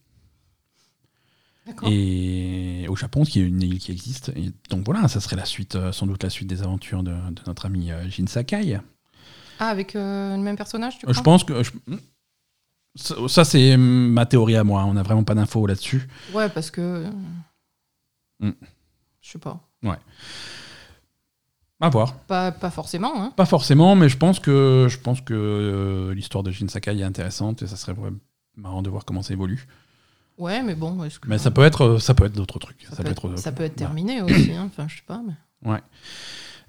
[1.88, 4.30] et au Japon, qui est une île qui existe.
[4.36, 7.42] Et donc voilà, ça serait la suite, sans doute la suite des aventures de, de
[7.48, 8.80] notre ami Jin Sakai.
[9.60, 11.72] Ah, avec le même personnage, tu crois je pense que je-
[12.98, 14.86] ça, ça, c'est hum, ma théorie à moi.
[14.86, 16.08] On n'a vraiment pas d'infos là-dessus.
[16.34, 17.06] Ouais, parce que.
[18.44, 18.54] Euh, Mm.
[19.22, 19.60] Je sais pas.
[21.82, 22.14] À voir.
[22.28, 23.34] Pas, pas forcément, hein.
[23.36, 27.04] Pas forcément, mais je pense que je pense que euh, l'histoire de Jin Sakai est
[27.04, 27.94] intéressante et ça serait
[28.56, 29.68] marrant de voir comment ça évolue.
[30.38, 31.28] Ouais, mais bon, que.
[31.28, 32.88] Mais ça peut être ça peut être d'autres trucs.
[32.92, 33.94] ça peut être, ça peut être voilà.
[33.94, 34.64] terminé aussi, hein.
[34.68, 35.34] Enfin, je sais pas, mais.
[35.72, 35.82] Ouais.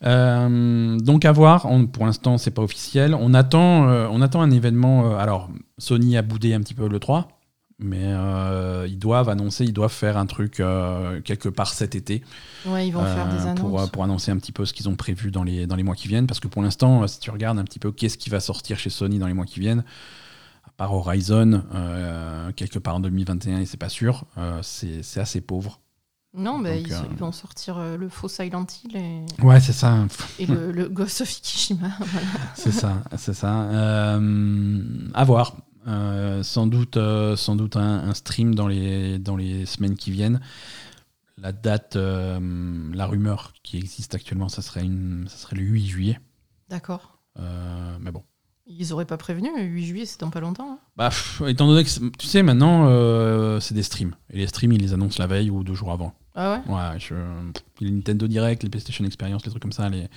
[0.04, 1.66] Euh, donc à voir.
[1.66, 3.14] On- pour l'instant, c'est pas officiel.
[3.14, 5.12] On attend, euh, on attend un événement.
[5.12, 7.35] euh, alors, Sony a boudé un petit peu le 3,
[7.78, 12.22] mais euh, ils doivent annoncer, ils doivent faire un truc euh, quelque part cet été
[12.64, 13.60] Ouais, ils vont faire des euh, annonces.
[13.60, 15.82] pour, euh, pour annoncer un petit peu ce qu'ils ont prévu dans les, dans les
[15.82, 16.26] mois qui viennent.
[16.26, 18.78] Parce que pour l'instant, euh, si tu regardes un petit peu qu'est-ce qui va sortir
[18.78, 19.84] chez Sony dans les mois qui viennent,
[20.64, 25.40] à part Horizon, euh, quelque part en 2021, et c'est pas sûr, euh, c'est assez
[25.42, 25.80] pauvre.
[26.38, 30.04] Non, mais ils, euh, vont sortir euh, le faux Silent Hill et, Ouais, c'est ça.
[30.38, 31.88] et le, le Ghost of Ikishima.
[31.98, 32.26] voilà.
[32.54, 33.62] C'est ça, c'est ça.
[33.62, 34.80] Euh,
[35.14, 35.56] à voir.
[35.86, 40.10] Euh, sans doute, euh, sans doute un, un stream dans les, dans les semaines qui
[40.10, 40.40] viennent.
[41.38, 42.40] La date, euh,
[42.94, 46.20] la rumeur qui existe actuellement, ça serait, une, ça serait le 8 juillet.
[46.68, 47.18] D'accord.
[48.00, 48.22] Mais bon.
[48.66, 50.72] Ils auraient pas prévenu, le 8 juillet, c'est dans pas longtemps.
[50.72, 50.78] hein.
[50.96, 52.88] Bah, pff, étant donné que, tu sais, maintenant,
[53.60, 54.14] c'est des streams.
[54.30, 56.14] Et les streams, ils les annoncent la veille ou deux jours avant.
[56.34, 56.72] Ah ouais?
[56.74, 57.14] Ouais, je,
[57.80, 59.88] les Nintendo Direct, les PlayStation Experience, les trucs comme ça.
[59.88, 60.08] Les,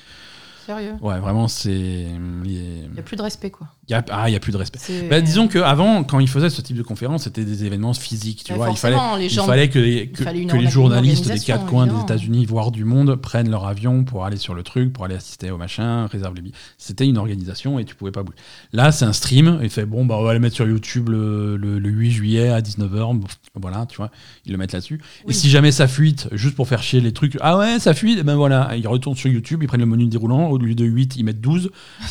[0.66, 0.96] Sérieux?
[1.02, 1.70] Ouais, vraiment, c'est.
[1.70, 3.68] les- Il y a plus de respect, quoi.
[3.90, 4.80] Y a- ah, il n'y a plus de respect.
[5.10, 8.44] Bah, disons qu'avant, quand ils faisaient ce type de conférence, c'était des événements physiques.
[8.46, 10.70] Tu Ouais, vois, il fallait, il fallait que les, que, il fallait une que les
[10.70, 12.00] journalistes des quatre coins des.
[12.00, 15.52] États-Unis, voire du monde, prennent leur avion pour aller sur le truc, pour aller assister
[15.52, 16.56] au machin, réservent les billets.
[16.78, 18.38] C'était une organisation et tu pouvais pas bouger.
[18.74, 19.60] Là, c'est un stream.
[19.62, 22.50] Et fait bon, bah, on va le mettre sur YouTube le, le- le 8 juillet
[22.50, 23.20] à 19h.
[23.56, 24.12] Voilà, tu vois,
[24.46, 25.00] ils le mettent là-dessus.
[25.28, 28.20] Et si jamais ça fuite, juste pour faire chier les trucs, ah ouais, ça fuite,
[28.20, 30.86] et ben voilà, ils retournent sur YouTube, ils prennent le menu déroulant, au lieu de
[30.86, 31.70] 8, ils mettent 12.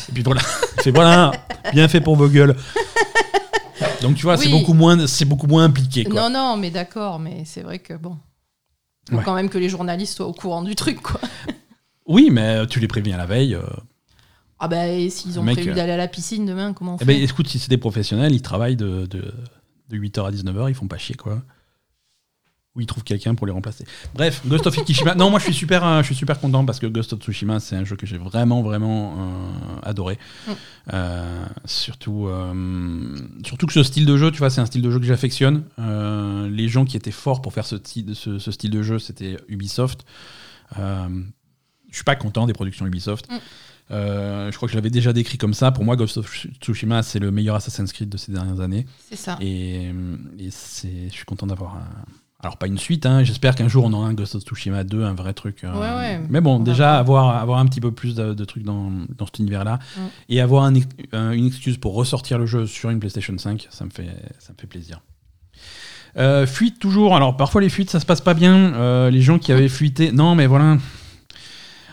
[0.09, 0.41] Et puis voilà,
[0.83, 1.31] c'est voilà,
[1.73, 2.55] bien fait pour vos gueules.
[4.01, 6.03] Donc tu vois, c'est beaucoup moins, c'est beaucoup moins impliqué.
[6.03, 6.21] Quoi.
[6.21, 8.17] Non, non, mais d'accord, mais c'est vrai que bon.
[9.09, 9.23] Faut Ouais.
[9.23, 11.19] quand même que les journalistes soient au courant du truc, quoi.
[12.05, 13.55] Oui, mais tu les préviens la veille.
[13.55, 13.61] euh.
[14.59, 16.97] Ah bah, et s'ils ont Mec, prévu euh, d'aller à la piscine demain, comment on
[16.97, 17.05] Eh fait?
[17.05, 19.33] ben, écoute, si c'est des professionnels, ils travaillent de, de,
[19.89, 21.41] de 8h à 19h, ils font pas chier, quoi.
[22.79, 23.85] Ou ils trouvent quelqu'un pour les remplacer.
[24.15, 25.13] Bref, Ghost of Tsushima.
[25.15, 27.59] non, moi je suis super, euh, je suis super content parce que Ghost of Tsushima,
[27.59, 30.17] c'est un jeu que j'ai vraiment, vraiment euh, adoré.
[30.47, 30.51] Mm.
[30.93, 32.29] Euh, surtout,
[33.45, 35.63] surtout que ce style de jeu, tu vois, c'est un style de jeu que j'affectionne.
[35.77, 39.37] Les gens qui étaient forts pour faire ce, ti- ce, ce style de jeu, c'était
[39.49, 40.05] Ubisoft.
[40.77, 43.29] Je suis pas content des productions Ubisoft.
[43.29, 43.35] Mm.
[43.91, 45.71] Euh, je crois que je l'avais déjà décrit comme ça.
[45.71, 48.85] Pour moi, Ghost of Tsushima, c'est le meilleur Assassin's Creed de ces dernières années.
[49.09, 49.37] C'est ça.
[49.41, 49.85] Et,
[50.37, 51.87] et je suis content d'avoir un.
[52.41, 55.03] Alors, pas une suite, hein, j'espère qu'un jour on aura un Ghost of Tsushima 2,
[55.03, 55.63] un vrai truc.
[55.65, 56.21] euh, Ouais, ouais.
[56.29, 57.25] Mais bon, On déjà, voir.
[57.27, 60.01] avoir, avoir un petit peu plus de, de trucs dans, dans cet univers-là Mm.
[60.29, 60.73] et avoir un
[61.11, 64.07] un- une excuse pour ressortir le jeu sur une PlayStation 5, ça me fait,
[64.39, 65.01] ça me fait plaisir.
[66.17, 67.13] Euh, fuite toujours.
[67.15, 68.55] Alors, parfois, les fuites, ça se passe pas bien.
[68.73, 70.11] Euh, les gens qui avaient fuité.
[70.13, 70.77] Non, mais voilà.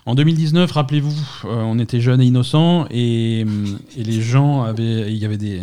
[0.06, 1.10] En 2019, rappelez-vous,
[1.46, 5.10] euh, on était jeunes et innocents et, et les gens avaient.
[5.12, 5.60] Il y avait des,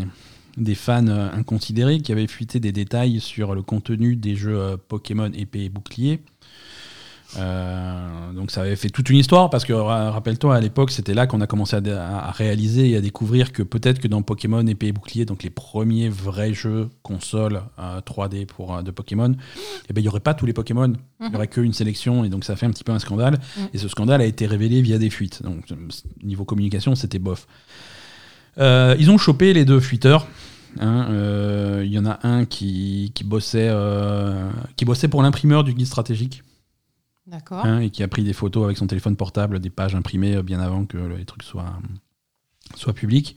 [0.57, 4.77] des fans euh, inconsidérés qui avaient fuité des détails sur le contenu des jeux euh,
[4.87, 6.21] Pokémon épée et bouclier.
[7.39, 11.15] Euh, donc ça avait fait toute une histoire parce que ra- rappelle-toi à l'époque c'était
[11.15, 14.87] là qu'on a commencé à, réaliser et à découvrir que peut-être que dans Pokémon épée
[14.87, 19.33] et bouclier donc les premiers vrais jeux console euh, 3D pour euh, de Pokémon
[19.89, 20.93] eh ben il y aurait pas tous les Pokémon.
[21.21, 23.39] Il y aurait qu'une sélection et donc ça fait un petit peu un scandale.
[23.57, 23.67] Mhm.
[23.73, 25.41] et ce scandale a été révélé via des fuites.
[25.41, 25.65] Donc
[26.21, 27.47] niveau communication c'était bof
[28.57, 30.27] Euh, ils ont chopé les deux fuiteurs
[30.79, 35.63] hein, euh, il y en a un qui, qui bossait euh, qui bossait pour l'imprimeur
[35.63, 36.43] du guide stratégique
[37.25, 37.65] D'accord.
[37.65, 40.59] hein, et qui a pris des photos avec son téléphone portable, des pages imprimées bien
[40.59, 41.79] avant que les trucs soient,
[42.75, 43.35] soient publics.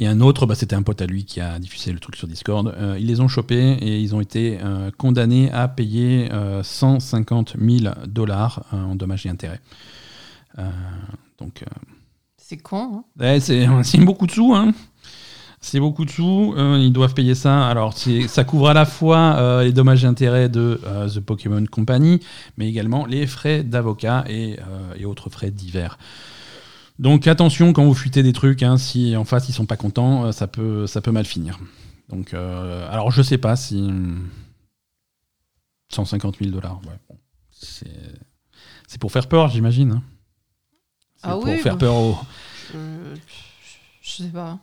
[0.00, 2.26] Et un autre, bah, c'était un pote à lui qui a diffusé le truc sur
[2.26, 2.68] Discord.
[2.68, 7.56] Euh, ils les ont chopés et ils ont été euh, condamnés à payer euh, 150
[7.60, 9.60] 000 dollars euh, en dommages et intérêts.
[10.58, 10.62] Euh,
[11.38, 11.66] donc, euh,
[12.50, 12.90] C'est con.
[12.96, 13.04] hein.
[13.20, 13.38] Ouais,
[13.84, 14.74] c'est beaucoup de sous, hein.
[15.60, 16.52] C'est beaucoup de sous.
[16.56, 17.68] euh, ils doivent payer ça.
[17.68, 21.64] Alors, ça couvre à la fois euh, les dommages et intérêts de euh, The Pokémon
[21.66, 22.18] Company,
[22.56, 24.56] mais également les frais d'avocat et,
[24.96, 25.96] et autres frais divers.
[26.98, 28.64] Donc, attention quand vous fuitez des trucs.
[28.64, 31.60] hein, si en face ils sont pas contents, ça peut, ça peut mal finir.
[32.08, 33.88] Donc, alors je sais pas si
[35.90, 36.80] 150 000 dollars.
[36.84, 37.16] Ouais, bon,
[37.52, 37.86] c'est
[38.88, 39.92] c'est pour faire peur, j'imagine.
[39.92, 40.02] hein.
[41.22, 42.18] C'est Ah pour oui, faire bah, peur aux.
[42.72, 43.20] Je,
[44.02, 44.58] je sais pas.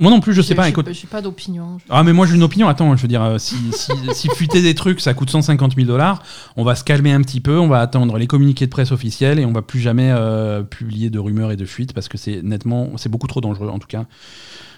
[0.00, 0.68] Moi non plus, je sais pas.
[0.68, 1.78] Écoute, J'ai pas d'opinion.
[1.90, 4.62] Ah mais moi j'ai une opinion, attends, je veux dire, euh, si, si, si fuiter
[4.62, 6.22] des trucs ça coûte 150 000 dollars,
[6.56, 9.40] on va se calmer un petit peu, on va attendre les communiqués de presse officiels
[9.40, 12.42] et on va plus jamais euh, publier de rumeurs et de fuites parce que c'est
[12.42, 14.04] nettement, c'est beaucoup trop dangereux en tout cas.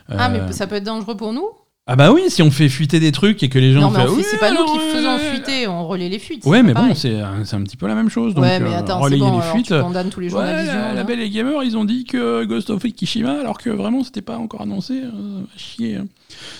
[0.09, 1.49] Ah, Euh, mais ça peut être dangereux pour nous?
[1.93, 3.99] Ah bah oui, si on fait fuiter des trucs et que les gens Non, mais
[3.99, 6.45] font, on fait- Oui, c'est pas nous qui faisons fuiter, on relaie les fuites.
[6.47, 8.32] Ouais mais bon, c'est un, c'est un petit peu la même chose.
[8.34, 9.66] Donc, Ouais, mais euh, attends, relayer bon, les alors fuites.
[9.66, 11.03] tu condamnes tous les Ouais, journalistes du la.
[11.05, 14.36] Belle et Gamer, ils ont dit que Ghost of Kishima, alors que vraiment c'était pas
[14.38, 14.95] encore annoncé.
[15.03, 15.97] euh, chier.
[15.97, 16.07] hein.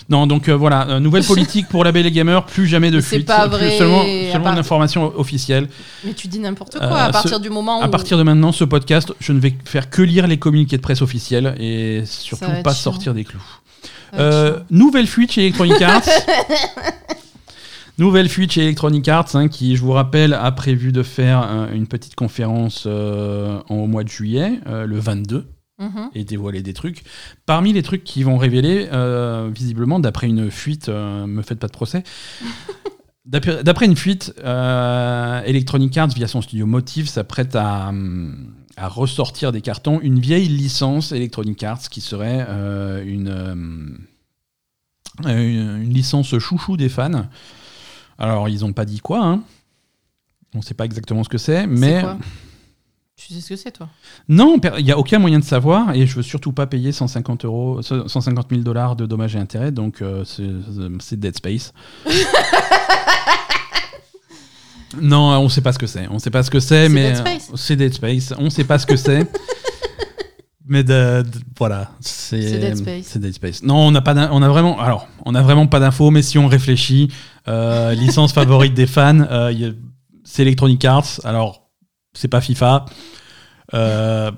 [0.09, 2.97] Non, donc euh, voilà, euh, nouvelle politique pour la Belle et Gamer, plus jamais de
[2.97, 5.69] Mais c'est pas plus vrai, seulement, à seulement part- d'informations officielles.
[6.03, 6.87] Mais tu dis n'importe quoi.
[6.87, 7.83] À ce- partir du moment où.
[7.83, 10.81] À partir de maintenant, ce podcast, je ne vais faire que lire les communiqués de
[10.81, 13.41] presse officiels et surtout pas sortir des clous.
[14.13, 16.03] Euh, nouvelle fuite chez Electronic Arts.
[17.97, 21.71] nouvelle fuite chez Electronic Arts, hein, qui, je vous rappelle, a prévu de faire euh,
[21.73, 25.47] une petite conférence euh, au mois de juillet, euh, le 22,
[25.79, 26.09] Mhm.
[26.13, 27.01] et dévoiler des trucs.
[27.47, 28.87] Parmi les trucs qu'ils vont révéler,
[29.51, 32.03] visiblement, d'après une fuite, me faites pas de procès.
[33.25, 34.31] D'après une fuite,
[35.45, 40.47] Electronic Arts, via son studio Motive, s'apprête à, hum, à ressortir des cartons une vieille
[40.47, 43.99] licence Electronic Arts qui serait euh, une, hum,
[45.25, 47.25] une, une licence chouchou des fans.
[48.17, 49.43] Alors, ils n'ont pas dit quoi, hein.
[50.53, 52.17] On ne sait pas exactement ce que c'est, mais quoi?
[53.15, 53.87] Tu sais ce que c'est, toi?
[54.27, 57.45] Non, il n'y a aucun moyen de savoir et je veux surtout pas payer 150
[57.45, 61.71] euros, 150 000 dollars de dommages et intérêts, donc euh, c'est Dead Space.
[64.99, 66.07] non, on sait pas ce que c'est.
[66.09, 67.23] On sait pas ce que c'est, mais euh,
[67.55, 68.33] c'est Dead Space.
[68.37, 69.25] On sait pas ce que c'est.
[70.67, 73.05] Mais de- de- voilà, c'est Dead Space.
[73.07, 73.61] c'est Dead Space.
[73.63, 76.37] Non, on n'a pas, on a vraiment, alors, on a vraiment pas d'infos, mais si
[76.37, 77.11] on réfléchit,
[77.49, 79.73] euh, licence favorite des fans, euh,
[80.23, 81.19] c'est Electronic Arts.
[81.25, 81.67] Alors,
[82.13, 82.85] c'est pas FIFA.
[83.73, 84.31] Euh,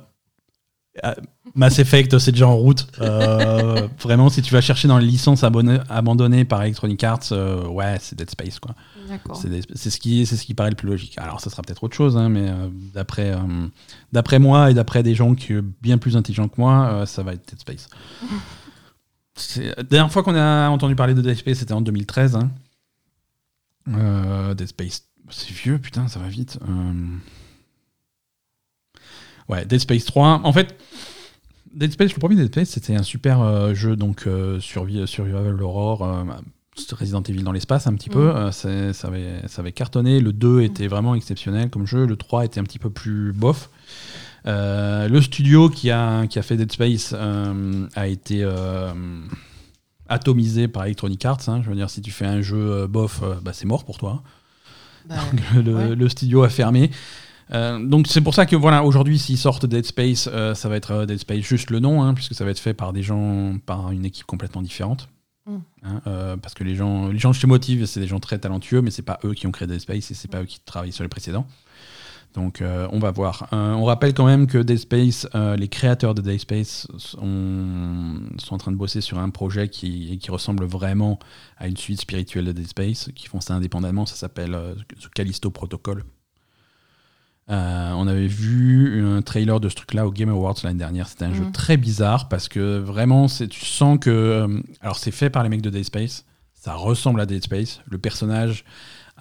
[1.55, 2.87] Mass Effect, c'est déjà en route.
[2.99, 7.97] Euh, vraiment, si tu vas chercher dans les licences abandonnées par Electronic Arts, euh, ouais,
[8.01, 8.73] c'est Dead Space, quoi.
[9.07, 9.35] D'accord.
[9.35, 11.17] C'est ce, qui, c'est ce qui paraît le plus logique.
[11.19, 13.67] Alors, ça sera peut-être autre chose, hein, mais euh, d'après euh,
[14.11, 17.33] d'après moi et d'après des gens qui, bien plus intelligents que moi, euh, ça va
[17.33, 17.89] être Dead Space.
[19.77, 22.35] La dernière fois qu'on a entendu parler de Dead Space, c'était en 2013.
[22.35, 22.51] hein.
[23.89, 26.57] Euh, Dead Space, c'est vieux, putain, ça va vite.
[26.67, 26.93] Euh,
[29.49, 30.41] Ouais, Dead Space 3.
[30.45, 30.73] En fait,
[31.73, 35.61] Dead Space, le premier Dead Space, c'était un super euh, jeu donc euh, survi- survival
[35.61, 36.03] horror.
[36.03, 36.23] euh,
[36.99, 38.31] Resident Evil dans l'espace un petit peu.
[38.31, 38.35] Mm.
[38.65, 40.19] Euh, ça, avait, ça avait cartonné.
[40.19, 42.05] Le 2 était vraiment exceptionnel comme jeu.
[42.07, 43.69] Le 3 était un petit peu plus bof.
[44.45, 48.43] Euh, le studio qui a, qui a fait Dead Space euh, a été
[50.09, 51.47] atomisé par Electronic Arts.
[51.47, 51.61] hein.
[51.63, 54.23] Je veux dire, si tu fais un jeu bof, bah, c'est mort pour toi.
[55.07, 55.15] Bah,
[55.55, 55.95] le, Ouais.
[55.95, 56.91] le studio a fermé.
[57.51, 60.77] Euh, donc c'est pour ça que voilà aujourd'hui s'ils sortent Dead Space euh, ça va
[60.77, 63.03] être euh, Dead Space juste le nom hein, puisque ça va être fait par des
[63.03, 65.09] gens par une équipe complètement différente
[65.45, 65.57] Mm.
[65.83, 68.81] Hein, euh, parce que les gens les gens chez Motive c'est des gens très talentueux
[68.81, 70.93] mais c'est pas eux qui ont créé Dead Space et c'est pas eux qui travaillent
[70.93, 71.45] sur les précédents.
[72.33, 73.47] Donc on va voir.
[73.51, 78.57] On rappelle quand même que Dead Space les créateurs de Dead Space sont, sont en
[78.57, 81.19] train de bosser sur un projet qui, qui ressemble vraiment
[81.57, 84.07] à une suite spirituelle de Dead Space qui font ça indépendamment.
[84.07, 84.57] Ça s'appelle
[84.99, 86.03] The Callisto Protocol
[87.49, 91.07] euh, on avait vu un trailer de ce truc-là au Game Awards l'année dernière.
[91.07, 91.51] C'était un jeu Mhm.
[91.51, 94.09] très bizarre parce que vraiment, tu sens que.
[94.09, 96.25] euh, alors, c'est fait par les mecs de Dead Space.
[96.53, 97.81] Ça ressemble à Dead Space.
[97.89, 98.63] Le personnage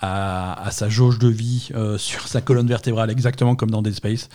[0.01, 3.95] a, a sa jauge de vie euh, sur sa colonne vertébrale, exactement comme dans Dead
[3.95, 4.29] Space.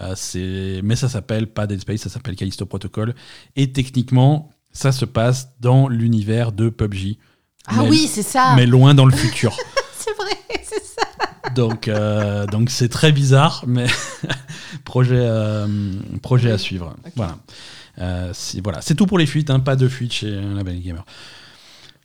[0.00, 3.14] Euh, mais ça s'appelle pas Dead Space, ça s'appelle Callisto Protocol.
[3.56, 7.18] Et techniquement, ça se passe dans l'univers de PUBG.
[7.66, 8.54] Ah Mais- oui, c'est ça.
[8.56, 9.56] Mais loin dans le futur.
[10.16, 10.32] C'est vrai,
[10.64, 11.50] c'est ça.
[11.54, 13.86] Donc, euh, donc c'est très bizarre, mais
[14.84, 15.66] projet, euh,
[16.22, 16.96] projet à suivre.
[17.16, 17.38] Voilà.
[17.98, 20.80] Euh, si- voilà, c'est tout pour les fuites, hein, pas de fuite chez la Belle
[20.80, 21.04] Gamer.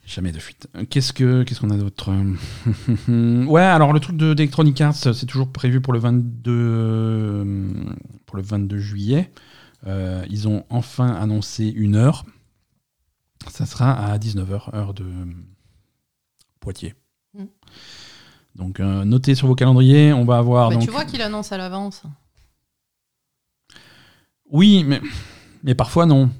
[0.04, 0.68] Jamais de fuite.
[0.90, 2.12] Qu'est-ce que qu'est-ce qu'on a d'autre?
[3.08, 7.64] Ouais, alors le truc de d'Electronic Arts, c'est toujours prévu pour le 22 euh,
[8.26, 9.30] pour le 22 juillet.
[9.86, 12.24] Ils ont enfin annoncé une heure.
[13.50, 15.04] Ça sera à 19h, heure de
[16.60, 16.94] Poitiers.
[18.56, 21.52] Donc euh, notez sur vos calendriers, on va avoir Bah, donc tu vois qu'il annonce
[21.52, 22.02] à l'avance.
[24.50, 25.00] Oui, mais
[25.62, 26.30] mais parfois non.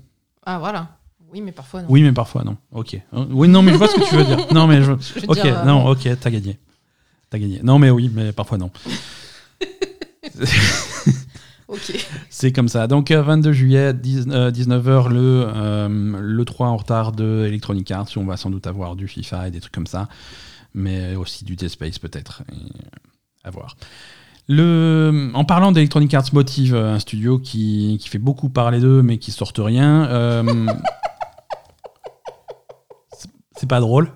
[0.45, 0.89] Ah voilà.
[1.33, 1.89] Oui, mais parfois non.
[1.91, 2.57] Oui, mais parfois non.
[2.73, 2.95] OK.
[2.95, 4.53] Euh, Oui, non, mais je vois ce que tu veux dire.
[4.55, 4.93] Non, mais je
[5.29, 5.87] OK, dire, euh, non.
[5.89, 6.59] OK, t'as gagné.
[7.29, 7.61] T'as gagné.
[7.63, 8.71] Non, mais oui, mais parfois non.
[11.69, 12.07] Ok.
[12.31, 12.87] C'est comme ça.
[12.87, 15.89] Donc, euh, 22 juillet, 19h, le, euh,
[16.21, 18.07] le 3 en retard de Electronic Arts.
[18.17, 20.09] où On va sans doute avoir du FIFA et des trucs comme ça.
[20.77, 22.43] Mais aussi du Dead Space, peut-être.
[23.43, 23.77] À voir.
[24.49, 29.03] Le, en parlant d'Electronic Arts Motive, euh, un studio qui, qui fait beaucoup parler d'eux,
[29.03, 30.05] mais qui sortent rien.
[30.07, 30.67] euh,
[33.57, 34.13] c'est- pas drôle.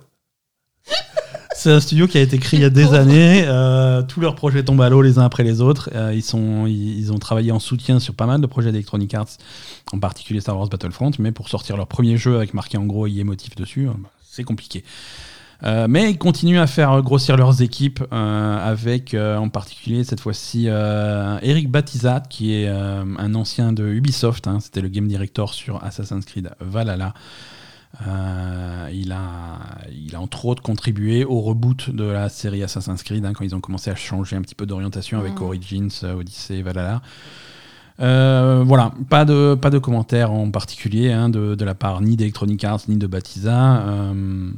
[1.56, 3.42] C'est un studio qui a été créé il y a des années.
[3.46, 5.90] euh, tous leurs projets tombent à l'eau les uns après les autres.
[5.94, 9.12] Euh, ils, sont, ils, ils ont travaillé en soutien sur pas mal de projets d'Electronic
[9.14, 9.28] Arts,
[9.92, 13.06] en particulier Star Wars Battlefront, mais pour sortir leur premier jeu avec marqué en gros
[13.06, 13.88] EA Motive dessus,
[14.22, 14.84] c'est compliqué.
[15.62, 20.20] Euh, mais ils continuent à faire grossir leurs équipes euh, avec euh, en particulier cette
[20.20, 25.82] fois-ci Eric Batizat qui est un ancien de Ubisoft, hein, c'était le game director sur
[25.84, 27.14] Assassin's Creed Valhalla.
[28.92, 29.58] Il, a,
[29.90, 33.54] il a entre autres contribué au reboot de la série Assassin's Creed hein, quand ils
[33.54, 35.42] ont commencé à changer un petit peu d'orientation avec Mhm.
[35.46, 37.02] Origins, Odyssey Valhalla.
[38.00, 42.16] Euh, voilà, pas de, pas de commentaires en particulier hein, de, de la part ni
[42.16, 43.82] d'Electronic Arts ni de Batiza.
[43.82, 44.52] Euh,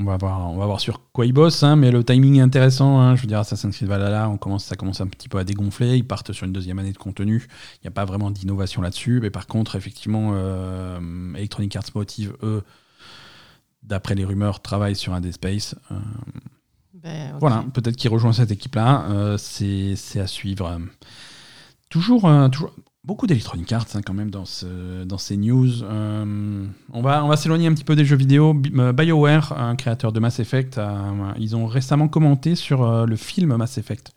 [0.00, 2.40] on, va voir, on va voir sur quoi ils bossent, hein, mais le timing est
[2.40, 2.98] intéressant.
[3.00, 3.14] hein.
[3.16, 5.96] je veux dire, Assassin's Creed Valhalla, on commence, ça commence un petit peu à dégonfler.
[5.96, 7.46] Ils partent sur une deuxième année de contenu.
[7.76, 9.20] Il n'y a pas vraiment d'innovation là-dessus.
[9.22, 10.98] Mais par contre, effectivement, euh,
[11.34, 12.62] Electronic Arts Motive, eux,
[13.82, 15.74] d'après les rumeurs, travaillent sur un Dead Space.
[15.92, 15.94] Euh,
[16.94, 19.06] Ben, voilà, peut-être qu'il rejoint cette équipe-là.
[19.10, 20.78] euh, c'est c'est à suivre.
[21.88, 22.72] Toujours, toujours
[23.04, 25.82] beaucoup d'Electronic Arts hein, quand même dans, ce, dans ces news.
[25.82, 28.54] Euh, on va, on va s'éloigner un petit peu des jeux vidéo.
[28.76, 30.80] Euh, BioWare, un créateur de Mass Effect,
[31.38, 34.12] ils ont récemment commenté sur euh, le film Mass Effect.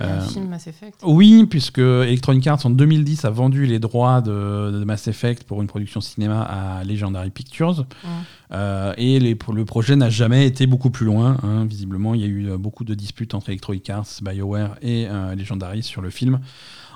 [0.00, 1.00] Euh, film Mass Effect.
[1.04, 5.60] oui, puisque Electronic Arts en 2010 a vendu les droits de, de Mass Effect pour
[5.60, 7.84] une production cinéma à Legendary Pictures.
[8.50, 8.94] Ouais.
[8.96, 11.36] Et les- le projet n'a jamais été beaucoup plus loin.
[11.42, 11.66] hein.
[11.66, 15.06] Visiblement, il y a eu beaucoup de disputes entre Electronic Arts, BioWare et
[15.36, 16.40] Legendary sur le film.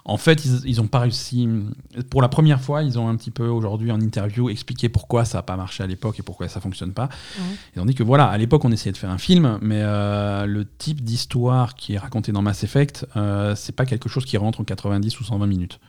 [0.08, 1.48] En fait, ils n'ont pas réussi.
[2.10, 5.38] Pour la première fois, ils ont un petit peu aujourd'hui en interview expliqué pourquoi ça
[5.38, 7.08] n'a pas marché à l'époque et pourquoi ça fonctionne pas.
[7.74, 10.46] Ils ont dit que voilà, à l'époque, on essayait de faire un film, mais euh,
[10.46, 14.36] le type d'histoire qui est raconté dans Mass Effect, euh, c'est pas quelque chose qui
[14.36, 15.80] rentre en 90 ou 120 minutes.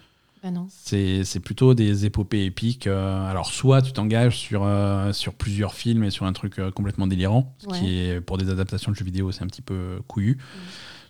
[0.44, 0.68] Ben non.
[0.70, 2.88] C'est plutôt des épopées épiques.
[2.88, 6.72] euh, alors, soit tu t'engages sur, euh, sur plusieurs films et sur un truc euh,
[6.72, 7.80] complètement délirant, ce Ouais.
[7.80, 10.38] qui est pour des adaptations de jeux vidéo, c'est un petit peu couillu.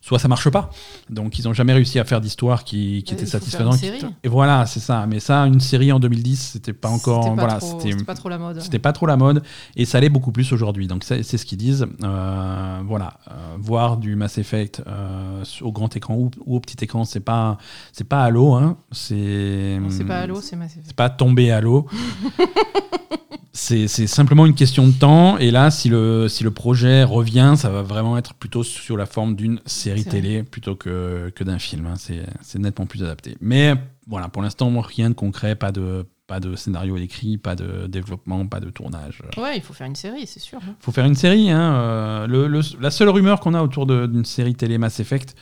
[0.01, 0.69] Soit ça marche pas.
[1.09, 3.79] Donc, ils n'ont jamais réussi à faire d'histoire qui, qui Ouais, était faut faire satisfaisante.
[4.23, 5.05] Et voilà, c'est ça.
[5.07, 7.35] Mais ça, une série en 2010, c'était pas encore.
[7.35, 8.61] Pas, voilà, c'était pas trop la mode.
[8.61, 9.43] c'était pas trop la mode
[9.75, 10.87] et ça l'est beaucoup plus aujourd'hui.
[10.87, 11.85] Donc c'est ce qu'ils disent.
[12.03, 16.83] Euh, voilà, Euh, voir du Mass Effect euh, au grand écran ou, ou au petit
[16.83, 17.57] écran, c'est pas
[17.91, 18.53] c'est pas Halo.
[18.53, 18.77] Hein.
[18.91, 20.85] C'est Non, C'est pas Halo, c'est Mass Effect.
[20.87, 21.87] c'est pas tomber à l'eau.
[23.57, 25.37] c'est simplement une question de temps.
[25.39, 29.07] Et là, si le, si le projet revient, ça va vraiment être plutôt sur la
[29.07, 31.87] forme d'une série télé plutôt que, que d'un film.
[31.87, 31.95] Hein.
[31.97, 33.35] C'est nettement plus adapté.
[33.41, 33.73] Mais
[34.05, 38.45] voilà, pour l'instant, rien de concret, pas de, pas de scénario écrit, pas de développement,
[38.45, 39.23] pas de tournage.
[39.37, 40.59] Ouais, il faut faire une série, c'est sûr.
[40.61, 40.75] Il hein.
[40.79, 41.49] faut faire une série.
[41.49, 41.73] Hein.
[41.73, 45.35] Euh, le, la seule rumeur qu'on a autour d'une série télé Mass Effect,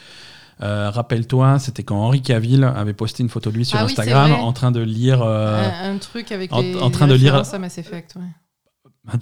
[0.61, 4.31] euh, rappelle-toi, c'était quand Henri Cavill avait posté une photo de lui sur ah Instagram
[4.31, 5.21] en train de lire.
[5.21, 8.15] Euh, un, truc avec en, les, en train de lire à Mass Effect.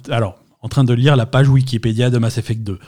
[0.08, 2.78] Alors, en train de lire la page Wikipédia de Mass Effect 2.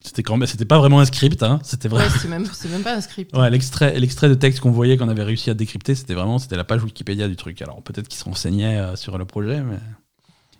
[0.00, 1.58] C'était quand même, c'était pas vraiment un script, hein.
[1.64, 2.08] C'était vrai.
[2.20, 3.32] c'est même, même, pas un script.
[3.36, 6.56] Ouais, l'extrait, l'extrait de texte qu'on voyait qu'on avait réussi à décrypter, c'était vraiment, c'était
[6.56, 7.60] la page Wikipédia du truc.
[7.60, 9.78] Alors peut-être qu'ils se renseignaient euh, sur le projet, mais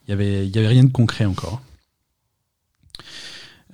[0.07, 1.63] il y avait, il y avait rien de concret encore.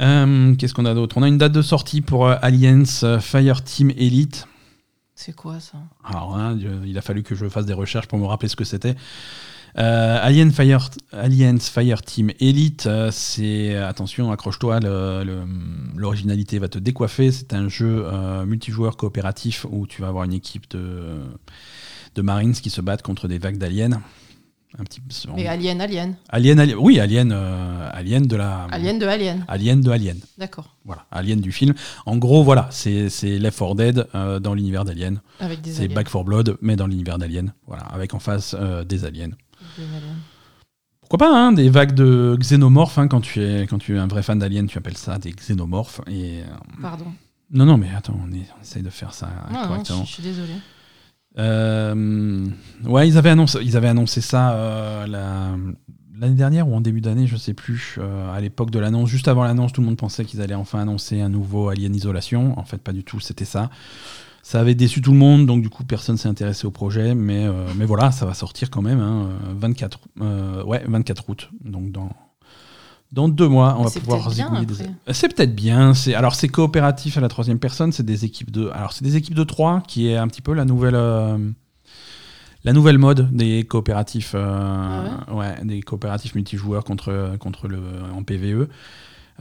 [0.02, 1.16] Euh, qu'est-ce qu'on a d'autre?
[1.16, 4.48] On a une date de sortie pour euh, Aliens euh, Fireteam Elite.
[5.14, 5.78] C'est quoi ça?
[6.04, 8.64] Alors, hein, il a fallu que je fasse des recherches pour me rappeler ce que
[8.64, 8.96] c'était.
[9.74, 14.80] Alien Fire, Aliens Fireteam Elite, c'est attention, accroche-toi,
[15.94, 17.30] l'originalité va te décoiffer.
[17.30, 18.04] C'est un jeu
[18.44, 21.20] multijoueur coopératif où tu vas avoir une équipe de,
[22.16, 24.02] de Marines qui se battent contre des vagues d'aliens.
[24.78, 25.02] Un petit,
[25.36, 26.16] Mais Alien, Alien.
[26.30, 28.66] Alien, oui, Alien, euh, Alien de la.
[28.70, 29.44] Alien de Alien.
[29.46, 30.18] Alien de Alien.
[30.38, 30.76] D'accord.
[30.86, 31.74] Voilà, Alien du film.
[32.06, 35.20] En gros, voilà, c'est Left 4 Dead euh, dans l'univers d'Alien.
[35.64, 37.52] C'est Back 4 Blood, mais dans l'univers d'Alien.
[37.66, 39.32] Voilà, avec en face euh, des aliens.
[39.76, 40.16] Des aliens.
[41.00, 42.96] Pourquoi pas, hein, des vagues de xénomorphes.
[42.96, 45.32] Hein, quand, tu es, quand tu es un vrai fan d'Alien, tu appelles ça des
[45.32, 46.00] xénomorphes.
[46.10, 46.40] Et,
[46.80, 47.12] Pardon.
[47.50, 49.98] Non, non, mais attends, on, essaye de faire ça correctement.
[49.98, 50.54] Non, je suis désolé.
[51.38, 52.46] Euh,
[52.84, 57.26] ouais, ils avaient annoncé, ils avaient annoncé ça euh, l'année dernière ou en début d'année,
[57.26, 57.96] je sais plus.
[57.98, 60.80] Euh, à l'époque de l'annonce, juste avant l'annonce, tout le monde pensait qu'ils allaient enfin
[60.80, 62.58] annoncer un nouveau Alien Isolation.
[62.58, 63.70] En fait, pas du tout, c'était ça.
[64.42, 67.14] Ça avait déçu tout le monde, donc du coup, personne s'est intéressé au projet.
[67.14, 67.46] Mais,
[67.76, 69.00] mais voilà, ça va sortir quand même,
[69.56, 71.50] 24, hein, ouais, 24 août.
[71.64, 72.10] Donc dans,
[73.12, 74.74] dans deux mois, on va pouvoir zigouiller des.
[75.12, 75.92] C'est peut-être bien.
[75.92, 77.92] C'est alors c'est coopératif à la troisième personne.
[77.92, 78.70] C'est des équipes de.
[78.70, 80.94] Alors c'est des équipes de trois qui est un petit peu la nouvelle.
[80.94, 81.36] Euh,
[82.64, 87.80] la nouvelle mode des coopératifs, euh, ah ouais, des coopératifs multijoueurs contre, contre le,
[88.14, 88.68] en PVE.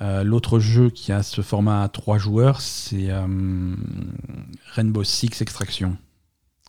[0.01, 3.09] Euh, l'autre jeu qui a ce format à trois joueurs, c'est
[4.73, 5.97] Rainbow Six Extraction.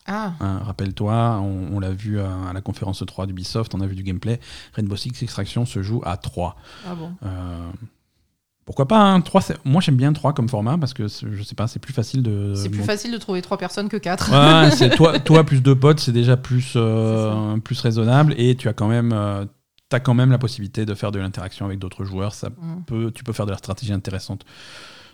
[0.05, 0.33] Ah.
[0.39, 4.39] Hein, rappelle-toi, on, l'a vu à, la conférence 3 d'Ubisoft, on a vu du gameplay.
[4.73, 6.55] Rainbow Six Extraction se joue à 3.
[6.85, 7.71] Ah bon euh,
[8.65, 11.67] pourquoi pas hein, 3 Moi j'aime bien 3 comme format parce que je sais pas,
[11.67, 12.53] c'est plus facile de.
[12.55, 14.71] C'est plus facile de trouver 3 personnes que 4.
[14.71, 18.73] c'est toi, toi plus deux potes, c'est déjà plus, euh, plus raisonnable et tu as
[18.73, 19.11] quand même.
[19.13, 19.45] Euh,
[19.91, 22.33] as quand même la possibilité de faire de l'interaction avec d'autres joueurs.
[22.33, 22.83] Ça mm.
[22.87, 24.43] peut, tu peux faire de la stratégie intéressante.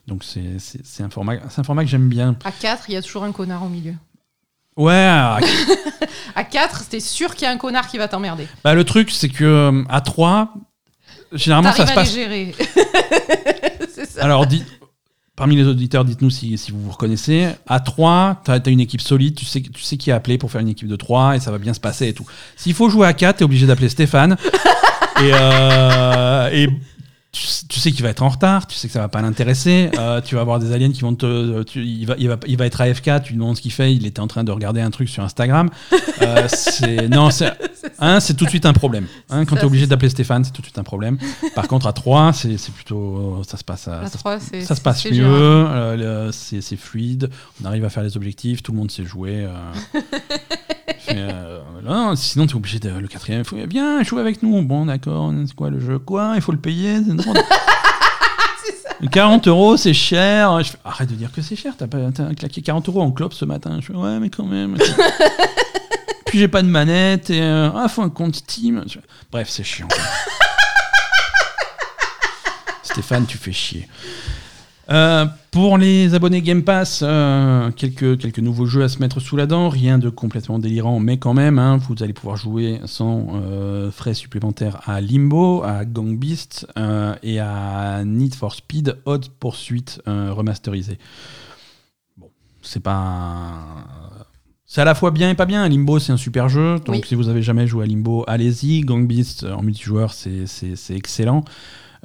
[0.07, 2.38] Donc c'est un, format, un format que j'aime bien.
[2.45, 3.94] À 4, il y a toujours un connard au milieu.
[4.80, 4.93] Ouais.
[4.93, 8.47] à 4, c'était sûr qu'il y a un connard qui va t'emmerder.
[8.64, 10.53] Bah, le truc, c'est que euh, à 3,
[11.34, 12.14] généralement, ça se passe.
[12.14, 12.56] gérer.
[14.10, 14.23] ça.
[14.23, 14.47] Alors,
[15.35, 17.49] parmi les auditeurs, dites-nous si, si, vous vous reconnaissez.
[17.68, 20.49] À 3, tu as, une équipe solide, tu sais, tu sais qui est appelé pour
[20.49, 22.26] faire une équipe de 3 et ça va bien se passer et tout.
[22.56, 24.38] S'il faut jouer à 4, tu es obligé d'appeler Stéphane.
[25.22, 26.69] et, euh, et
[27.31, 30.19] tu, sais qu'il va être en retard, tu sais que ça va pas l'intéresser, euh,
[30.19, 31.64] tu vas avoir des aliens qui vont te.
[31.76, 34.06] il, va, il, va, il va être AFK, tu lui demandes ce qu'il fait, il
[34.07, 35.69] était en train de regarder un truc sur Instagram.
[36.22, 37.51] Euh, c'est, non, c'est,
[37.99, 39.06] hein, c'est tout de suite un problème.
[39.30, 41.18] Hein, quand tu es obligé d'appeler Stéphane, c'est tout de suite un problème.
[41.53, 43.41] Par contre, à 3, c'est, c'est plutôt.
[43.47, 47.30] Ça se passe, ça, ça, se passe mieux, euh, c'est, c'est fluide,
[47.61, 49.47] on arrive à faire les objectifs, tout le monde sait jouer.
[51.84, 52.90] non, sinon, tu es obligé de.
[52.90, 54.61] Le quatrième, il faut bien jouer avec nous.
[54.61, 56.98] Bon, d'accord, c'est quoi le jeu Quoi Il faut le payer
[59.11, 60.61] 40 euros, c'est cher.
[60.64, 61.73] Je arrête de dire que c'est cher.
[61.77, 63.77] T'as, as claqué 40 euros en clope ce matin.
[63.81, 64.77] Je fais, ouais, mais quand même.
[66.26, 67.30] Puis j'ai pas de manette.
[67.30, 68.84] Et, euh, ah, faut un compte Steam.
[69.31, 69.88] Bref, c'est chiant.
[72.84, 73.88] Stéphane, tu fais chier.
[74.91, 79.38] Euh, pour les abonnés Game Pass, euh, quelques, quelques nouveaux jeux à se mettre sous
[79.38, 83.28] la dent, rien de complètement délirant, mais quand même, hein, vous allez pouvoir jouer sans
[83.34, 86.66] euh, frais supplémentaires à Limbo, à Gang Beast
[87.22, 90.98] et à Need for Speed Hot Pursuit remasterisé.
[92.18, 92.30] Bon,
[92.61, 93.53] c'est pas.
[94.66, 95.68] C'est à la fois bien et pas bien.
[95.68, 96.80] Limbo, c'est un super jeu.
[96.86, 98.82] Donc, si vous avez jamais joué à Limbo, allez-y.
[98.82, 100.45] Gang Beast en multijoueur, c'est
[100.90, 101.44] excellent.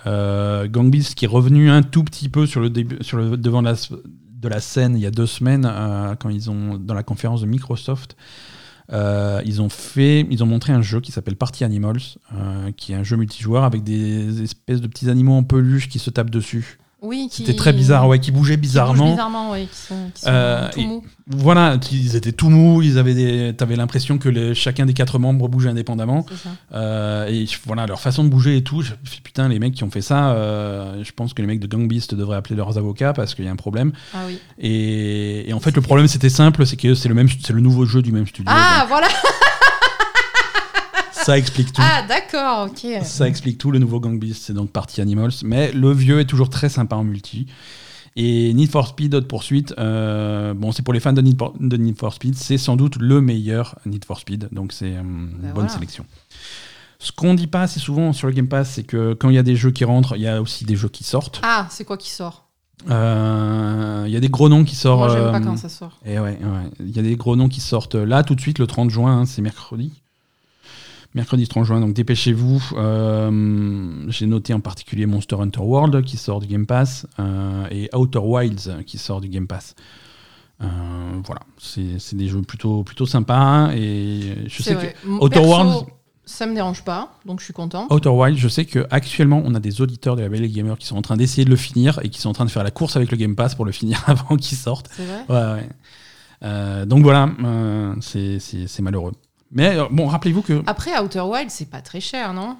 [0.06, 0.68] Euh,
[1.16, 4.60] qui est revenu un tout petit peu sur le, début, sur le devant de la,
[4.60, 8.16] scène il y a deux semaines euh, quand ils ont dans la conférence de Microsoft.
[8.92, 12.02] Euh, ils ont fait, ils ont montré un jeu qui s'appelle Party Animals,
[12.76, 16.10] qui est un jeu multijoueur avec des espèces de petits animaux en peluche qui se
[16.10, 16.78] tapent dessus.
[17.04, 17.38] Oui, qui...
[17.42, 19.10] C'était très bizarre, ouais, qui bougeaient qui bougent bizarrement.
[19.10, 21.04] bizarrement, ouais, qui sont, qui sont Euh, tout mous.
[21.26, 23.54] Voilà, ils étaient tout mous, ils avaient des...
[23.56, 26.24] t'avais l'impression que les- chacun des quatre membres bougeait indépendamment.
[26.28, 26.50] C'est ça.
[26.74, 29.58] Euh, et voilà, leur façon de bouger et tout, je me suis dit, putain, les
[29.58, 32.36] mecs qui ont fait ça, euh, je pense que les mecs de Gang Beast devraient
[32.36, 33.92] appeler leurs avocats parce qu'il y a un problème.
[34.14, 34.38] Ah oui.
[34.58, 37.60] Et, et en fait, le problème c'était simple, c'est que c'est le même, c'est le
[37.60, 38.50] nouveau jeu du même studio.
[38.54, 39.08] Ah, voilà.
[41.24, 41.82] ça explique tout.
[41.84, 43.02] Ah, d'accord, ok.
[43.02, 43.70] Ça explique tout.
[43.70, 45.32] Le nouveau Gang Beast, c'est donc Party Animals.
[45.42, 47.46] Mais le vieux est toujours très sympa en multi.
[48.16, 51.52] Et Need for Speed Hot Pursuit, euh, bon, c'est pour les fans de Need, for,
[51.58, 54.48] de Need for Speed, c'est sans doute le meilleur Need for Speed.
[54.52, 55.68] Donc c'est euh, une bonne voilà.
[55.68, 56.06] sélection.
[57.00, 59.38] Ce qu'on dit pas assez souvent sur le Game Pass, c'est que quand il y
[59.38, 61.40] a des jeux qui rentrent, il y a aussi des jeux qui sortent.
[61.42, 62.44] Ah, c'est quoi qui sort?
[62.88, 64.98] Euh, Il y a des gros noms qui sortent.
[64.98, 65.98] Moi, j'aime pas quand ça sort.
[66.04, 66.70] et ouais, ouais.
[66.80, 69.20] il y a des gros noms qui sortent là tout de suite le 30 juin,
[69.20, 69.92] hein, c'est mercredi.
[71.14, 72.60] Mercredi 30 juin, donc dépêchez-vous.
[72.76, 77.88] Euh, J'ai noté en particulier Monster Hunter World qui sort du Game Pass euh, et
[77.94, 79.76] Outer Wilds qui sort du Game Pass.
[80.60, 80.66] Euh,
[81.24, 83.70] voilà, c'est des jeux plutôt, plutôt sympas.
[83.74, 84.94] Et je sais vrai.
[85.02, 85.86] que Outer perso, Worlds-
[86.24, 87.86] Ça me dérange pas, donc je suis content.
[87.90, 90.86] Outer Wilds, je sais que actuellement on a des auditeurs de la Belle Gamer qui
[90.86, 92.70] sont en train d'essayer de le finir et qui sont en train de faire la
[92.72, 94.88] course avec le Game Pass pour le finir avant qu'il sorte.
[94.96, 95.24] C'est vrai?
[95.28, 96.86] Ouais, ouais.
[96.86, 97.30] Donc voilà,
[98.00, 99.12] c'est malheureux.
[99.54, 100.62] Mais euh, bon, rappelez-vous que.
[100.66, 102.56] Après, Outer Wild, c'est pas très cher, non?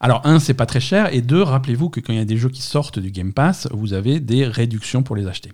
[0.00, 1.12] Alors, un, c'est pas très cher.
[1.14, 3.68] Et deux, rappelez-vous que quand il y a des jeux qui sortent du Game Pass,
[3.72, 5.52] vous avez des réductions pour les acheter.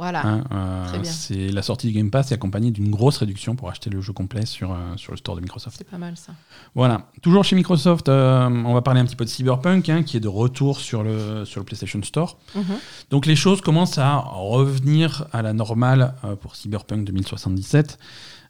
[0.00, 0.26] Voilà.
[0.26, 1.10] Hein, euh, très bien.
[1.10, 4.14] c'est la sortie du Game Pass est accompagnée d'une grosse réduction pour acheter le jeu
[4.14, 5.76] complet sur, euh, sur le store de Microsoft.
[5.76, 6.32] C'est pas mal ça.
[6.74, 7.10] Voilà.
[7.20, 10.20] Toujours chez Microsoft, euh, on va parler un petit peu de Cyberpunk, hein, qui est
[10.20, 12.38] de retour sur le, sur le PlayStation Store.
[12.54, 12.64] Mhm.
[13.10, 17.98] Donc les choses commencent à revenir à la normale pour Cyberpunk 2077.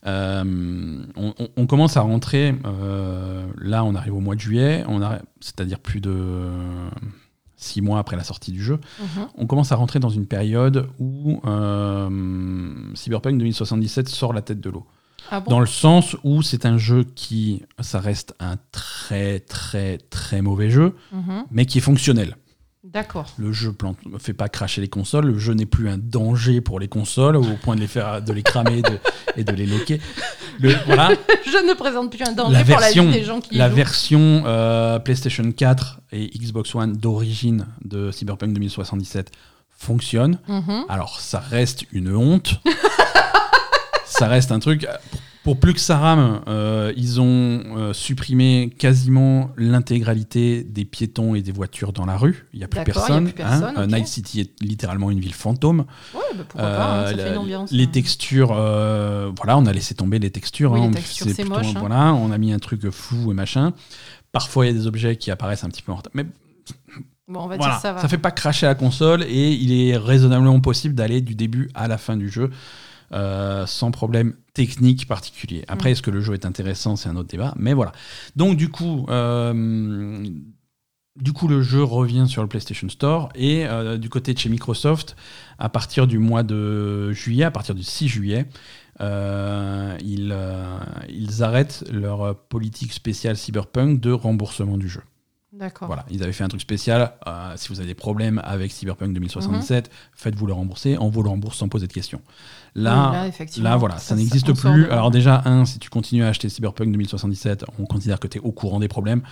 [0.06, 4.85] Euh, on, on- on commence à rentrer, euh, là on arrive au mois de juillet,
[5.40, 6.48] c'est-à-dire plus de
[7.56, 9.27] six mois après la sortie du jeu, Mhm.
[9.36, 14.70] on commence à rentrer dans une période où euh, Cyberpunk 2077 sort la tête de
[14.70, 14.86] l'eau.
[15.31, 15.51] Ah bon?
[15.51, 20.70] Dans le sens où c'est un jeu qui, ça reste un très très très mauvais
[20.70, 21.44] jeu, Mhm.
[21.51, 22.36] mais qui est fonctionnel.
[22.82, 23.35] D'accord.
[23.36, 23.74] Le jeu
[24.07, 27.36] ne fait pas cracher les consoles, le jeu n'est plus un danger pour les consoles
[27.36, 28.98] au point de les faire, de les cramer et de,
[29.36, 30.01] et de les loquer.
[30.61, 31.11] Le, voilà,
[31.44, 33.69] Je ne présente plus un danger la pour la version, vie des gens qui la
[33.69, 33.77] jouent.
[33.77, 39.31] version euh, PlayStation 4 et Xbox One d'origine de Cyberpunk 2077
[39.69, 40.39] fonctionne.
[40.48, 40.85] Mhm.
[40.89, 42.61] Alors ça reste une honte.
[44.07, 44.86] ça reste un truc.
[45.43, 47.25] Pour, plus que ça rame, euh, ils ont
[47.77, 52.47] euh, supprimé quasiment l'intégralité des piétons et des voitures dans la rue.
[52.53, 53.25] Il n'y a plus y a personne.
[53.25, 53.83] plus personne, hein.
[53.83, 53.87] Euh.
[53.87, 55.87] Night City est littéralement une ville fantôme.
[56.15, 57.73] Ouais, bah pourquoi pas, hein, ça fait une ambiance.
[57.73, 57.91] les hein.
[57.91, 60.73] textures, voilà, on a laissé tomber les textures.
[60.73, 60.83] Oui, hein.
[60.83, 61.75] les On- textures, c'est plutôt- moche.
[61.75, 63.73] Voilà, on a mis un truc flou et machin.
[64.33, 66.12] Parfois, il y a des objets qui apparaissent un petit peu en retard.
[66.15, 66.27] Mais
[67.29, 68.01] Bon, on va voilà, dire ça va.
[68.01, 71.87] ça fait pas cracher la console et il est raisonnablement possible d'aller du début à
[71.87, 72.51] la fin du jeu
[73.12, 74.35] euh, sans problème
[74.65, 75.65] technique particulier.
[75.69, 75.93] Après, Mm.
[75.93, 77.93] est-ce que le jeu est intéressant, c'est un autre débat, mais voilà.
[78.37, 80.24] Donc du coup, euh,
[81.20, 84.49] du coup, le jeu revient sur le PlayStation Store et euh, du côté de chez
[84.49, 85.16] Microsoft,
[85.59, 88.47] à partir du mois de juillet, à partir du 6 juillet.
[89.01, 90.35] euh, ils,
[91.09, 95.01] ils arrêtent leur politique spéciale cyberpunk de remboursement du jeu.
[95.53, 95.89] D'accord.
[95.89, 97.15] Voilà, ils avaient fait un truc spécial.
[97.27, 100.97] euh, si vous avez des problèmes avec Cyberpunk 2077, faites-vous le rembourser.
[101.01, 102.20] On vous le rembourse sans poser de questions.
[102.74, 104.84] Là, là, effectivement, là, voilà, ça, ça- n'existe plus.
[104.86, 108.38] de- Alors déjà, un, si tu continues à acheter Cyberpunk 2077, on considère que tu
[108.38, 109.22] es au courant des problèmes.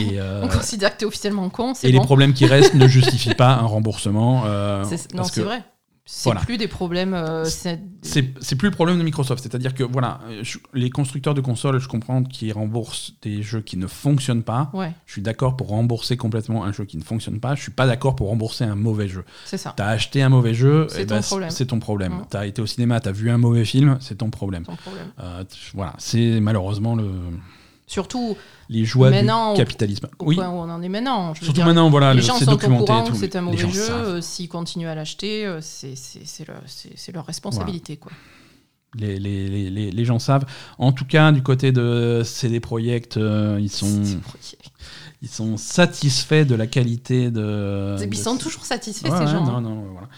[0.00, 3.34] Et, euh, On considère que t'es officiellement con, et les problèmes qui restent ne justifient
[3.34, 4.42] pas un remboursement.
[4.46, 4.82] euh,
[5.14, 5.62] Non, c'est vrai.
[6.08, 6.40] C'est voilà.
[6.42, 7.14] plus des problèmes.
[7.14, 7.80] euh, c'est-
[8.56, 9.42] plus le problème de Microsoft.
[9.42, 13.60] C'est-à-dire que voilà, euh, je- les constructeurs de consoles, je comprends qu'ils remboursent des jeux
[13.60, 14.70] qui ne fonctionnent pas.
[14.72, 17.56] Ouais, Je suis d'accord pour rembourser complètement un jeu qui ne fonctionne pas.
[17.56, 19.24] Je suis pas d'accord pour rembourser un mauvais jeu.
[19.44, 19.74] c'est ça.
[19.76, 21.50] T'as acheté un mauvais jeu, C'est eh ton ben, problème.
[21.66, 22.12] Ton problème.
[22.30, 24.62] T'as été au cinéma, t'as vu un mauvais film, c'est ton problème.
[24.62, 25.08] Ton problème.
[25.20, 25.42] Euh,
[25.74, 27.10] voilà, c'est malheureusement le,
[27.86, 28.36] Surtout
[28.68, 30.08] les joies Maintenant, au- du capitalisme.
[30.18, 31.34] au oui, on en est maintenant.
[31.34, 32.82] Je veux surtout dire, maintenant, voilà, les le- gens c'est sont au documenté.
[32.82, 33.90] et courant que c'est un mauvais jeu.
[33.90, 35.94] euh, S'ils continuent à l'acheter, euh, c'est-
[36.48, 36.60] leur,
[37.14, 37.96] leur responsabilité.
[37.96, 38.10] Quoi.
[38.98, 40.46] Les, les- les- les- les gens savent.
[40.78, 44.02] En tout cas, du côté de CD Projekt, euh, ils sont
[45.22, 47.96] ils sont satisfaits de la qualité de.
[48.00, 49.44] Ils de- sont toujours satisfaits, Ouais, ces ouais, gens.
[49.44, 49.60] non, hein.
[49.60, 50.08] non, voilà.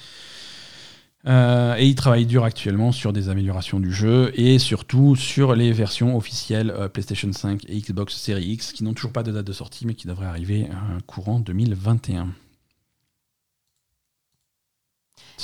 [1.27, 5.73] Euh, et ils travaillent dur actuellement sur des améliorations du jeu et surtout sur les
[5.73, 9.45] versions officielles euh, PlayStation 5 et Xbox Series X qui n'ont toujours pas de date
[9.47, 12.28] de sortie mais qui devraient arriver euh, courant 2021.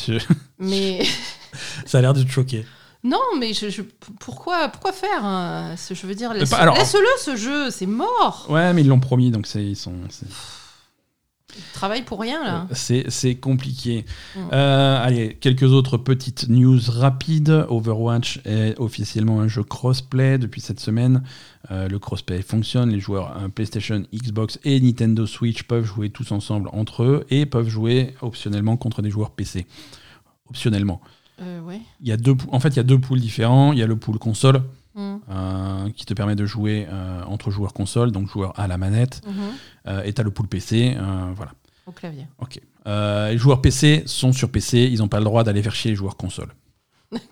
[0.07, 0.19] Je-
[0.59, 1.03] Mais
[1.87, 2.65] Ça a l'air de te choquer.
[3.03, 3.83] non, mais je, je-
[4.21, 8.47] pourquoi, pourquoi faire hein, Je veux dire, laisse- laisse-le ce jeu, c'est mort.
[8.49, 9.95] Ouais, mais ils l'ont promis donc c'est ils sont.
[11.73, 12.67] Travaille pour rien là.
[12.73, 14.05] C'est c'est compliqué.
[14.37, 14.41] Mm.
[14.53, 17.67] Euh, allez, quelques autres petites news rapides.
[17.69, 21.23] Overwatch est officiellement un jeu crossplay depuis cette semaine.
[21.71, 22.91] Euh, le crossplay fonctionne.
[22.91, 27.47] Les joueurs euh, PlayStation, Xbox et Nintendo Switch peuvent jouer tous ensemble entre eux et
[27.47, 29.67] peuvent jouer optionnellement contre des joueurs PC.
[30.49, 31.01] Optionnellement.
[31.41, 31.81] Euh, ouais.
[32.01, 33.73] Il y a deux, en fait, il y a deux pools différents.
[33.73, 34.63] Il y a le pool console
[34.95, 35.17] Mm.
[35.31, 39.21] euh, qui te permet de jouer euh, entre joueurs console, donc joueurs à la manette.
[39.27, 39.35] Mhm.
[39.89, 40.97] Euh, et tu as le pool PC.
[41.35, 41.53] voilà.
[41.87, 42.27] Au clavier.
[42.39, 42.61] Ok.
[42.87, 45.97] Les joueurs PC sont sur PC, ils n'ont pas le droit d'aller faire chier les
[45.97, 46.49] joueurs console.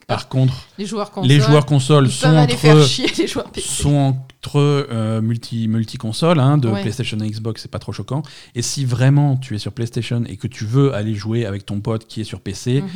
[0.07, 1.29] Par contre, Les joueurs consoles.
[1.29, 3.67] les joueurs console sont entre, chier les joueurs PC.
[3.83, 6.83] sont entre euh, multi, multi-console, hein, de Ouais.
[6.83, 8.23] PlayStation et Xbox, c'est pas trop choquant.
[8.55, 11.81] Et si vraiment tu es sur PlayStation et que tu veux aller jouer avec ton
[11.81, 12.89] pote qui est sur PC, Mhm.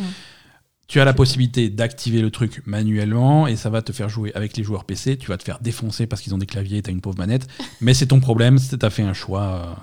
[0.88, 4.56] Tu as la possibilité d'activer le truc manuellement et ça va te faire jouer avec
[4.56, 5.18] les joueurs PC.
[5.18, 7.18] Tu vas te faire défoncer parce qu'ils ont des claviers et tu as une pauvre
[7.18, 7.48] manette.
[7.80, 9.42] Mais c'est ton problème, tu as fait un choix.
[9.42, 9.74] euh,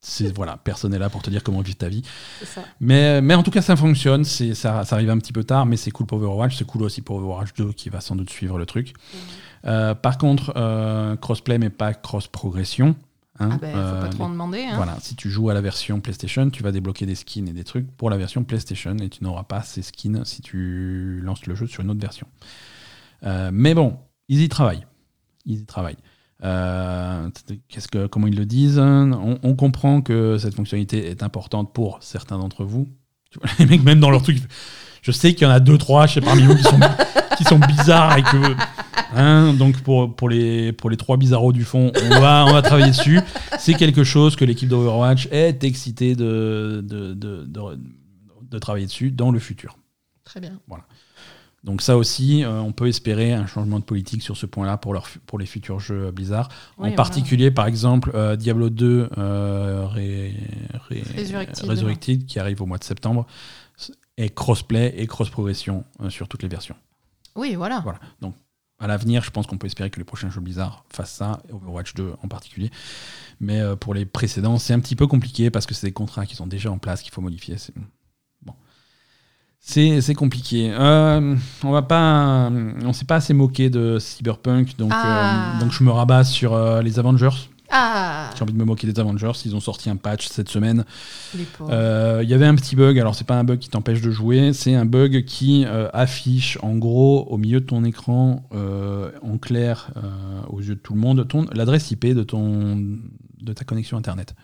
[0.00, 2.02] C'est voilà, personne n'est là pour te dire comment vivre ta vie.
[2.44, 2.62] Ça.
[2.80, 4.24] Mais, mais en tout cas, ça fonctionne.
[4.24, 6.56] C'est, ça, ça arrive un petit peu tard, mais c'est cool pour Overwatch.
[6.56, 8.94] C'est cool aussi pour Overwatch 2 qui va sans doute suivre le truc.
[9.66, 12.94] Euh, par contre, euh, crossplay, mais pas cross-progression.
[13.38, 13.48] Hein.
[13.52, 14.64] Ah ben, faut Euh, pas trop en demander.
[14.64, 14.76] Hein.
[14.76, 17.64] voilà, si tu joues à la version PlayStation, tu vas débloquer des skins et des
[17.64, 21.54] trucs pour la version PlayStation et tu n'auras pas ces skins si tu lances le
[21.54, 22.26] jeu sur une autre version.
[23.24, 23.98] Euh, mais bon,
[24.28, 24.86] ils y travaillent.
[25.44, 25.96] Ils y travaillent.
[26.44, 27.30] Euh,
[27.68, 28.78] qu'est-ce que, comment ils le disent?
[28.78, 32.88] On, on comprend que cette fonctionnalité est importante pour certains d'entre vous.
[33.30, 34.38] Tu vois, les mecs, même dans leur truc,
[35.06, 36.80] je sais qu'il y en a deux, trois chez parmi vous qui sont,
[37.38, 38.54] qui sont bizarres et que.
[39.14, 42.60] hein, donc pour, pour, les, pour les trois bizarros du fond, on va, on va
[42.62, 43.20] travailler dessus.
[43.58, 47.78] C'est quelque chose que l'équipe d'Overwatch est excitée de, de, de, de-
[48.50, 49.76] de travailler dessus dans le futur.
[50.24, 50.58] Très bien.
[51.64, 54.92] Donc ça aussi, euh, on peut espérer un changement de politique sur ce point-là pour,
[54.92, 56.48] leur pour les futurs jeux Blizzard.
[56.78, 60.34] Oui, en particulier, par exemple, euh, Diablo 2 euh, Ré-
[60.88, 61.02] Ré-
[62.26, 63.26] qui arrive au mois de septembre,
[64.16, 66.76] est crossplay et cross-progression euh, sur toutes les versions.
[67.34, 67.80] Oui, voilà.
[67.80, 67.98] Voilà.
[68.20, 68.34] Donc,
[68.78, 71.94] à l'avenir, je pense qu'on peut espérer que les prochains jeux Blizzard fassent ça, Overwatch
[71.94, 72.70] 2 en particulier.
[73.40, 76.26] Mais euh, pour les précédents, c'est un petit peu compliqué parce que c'est des contrats
[76.26, 77.58] qui sont déjà en place qu'il faut modifier.
[77.58, 77.74] C'est
[78.42, 78.54] bon.
[79.60, 80.72] C'est compliqué.
[80.72, 85.58] Euh, on va pas, on s'est pas assez moqué de Cyberpunk, donc Ah.
[85.60, 87.30] donc je me rabats sur les Avengers.
[87.70, 89.32] Ah, J'ai envie de me moquer des Avengers.
[89.44, 90.84] Ils ont sorti un patch cette semaine
[91.70, 94.10] euh, Il y avait un petit bug, alors c'est pas un bug qui t'empêche de
[94.10, 99.10] jouer, c'est un bug qui euh, affiche en gros au milieu de ton écran, euh,
[99.22, 99.90] en clair
[100.48, 102.76] aux yeux de tout le monde, ton- l'adresse IP de, ton,
[103.40, 104.34] de ta connexion internet.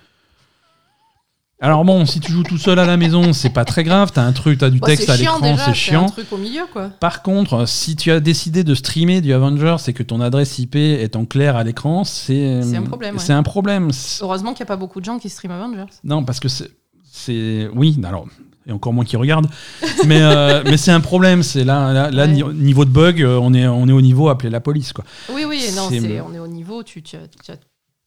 [1.64, 4.24] Alors bon, si tu joues tout seul à la maison, c'est pas très grave, t'as
[4.24, 6.06] un truc, t'as du texte à l'écran, c'est un chiant.
[6.06, 6.90] truc au milieu, quoi.
[6.98, 10.74] Par contre, si tu as décidé de streamer du Avengers et que ton adresse IP
[10.74, 13.38] est en clair à l'écran, c'est C'est un problème, C'est ouais.
[13.38, 13.90] un problème.
[14.20, 15.84] Heureusement qu'il n'y a pas beaucoup de gens qui streament Avengers.
[16.02, 17.68] non, parce que c'est.
[17.74, 18.26] Oui, alors.
[18.66, 19.48] Et encore moins qui regardent.
[20.06, 21.42] Mais, euh, mais c'est un problème.
[21.42, 22.52] C'est là, là, là, Ouais.
[22.54, 24.92] niveau de bug, euh, on est, on est au niveau appeler la police.
[24.92, 25.04] Quoi.
[25.34, 27.56] Oui, oui, non, on est au niveau, tu, tu as- tu as-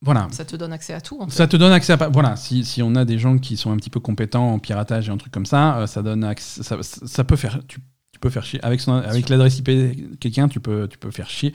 [0.05, 0.27] Voilà.
[0.31, 1.17] ça te donne accès à tout.
[1.19, 1.33] en fait.
[1.35, 2.09] Ça te donne accès à.
[2.09, 5.09] Voilà, si, si on a des gens qui sont un petit peu compétents en piratage
[5.09, 6.61] et un truc comme ça, euh, ça donne accès.
[6.63, 7.59] Ça, peut faire.
[7.67, 7.79] Tu,
[8.13, 8.63] tu peux faire chier.
[8.63, 11.53] Avec, son, avec l'adresse IP de quelqu'un, tu peux, tu peux faire chier.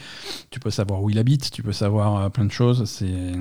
[0.50, 1.50] Tu peux savoir où il habite.
[1.50, 2.84] Tu peux savoir euh, plein de choses.
[2.84, 3.32] C'est.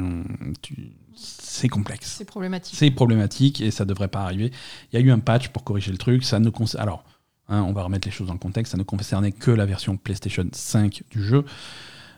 [0.61, 2.15] tu- C'est complexe.
[2.17, 2.75] C'est problématique.
[2.77, 4.51] C'est problématique et ça devrait pas arriver.
[4.93, 6.23] Il y a eu un patch pour corriger le truc.
[6.23, 7.03] Ça ne concer- Alors,
[7.49, 8.71] hein, on va remettre les choses dans le contexte.
[8.71, 11.43] Ça ne concernait que la version PlayStation 5 du jeu.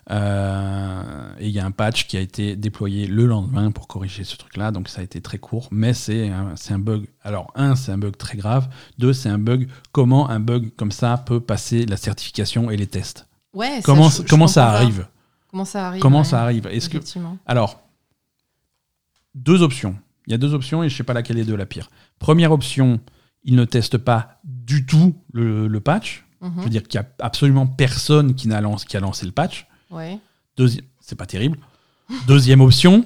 [0.10, 4.24] Euh, et il y a un patch qui a été déployé le lendemain pour corriger
[4.24, 4.72] ce truc-là.
[4.72, 7.08] Donc ça a été très court, mais c'est un, un bug.
[7.22, 8.68] Alors, un, c'est un bug très grave.
[8.98, 9.68] Deux, c'est un bug.
[9.92, 14.10] Comment un bug comme ça peut passer la certification et les tests Ouais, ça, Comment,
[14.10, 15.08] je comment ça arrive
[15.50, 16.98] Comment ça arrive Comment ouais, ça arrive Est-ce que
[17.46, 17.82] alors,
[19.36, 19.96] deux options.
[20.28, 21.90] Il y a deux options et je sais pas laquelle est de la pire.
[22.20, 23.00] Première option,
[23.44, 26.26] ils ne testent pas du tout le, le patch.
[26.42, 26.54] Mhm.
[26.58, 29.32] Je veux dire qu'il y a absolument personne qui, n'a lancé, qui a lancé le
[29.32, 29.68] patch.
[29.92, 30.20] Ouais.
[30.58, 31.60] Deuxi- c'est pas terrible.
[32.28, 33.06] Deuxième option,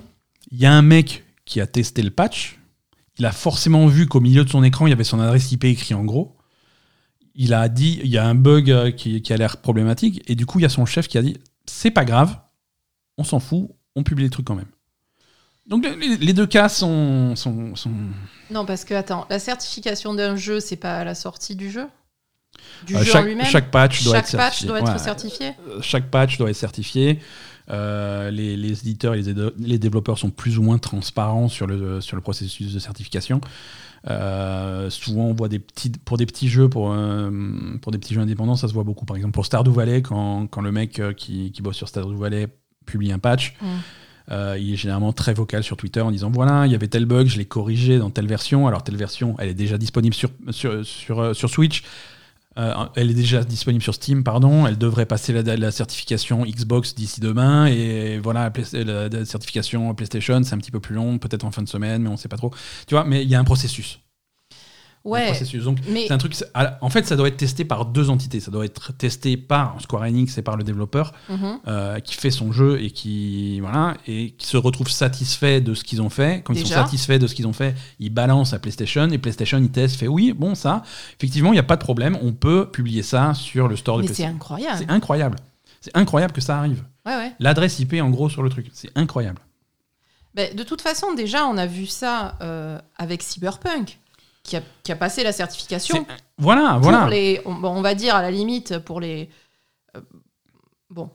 [0.51, 2.59] il y a un mec qui a testé le patch.
[3.17, 5.63] Il a forcément vu qu'au milieu de son écran, il y avait son adresse IP
[5.65, 6.35] écrit en gros.
[7.35, 10.21] Il a dit, il y a un bug euh, qui, qui a l'air problématique.
[10.29, 11.35] Et du coup, il y a son chef qui a dit,
[11.65, 12.37] c'est pas grave,
[13.17, 14.67] on s'en fout, on publie le truc quand même.
[15.67, 17.91] Donc les, les deux cas sont, sont, sont-
[18.51, 21.87] Non, parce que, attends, la certification d'un jeu, c'est pas à la sortie du jeu?
[22.85, 24.67] Du euh, jeu en chaque, patch doit Chaque être patch certifié.
[24.67, 24.97] doit être Ouais.
[24.99, 25.51] certifié
[25.81, 27.19] chaque patch doit être certifié.
[27.71, 29.23] Euh, les, les éditeurs et
[29.57, 33.41] les, développeurs sont plus ou moins transparents sur le, sur le processus de certification.
[34.07, 37.31] Euh, souvent, on voit des petits, pour des petits jeux, pour, euh,
[37.81, 39.05] pour des petits jeux indépendants, ça se voit beaucoup.
[39.05, 42.15] Par exemple, pour Stardew Valley, quand, quand le mec euh, qui, qui bosse sur Stardew
[42.15, 42.47] Valley
[42.85, 43.65] publie un patch, Mm.
[44.31, 47.05] Euh, il est généralement très vocal sur Twitter en disant voilà, il y avait tel
[47.05, 48.65] bug, je l'ai corrigé dans telle version.
[48.65, 51.83] Alors, telle version, elle est déjà disponible sur, sur, sur, sur Switch.
[52.57, 54.65] Euh, elle est déjà disponible sur Steam, pardon.
[54.65, 57.67] Elle devrait passer la, certification Xbox d'ici demain.
[57.67, 61.61] Et voilà, la, la certification PlayStation, c'est un petit peu plus long, peut-être en fin
[61.61, 62.51] de semaine, mais on ne sait pas trop.
[62.87, 63.99] Tu vois, mais il y a un processus.
[65.05, 65.31] Ouais.
[65.63, 66.33] Donc, c'est un truc.
[66.81, 68.39] En fait, ça doit être testé par deux entités.
[68.39, 71.59] Ça doit être testé par Square Enix et par le développeur Mhm.
[71.67, 75.83] euh, qui fait son jeu et qui voilà et qui se retrouve satisfait de ce
[75.83, 76.41] qu'ils ont fait.
[76.43, 79.59] Quand ils sont satisfaits de ce qu'ils ont fait, ils balancent à PlayStation et PlayStation
[79.59, 80.81] il teste, fait oui, bon ça,
[81.19, 84.01] effectivement, il n'y a pas de problème, on peut publier ça sur le store de
[84.01, 84.35] Mais c'est PlayStation.
[84.37, 84.77] incroyable.
[84.79, 85.37] C'est incroyable.
[85.81, 86.83] C'est incroyable que ça arrive.
[87.05, 87.31] Ouais, ouais.
[87.39, 89.37] L'adresse IP en gros sur le truc, c'est incroyable.
[90.33, 93.99] Ben, de toute façon, déjà, on a vu ça euh, avec Cyberpunk,
[94.45, 96.05] qui a, qui a passé la certification.
[96.07, 97.09] C'est- Voilà, voilà.
[97.09, 99.29] les, on, va dire à la limite pour les.
[99.97, 100.01] euh,
[100.89, 101.09] bon.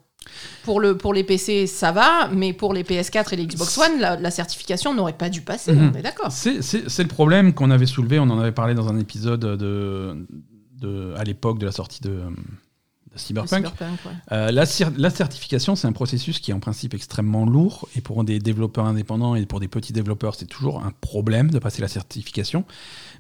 [0.65, 3.99] Pour, le, pour les PC, ça va, mais pour les PS4 et les Xbox One,
[4.01, 5.93] la, la certification n'aurait pas dû passer, Mhm.
[5.95, 6.31] on est d'accord.
[6.31, 10.27] C'est le problème qu'on avait soulevé, on en avait parlé dans un épisode de,
[10.75, 13.65] de, à l'époque de la sortie de, de Cyberpunk.
[13.67, 14.13] Cyberpunk, ouais.
[14.33, 14.65] Euh, la,
[14.99, 18.85] la certification, c'est un processus qui est en principe extrêmement lourd, et pour des développeurs
[18.85, 22.65] indépendants et pour des petits développeurs, c'est toujours un problème de passer la certification.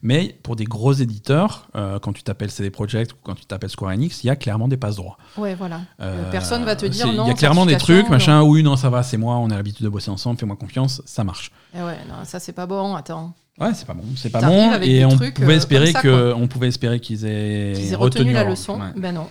[0.02, 3.70] Mais pour des gros éditeurs, euh, quand tu t'appelles CD Projekt ou quand tu t'appelles
[3.70, 5.18] Square Enix, il y a clairement des passe droits.
[5.36, 5.82] Ouais, voilà.
[6.00, 8.76] Euh, personne va te dire non, Il y a clairement des trucs, machin, oui, non,
[8.76, 11.52] ça va, c'est moi, on a l'habitude de bosser ensemble, fais-moi confiance, ça marche.
[11.74, 13.34] Eh ouais, non, ça c'est pas bon, attends.
[13.58, 16.48] Ouais, c'est pas bon, c'est pas bon, et on pouvait euh, espérer ça, que, on
[16.48, 18.80] pouvait espérer qu'ils aient, retenu la leçon.
[18.80, 18.92] ouais.
[18.96, 19.28] Ben non.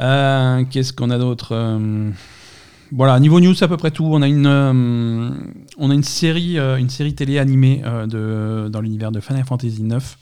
[0.00, 2.10] Euh, Qu'est-ce qu'on a d'autre Euh,
[2.96, 4.04] Voilà, niveau news, à peu près tout.
[4.04, 5.30] On a une, euh,
[5.78, 9.44] on a une série, euh, une série télé animée euh, de, dans l'univers de Final
[9.44, 10.16] Fantasy IX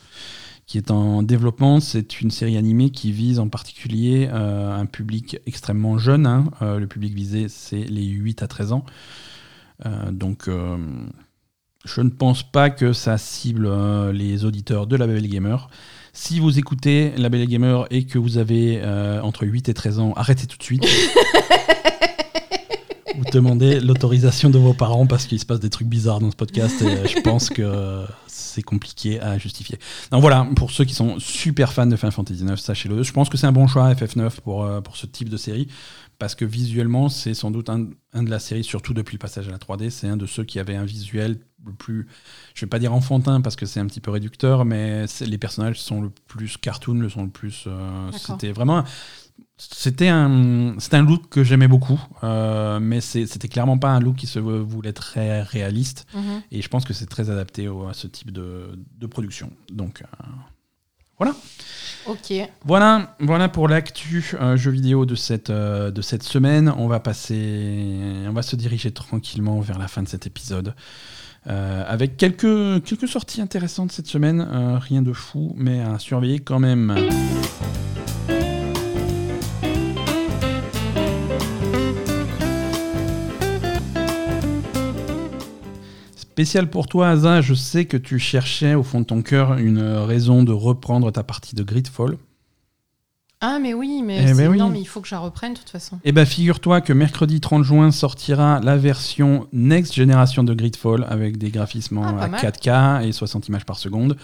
[0.64, 1.80] qui est en développement.
[1.80, 6.24] C'est une série animée qui vise en particulier un public extrêmement jeune.
[6.24, 6.44] hein.
[6.62, 8.84] Le public visé, c'est les 8 à 13 ans.
[10.12, 10.48] Donc,
[11.84, 13.68] je ne pense pas que ça cible
[14.12, 15.68] les auditeurs de la Babel Gamer.
[16.14, 18.80] Si vous écoutez la Belle Gamer et que vous avez
[19.22, 20.86] entre 8 et 13 ans, arrêtez tout de suite.
[23.16, 26.36] vous demandez l'autorisation de vos parents parce qu'il se passe des trucs bizarres dans ce
[26.36, 29.78] podcast et euh, je pense que c'est compliqué à justifier.
[30.10, 33.02] Donc voilà, pour ceux qui sont super fans de Final Fantasy IX, sachez-le.
[33.02, 35.68] Je pense que c'est un bon choix FF9 pour, euh, pour ce type de série
[36.18, 39.48] parce que visuellement, c'est sans doute un, un de la série, surtout depuis le passage
[39.48, 42.06] à la 3D, c'est un de ceux qui avait un visuel le plus,
[42.54, 45.80] je vais pas dire enfantin parce que c'est un petit peu réducteur, mais les personnages
[45.80, 47.64] sont le plus cartoon, le sont le plus.
[47.66, 48.84] euh, c'était vraiment.
[49.70, 54.26] C'était un, un look que j'aimais beaucoup, euh, mais c'était clairement pas un look qui
[54.26, 56.06] se voulait très réaliste.
[56.14, 56.42] Mhm.
[56.50, 59.50] Et je pense que c'est très adapté au- à ce type de, de production.
[59.72, 60.26] Donc euh,
[61.18, 61.34] voilà.
[62.06, 62.32] Ok.
[62.64, 66.72] Voilà, voilà pour l'actu euh, jeu vidéo de cette, de cette semaine.
[66.76, 67.94] On va passer,
[68.28, 70.74] on va se diriger tranquillement vers la fin de cet épisode.
[71.48, 76.38] Euh, avec quelques, quelques sorties intéressantes cette semaine, Euh, rien de fou, mais à surveiller
[76.40, 76.94] quand même.
[86.32, 89.82] Spécial pour toi, Asa, je sais que tu cherchais au fond de ton cœur une
[89.82, 92.16] raison de reprendre ta partie de Gridfall.
[93.44, 94.56] Ah, mais oui, mais, Eh ben oui.
[94.56, 95.98] non, mais il faut que je la reprenne de toute façon.
[96.04, 101.38] Eh ben, figure-toi que mercredi 30 juin sortira la version next génération de Gridfall avec
[101.38, 102.40] des graphismes Ah, à mal.
[102.40, 104.16] 4K et 60 images par seconde.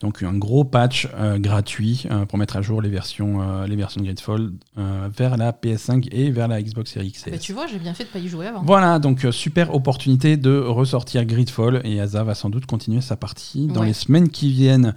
[0.00, 3.76] Donc un gros patch euh, gratuit euh, pour mettre à jour les versions, euh, les
[3.76, 7.26] versions de Gridfall vers la PS5 et vers la Xbox Series X.
[7.28, 7.40] S.
[7.40, 8.62] tu vois, j'ai bien fait de pas y jouer avant.
[8.62, 13.68] Voilà, donc super opportunité de ressortir Gridfall et Asa va sans doute continuer sa partie
[13.68, 13.86] dans Ouais.
[13.86, 14.94] les semaines qui viennent.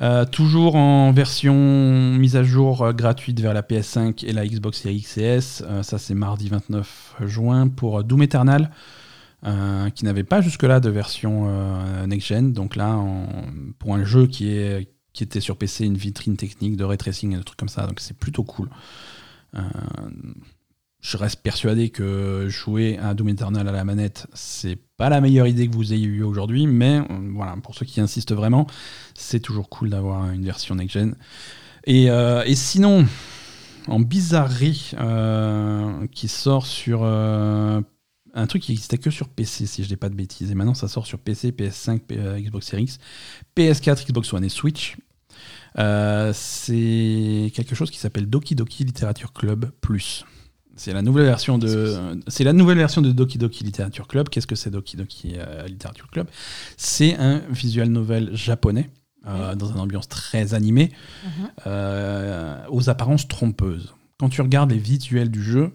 [0.00, 4.82] Euh, toujours en version mise à jour euh, gratuite vers la PS5 et la Xbox
[4.82, 5.64] Series X et S.
[5.66, 8.70] Euh, ça, c'est mardi 29 juin pour Doom Eternal,
[9.94, 11.48] qui n'avait pas jusque-là de version
[12.06, 12.52] next-gen.
[12.52, 13.00] Donc là,
[13.78, 14.48] pour un jeu qui,
[15.20, 18.18] était sur PC, une vitrine technique de ray et des trucs comme ça, donc c'est
[18.18, 18.68] plutôt cool.
[21.00, 25.46] Je reste persuadé que jouer à Doom Eternal à la manette, c'est pas la meilleure
[25.46, 27.04] idée que vous ayez eue aujourd'hui, mais euh,
[27.34, 28.66] voilà, pour ceux qui insistent vraiment,
[29.14, 31.14] c'est toujours cool d'avoir une version next-gen.
[31.84, 33.06] Et, euh, et sinon,
[33.86, 39.88] en bizarrerie, euh, qui sort sur un truc qui n'existait que sur PC, si je
[39.88, 42.82] dis pas de bêtises, et maintenant ça sort sur PC, PS5, P- euh, Xbox Series
[42.84, 42.98] X,
[43.56, 44.96] PS4, Xbox One et Switch.
[46.32, 50.24] C'est quelque chose qui s'appelle Doki Doki Literature Club Plus.
[50.76, 54.28] C'est la nouvelle version de c'est la nouvelle version de Doki Doki Literature Club.
[54.28, 56.26] Qu'est-ce que c'est Doki Doki euh, Literature Club?
[56.76, 58.90] C'est un visual novel japonais
[59.26, 60.92] euh, dans une ambiance très animée
[61.24, 61.48] Mhm.
[61.66, 63.94] euh, aux apparences trompeuses.
[64.18, 65.72] Quand tu regardes les visuels du jeu,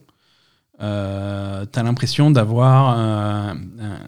[0.82, 3.99] euh, t'as l'impression d'avoir un, un-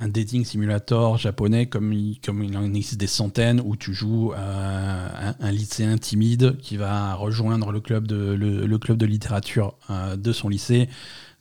[0.00, 4.32] un dating simulator japonais comme il, comme il en existe des centaines où tu joues
[4.32, 9.06] euh, un, un lycéen timide qui va rejoindre le club de, le, le club de
[9.06, 10.88] littérature euh, de son lycée.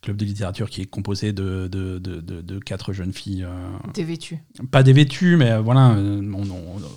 [0.01, 4.37] Club de littérature qui est composé de, de, de, quatre jeunes filles euh, vêtu.
[4.69, 6.21] pas dévêtues, mais euh, voilà, euh,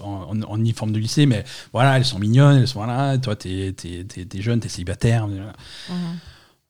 [0.04, 3.74] en, en uniforme de lycée, mais voilà, elles sont mignonnes, elles sont là, toi t'es
[3.84, 5.26] es, jeune, t'es célibataire.
[5.26, 5.42] Mhm.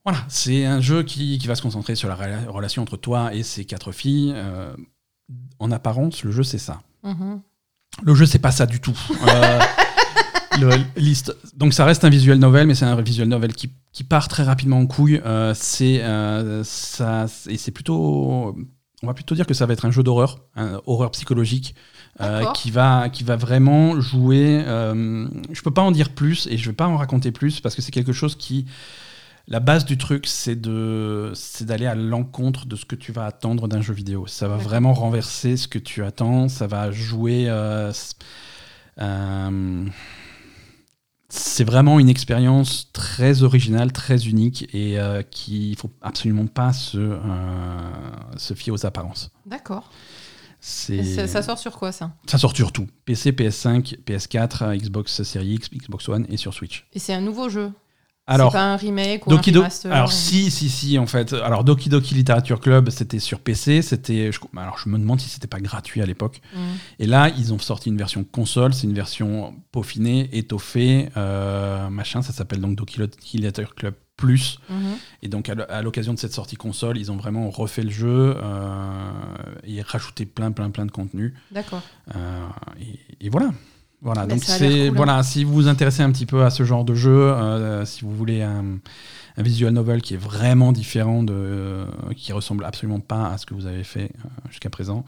[0.05, 3.35] Voilà, c'est un jeu qui, qui va se concentrer sur la rela- relation entre toi
[3.35, 4.33] et ces quatre filles.
[4.35, 4.73] Euh,
[5.59, 6.81] en apparence, le jeu c'est ça.
[7.03, 7.41] Mhm.
[8.03, 8.99] Le jeu c'est pas ça du tout.
[9.29, 9.59] Euh,
[10.61, 10.71] le-
[11.01, 14.29] liste- Donc ça reste un visual novel, mais c'est un visual novel qui, qui part
[14.29, 15.21] très rapidement en couille.
[15.27, 16.01] Euh, c'est
[16.65, 18.57] ça, et c'est plutôt,
[19.03, 21.75] on va plutôt dire que ça va être un jeu d'horreur, un horreur psychologique.
[22.55, 26.75] qui va qui va vraiment jouer je peux pas en dire plus et je vais
[26.77, 28.67] pas en raconter plus parce que c'est quelque chose qui
[29.51, 33.27] la base du truc, c'est de, c'est d'aller à l'encontre de ce que tu vas
[33.27, 34.27] attendre d'un jeu vidéo.
[34.29, 36.49] Ça va vraiment renverser ce que tu attends.
[36.49, 37.47] Ça va jouer.
[37.49, 37.93] euh,
[39.01, 39.85] euh,
[41.29, 46.73] c'est vraiment une expérience très originale, très unique et euh, qui il faut absolument pas
[46.73, 47.91] se, euh,
[48.37, 49.31] se fier aux apparences.
[49.47, 49.91] D'accord.
[50.61, 52.13] Ça sort sur quoi ça?
[52.27, 52.87] Ça sort sur tout.
[53.05, 56.87] PC, PS5, PS4, Xbox Series X, Xbox One et sur Switch.
[56.93, 57.73] Et c'est un nouveau jeu?
[58.31, 59.93] Alors, c'est pas un remake ou Doki un Do- remaster.
[59.93, 61.33] Alors ou- si, si, si, en fait.
[61.33, 63.83] Alors Doki Doki Literature Club, c'était sur PC.
[63.83, 64.31] C'était.
[64.57, 66.41] Alors je me demande si c'était pas gratuit à l'époque.
[66.55, 66.61] Mhm.
[67.01, 68.73] Et là, ils ont sorti une version console.
[68.75, 72.23] C'est une version peaufinée, étoffée, euh, machin.
[72.23, 74.59] Ça s'appelle donc Doki Doki Literature Club Plus.
[74.69, 74.77] Mhm.
[75.23, 79.11] Et donc à l'occasion de cette sortie console, ils ont vraiment refait le jeu euh,
[79.65, 81.35] et rajouté plein, plein, plein de contenu.
[81.51, 81.81] D'accord.
[82.15, 82.47] Euh,
[82.81, 83.51] et, et voilà.
[84.03, 84.93] Voilà, Mais donc c'est cool, hein.
[84.97, 88.03] voilà, si vous vous intéressez un petit peu à ce genre de jeu, euh, si
[88.03, 88.65] vous voulez un,
[89.37, 91.87] un visual novel qui est vraiment différent de, euh,
[92.17, 95.05] qui ressemble absolument pas à ce que vous avez fait euh, jusqu'à présent,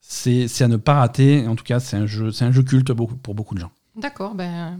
[0.00, 1.46] c'est c'est à ne pas rater.
[1.48, 3.72] En tout cas, c'est un jeu, c'est un jeu culte pour beaucoup de gens.
[3.96, 4.34] D'accord.
[4.34, 4.78] Ben,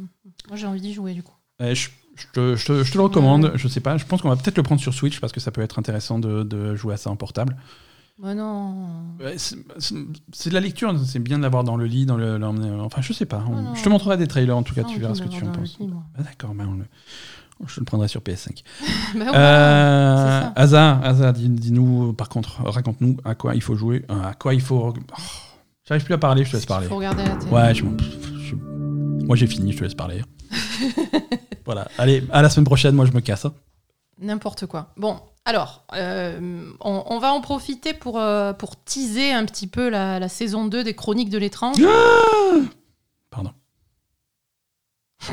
[0.48, 1.34] moi j'ai envie d'y jouer du coup.
[1.60, 3.52] Je, je te, je te- je te le recommande.
[3.56, 3.96] Je sais pas.
[3.98, 6.20] Je pense qu'on va peut-être le prendre sur Switch parce que ça peut être intéressant
[6.20, 7.56] de, de jouer à ça en portable.
[8.20, 9.14] Bah non.
[9.36, 9.54] C'est-
[10.48, 12.38] de la lecture, c'est bien de l'avoir dans le lit, dans le,
[12.80, 13.44] enfin je sais pas.
[13.48, 13.74] on- Ah non.
[13.74, 15.78] je te montrerai des trailers en tout cas, tu verras ce que tu en penses.
[15.78, 16.02] lit, moi.
[16.18, 16.86] Ah, D'accord, ben on le-
[17.66, 18.62] je le prendrai sur PS5.
[19.14, 20.42] Bah ouais, Euh.
[20.56, 24.60] Asa, dis- dis-nous par contre, raconte-nous à quoi il faut jouer, euh, à quoi il
[24.60, 24.92] faut.
[24.96, 25.00] Oh,
[25.86, 26.86] J'arrive plus à parler, je te laisse Il parler.
[26.88, 27.50] faut regarder la télé.
[27.52, 27.84] Ouais, je
[29.26, 30.22] moi j'ai fini, je te laisse parler.
[31.64, 33.46] voilà, allez, à la semaine prochaine, moi je me casse.
[34.20, 34.92] N'importe quoi.
[34.96, 39.88] Bon, alors, euh, on, on va en profiter pour, euh, pour teaser un petit peu
[39.88, 41.76] la, la saison 2 des Chroniques de l'étrange.
[43.30, 43.52] Pardon.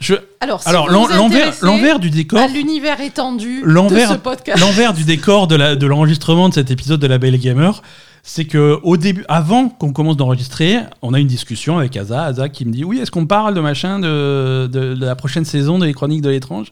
[0.00, 4.60] Je, Alors, si alors l'envers, du décor, l'univers étendu de L'envers- ce podcast.
[4.60, 7.82] l'envers du décor de la- de l'enregistrement de cet épisode de la Belle Gamer,
[8.22, 12.48] c'est que au début, avant qu'on commence d'enregistrer, on a une discussion avec Asa, Asa
[12.48, 15.78] qui me dit oui, est-ce qu'on parle de machin de, de- de la prochaine saison
[15.78, 16.68] des Chroniques de l'étrange?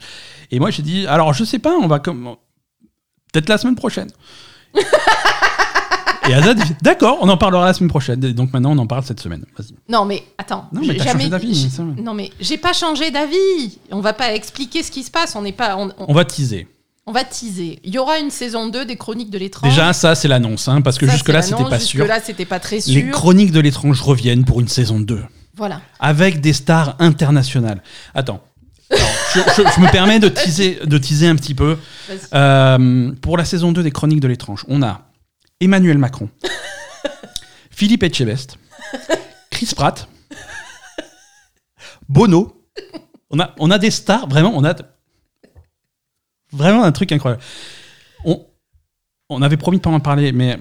[0.51, 2.37] Et moi j'ai dit alors je sais pas, on va comme
[3.33, 4.11] peut-être la semaine prochaine.
[6.29, 8.23] Et Asa dit d'accord, on en parlera la semaine prochaine.
[8.25, 9.45] Et donc maintenant on en parle cette semaine.
[9.89, 10.69] Non, mais attends.
[10.73, 11.69] Non, mais changé d'avis.
[12.03, 13.79] Non, mais j'ai pas changé d'avis.
[13.93, 15.37] On va pas expliquer ce qui se passe.
[15.37, 15.77] On n'est pas.
[15.77, 16.67] On, on- On va teaser.
[17.07, 17.79] On va teaser.
[17.85, 19.71] Il y aura une saison 2 des Chroniques de l'étrange.
[19.71, 22.01] Déjà ça c'est l'annonce, hein, parce que Ça, jusque là c'est c'était pas sûr.
[22.01, 22.95] Jusque-là, c'était pas très sûr.
[22.95, 25.23] Les Chroniques de l'étrange reviennent pour une saison 2.
[25.57, 25.81] Voilà.
[26.01, 27.83] avec des stars internationales.
[28.15, 28.43] Attends.
[28.91, 31.79] Alors, je, je- je me permets de teaser, de teaser un petit peu.
[32.35, 35.09] Euh, pour la saison 2 des Chroniques de l'étrange, on a
[35.61, 36.29] Emmanuel Macron,
[37.71, 38.59] Philippe Etchebest,
[39.51, 40.09] Chris Pratt,
[42.09, 42.63] Bono.
[43.31, 44.75] On a, on a des stars, vraiment, on a
[46.57, 47.43] vraiment un truc incroyable.
[48.25, 48.45] On,
[49.29, 50.59] on avait promis de pas en parler, mais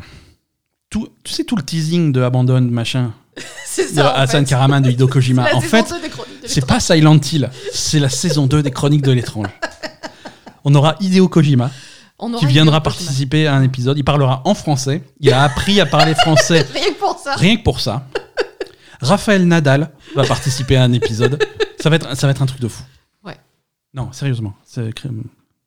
[0.90, 3.14] tout, tu sais, tout le teasing de Abandon, machin,
[3.66, 4.14] C'est de ça.
[4.14, 4.46] en Hassan.
[4.46, 5.48] Karaman de Hideo Kojima.
[5.54, 8.72] En fait, 2 des Chroniques de c'est pas Silent Hill, c'est la saison 2 des
[8.72, 9.48] Chroniques de l'étrange.
[10.64, 11.70] On aura Hideo Kojima
[12.18, 13.06] On aura qui viendra Hideo Kojima.
[13.06, 13.98] participer à un épisode.
[13.98, 15.04] Il parlera en français.
[15.20, 17.36] Il a appris à parler français Rien que pour ça.
[17.36, 18.08] rien que pour ça.
[19.02, 21.44] Raphaël Nadal va participer à un épisode.
[21.80, 22.82] Ça va être, ça va être un truc de fou.
[23.24, 23.36] Ouais.
[23.94, 24.54] Non, sérieusement.
[24.66, 24.92] c'est-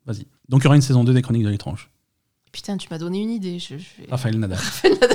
[0.08, 0.26] Vas-y.
[0.48, 1.88] Donc il y aura une saison 2 des Chroniques de l'étrange.
[2.50, 3.58] Putain, tu m'as donné une idée.
[3.60, 4.58] Je, je vais- Raphaël Nadal.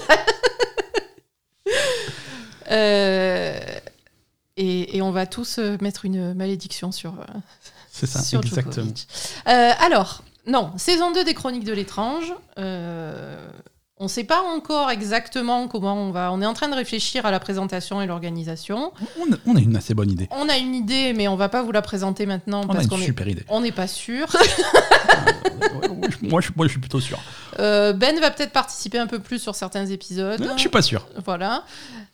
[2.71, 3.59] Euh,
[4.57, 7.23] et, et on va tous euh, mettre une malédiction sur, euh,
[7.91, 8.71] C'est ça, sur exactement.
[8.73, 9.07] Djokovic.
[9.47, 12.33] Euh, alors, non, saison 2 des Chroniques de l'étrange.
[12.57, 13.37] euh,
[13.97, 16.31] On ne sait pas encore exactement comment on va.
[16.31, 18.91] On est en train de réfléchir à la présentation et l'organisation.
[19.19, 20.27] On a, on a une assez bonne idée.
[20.31, 22.99] On a une idée, mais on va pas vous la présenter maintenant On parce qu'on
[22.99, 23.43] est, super idée.
[23.49, 24.25] on n'est pas sûr.
[26.23, 27.19] moi, je, moi, je suis plutôt sûr.
[27.59, 30.43] Euh, ben va peut-être participer un peu plus sur certains épisodes.
[30.55, 31.07] Je suis pas sûr.
[31.23, 31.63] Voilà.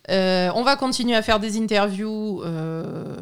[0.09, 3.15] Euh, on va continuer à faire des interviews euh,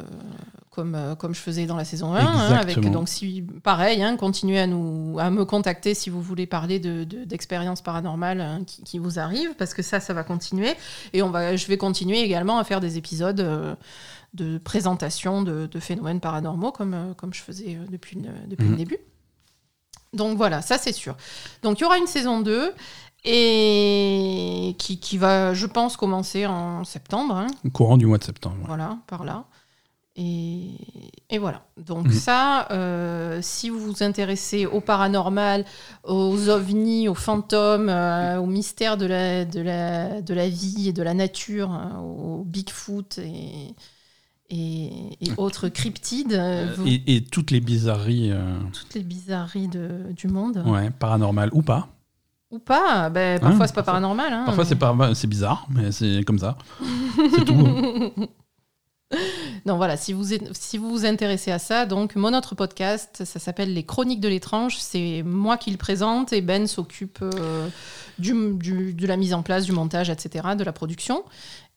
[0.78, 2.20] comme, euh, comme je faisais dans la saison 1.
[2.20, 6.46] hein, avec, donc, si, pareil, hein, continuez à, nous, à me contacter si vous voulez
[6.46, 10.22] parler de- de- d'expériences paranormales hein, qui, qui vous arrivent, parce que ça, ça va
[10.22, 10.74] continuer.
[11.14, 13.74] Et on va, je vais continuer également à faire des épisodes euh,
[14.34, 18.70] de présentation de, de phénomènes paranormaux, comme, euh, comme je faisais depuis, le, depuis Mhm.
[18.70, 18.98] le début.
[20.12, 21.16] Donc voilà, ça c'est sûr.
[21.64, 22.72] Donc il y aura une saison 2
[23.24, 27.34] et qui, qui va, je pense, commencer en septembre.
[27.36, 27.48] hein.
[27.66, 28.56] Au courant du mois de septembre.
[28.60, 28.66] ouais.
[28.68, 29.44] Voilà, par là.
[30.20, 30.70] Et,
[31.30, 31.62] et voilà.
[31.76, 32.12] Donc Mhm.
[32.12, 35.64] ça, euh, si vous vous intéressez au paranormal,
[36.02, 40.92] aux ovnis, aux fantômes, euh, au mystère de la, de, la, de la vie et
[40.92, 43.74] de la nature, hein, au Bigfoot et,
[44.50, 44.86] et,
[45.20, 48.32] et autres cryptides, euh, vous- Et, toutes les bizarreries,
[48.72, 50.64] toutes les bizarreries de, du monde.
[50.66, 51.86] ouais, paranormales ou pas.
[52.50, 54.32] Ou pas, ben, parfois Hein, c'est pas parfois- paranormal.
[54.32, 56.56] hein, Parfois, mais- c'est bizarre, mais c'est comme ça.
[57.36, 58.12] C'est tout.
[59.66, 63.38] Non, voilà, si vous, si vous vous intéressez à ça, donc mon autre podcast, ça
[63.38, 64.76] s'appelle Les Chroniques de l'étrange.
[64.78, 67.68] C'est moi qui le présente et Ben s'occupe euh,
[68.18, 71.24] de la mise en place, du montage, etc., de la production.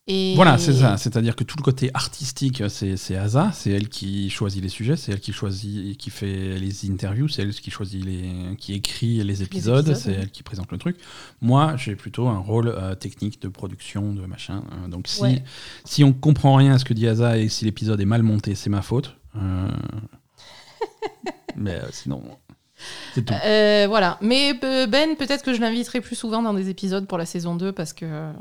[0.07, 0.97] Et Voilà, c'est ça.
[0.97, 3.51] C'est-à-dire que tout le côté artistique, c'est Asa.
[3.53, 7.43] C'est elle qui choisit les sujets, c'est elle qui choisit, qui fait les interviews, c'est
[7.43, 10.17] elle qui choisit les, qui écrit les épisodes, épisodes, c'est ouais.
[10.23, 10.97] elle qui présente le truc.
[11.39, 14.63] Moi, j'ai plutôt un rôle euh, technique de production, de machin.
[14.71, 15.43] Euh, donc si Ouais.
[15.85, 18.55] si on comprend rien à ce que dit Asa et si l'épisode est mal monté,
[18.55, 19.15] c'est ma faute.
[19.35, 19.67] Euh,
[21.55, 22.23] Mais sinon,
[23.13, 23.23] tout.
[23.27, 24.17] Voilà.
[24.21, 27.71] Mais Ben, peut-être que je l'inviterai plus souvent dans des épisodes pour la saison 2
[27.71, 28.31] parce que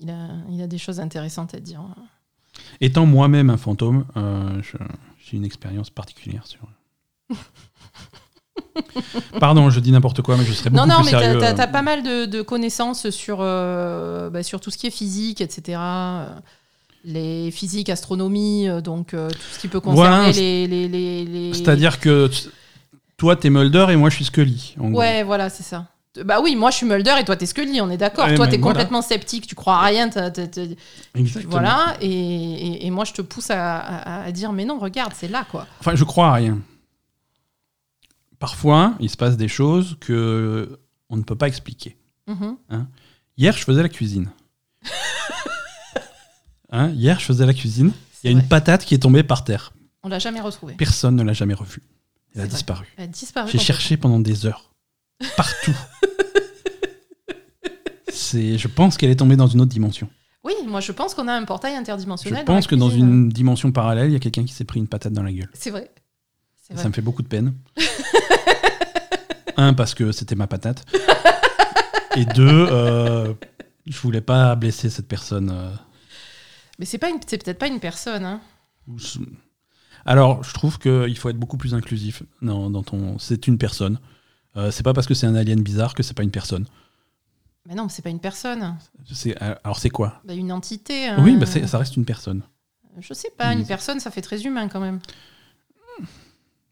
[0.00, 1.80] il, a, il a des choses intéressantes à dire.
[2.80, 4.60] Étant moi-même un fantôme, euh,
[5.24, 6.60] j'ai une expérience particulière sur.
[9.40, 11.64] Pardon, je dis n'importe quoi, mais je serais beaucoup Non, non, plus mais t'as- t'as
[11.64, 15.40] euh, pas mal de, de connaissances sur, euh, bah, sur tout ce qui est physique,
[15.40, 15.78] etc.
[17.04, 21.54] Les physiques, astronomie, donc euh, tout ce qui peut concerner Voilà, les, les, les, les-
[21.54, 22.30] C'est-à-dire que
[23.16, 24.74] toi, t'es Mulder et moi, je suis Scully.
[24.80, 25.00] en gros.
[25.00, 25.86] Ouais, voilà, c'est ça.
[26.24, 28.26] Bah oui, moi je suis Mulder et toi t'es Scully, on est d'accord.
[28.34, 28.72] Toi t'es voilà.
[28.74, 30.08] complètement sceptique, tu crois à rien.
[31.46, 35.12] Voilà, et, et- et moi je te pousse à, à- à dire mais non, regarde,
[35.16, 35.66] c'est là quoi.
[35.80, 36.58] Enfin, je crois à rien.
[38.38, 40.78] Parfois, il se passe des choses que
[41.10, 41.96] on ne peut pas expliquer.
[42.26, 42.56] Mhm.
[43.36, 44.30] Hier, je faisais la cuisine.
[46.70, 47.92] Hein, hier, je faisais la cuisine.
[48.22, 49.72] Il y a une patate qui est tombée par terre.
[50.02, 50.74] On l'a jamais retrouvée.
[50.74, 51.82] Personne ne l'a jamais revue.
[52.34, 52.50] Elle a vrai.
[52.52, 52.86] disparu.
[52.98, 53.50] Elle a disparu.
[53.50, 54.70] J'ai cherché pendant des heures.
[55.36, 55.74] Partout.
[58.10, 60.08] C'est, je pense qu'elle est tombée dans une autre dimension.
[60.44, 62.44] Oui, moi je pense qu'on a un portail Je interdimensionnel.
[62.44, 64.88] pense la que dans une dimension parallèle, il y a quelqu'un qui s'est pris une
[64.88, 65.50] patate dans la gueule.
[65.52, 65.90] C'est vrai.
[66.56, 66.82] C'est Et vrai.
[66.82, 67.54] ça me fait beaucoup de peine.
[69.56, 70.84] Un, parce que c'était ma patate.
[72.16, 73.34] Et deux, euh,
[73.86, 75.50] je voulais pas blesser cette personne.
[75.52, 75.70] euh,
[76.78, 78.24] Mais c'est pas une- c'est peut-être pas une personne.
[78.24, 78.40] Hein.
[78.86, 78.96] ou
[80.06, 83.18] Alors, je trouve qu'il faut être beaucoup plus inclusif dans ton.
[83.18, 83.98] C'est une personne.
[84.58, 86.66] Euh, c'est pas parce que c'est un alien bizarre que c'est pas une personne.
[87.66, 88.76] Mais non, c'est pas une personne.
[89.12, 90.20] C'est, alors, c'est quoi?
[90.24, 91.10] Bah, une entité.
[91.18, 92.42] Oui, un- bah, ça reste une personne.
[92.98, 94.98] Je sais pas, Une- personne, ça fait très humain quand même.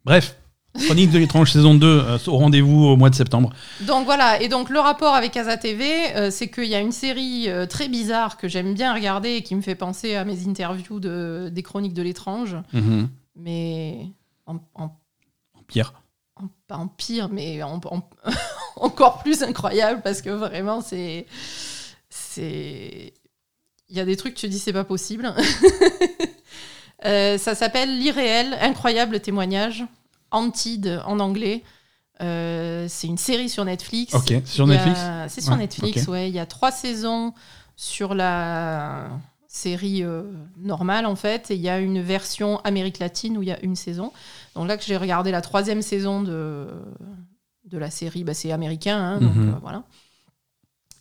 [0.04, 0.36] Bref,
[0.74, 3.50] Chronique de l'étrange saison 2 euh, au rendez-vous au mois de septembre.
[3.86, 6.92] Donc voilà, et donc le rapport avec Casa TV, euh, c'est qu'il y a une
[6.92, 10.46] série euh, très bizarre que j'aime bien regarder et qui me fait penser à mes
[10.46, 13.08] interviews de, des chroniques de l'étrange, Mhm.
[13.36, 14.10] mais
[14.46, 14.94] en, en-
[15.66, 15.94] Pierre.
[16.36, 18.08] En- pas en pire, mais en- en-
[18.76, 21.26] encore plus incroyable parce que vraiment c'est.
[22.08, 23.14] c'est
[23.88, 25.32] Il y a des trucs, tu te dis c'est pas possible.
[27.04, 29.84] Euh, ça s'appelle L'irréel, incroyable témoignage,
[30.30, 31.62] Antide en anglais.
[32.22, 34.14] Euh, c'est une série sur Netflix.
[34.14, 36.08] Ok, sur a- Netflix C'est sur Ouais, Netflix, ok.
[36.08, 36.28] ouais.
[36.30, 37.34] Il y a trois saisons
[37.76, 39.10] sur la
[39.56, 40.22] série euh,
[40.58, 41.50] normale, en fait.
[41.50, 44.12] Et il y a une version Amérique latine où il y a une saison.
[44.54, 46.68] Donc là que j'ai regardé la troisième saison de,
[47.64, 49.48] de la série, bah, c'est américain, hein, donc Mhm.
[49.48, 49.82] euh, voilà.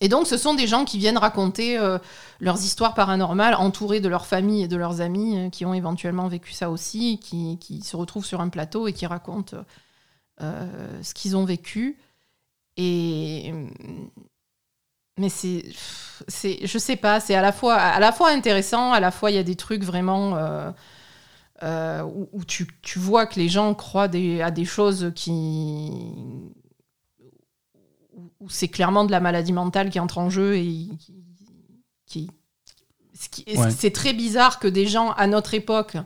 [0.01, 1.97] Et donc, ce sont des gens qui viennent raconter euh,
[2.41, 6.27] leurs histoires paranormales, entourés de leur famille et de leurs amis, euh, qui ont éventuellement
[6.27, 9.57] vécu ça aussi, qui, qui se retrouvent sur un plateau et qui racontent
[10.39, 11.97] ce qu'ils ont vécu.
[12.75, 13.53] Et
[15.17, 15.63] mais c'est,
[16.27, 19.31] c'est, je sais pas, c'est à la fois, à la fois intéressant, à la fois
[19.31, 20.71] il y a des trucs vraiment euh,
[21.63, 25.91] euh, où, où tu, tu vois que les gens croient des- à des choses qui
[28.13, 30.89] où, où c'est clairement de la maladie mentale qui entre en jeu et
[32.05, 32.29] qui,
[33.71, 35.97] c'est très bizarre que des gens à notre époque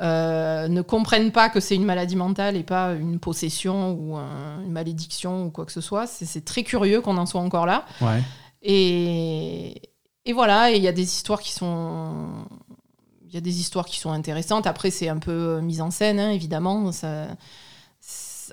[0.00, 4.72] euh, ne comprennent pas que c'est une maladie mentale et pas une possession ou une
[4.72, 6.06] malédiction ou quoi que ce soit.
[6.06, 7.84] C'est très curieux qu'on en soit encore là.
[8.62, 9.80] Et,
[10.24, 12.46] et voilà, il y a des histoires qui sont
[13.28, 14.66] il y a des histoires qui sont intéressantes.
[14.66, 16.92] Après, c'est un peu mise en scène, hein, évidemment.
[16.92, 17.26] Ça,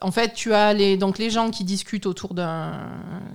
[0.01, 2.33] en fait, tu as les, donc les gens qui discutent autour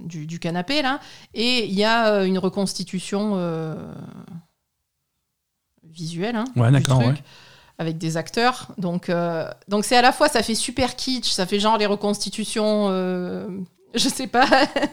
[0.05, 1.01] du, du, canapé, là,
[1.35, 3.75] et il y a euh, une reconstitution euh,
[5.85, 7.03] visuelle hein, ouais, d'accord,
[7.79, 8.69] avec des acteurs.
[8.77, 11.87] Donc, euh, donc c'est à la fois, ça fait super kitsch, ça fait genre les
[11.87, 12.91] reconstitutions
[13.95, 14.47] je sais pas.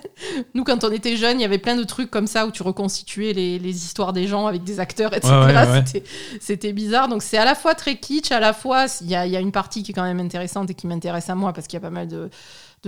[0.54, 2.64] Nous, quand on était jeunes, il y avait plein de trucs comme ça où tu
[2.64, 6.02] reconstituais les, histoires des gens avec des acteurs, etc.
[6.40, 7.08] C'était bizarre.
[7.10, 9.84] Donc, c'est à la fois très kitsch, à la fois, il y a, une partie
[9.84, 11.90] qui est quand même intéressante et qui m'intéresse à moi parce qu'il y a pas
[11.90, 12.30] mal de,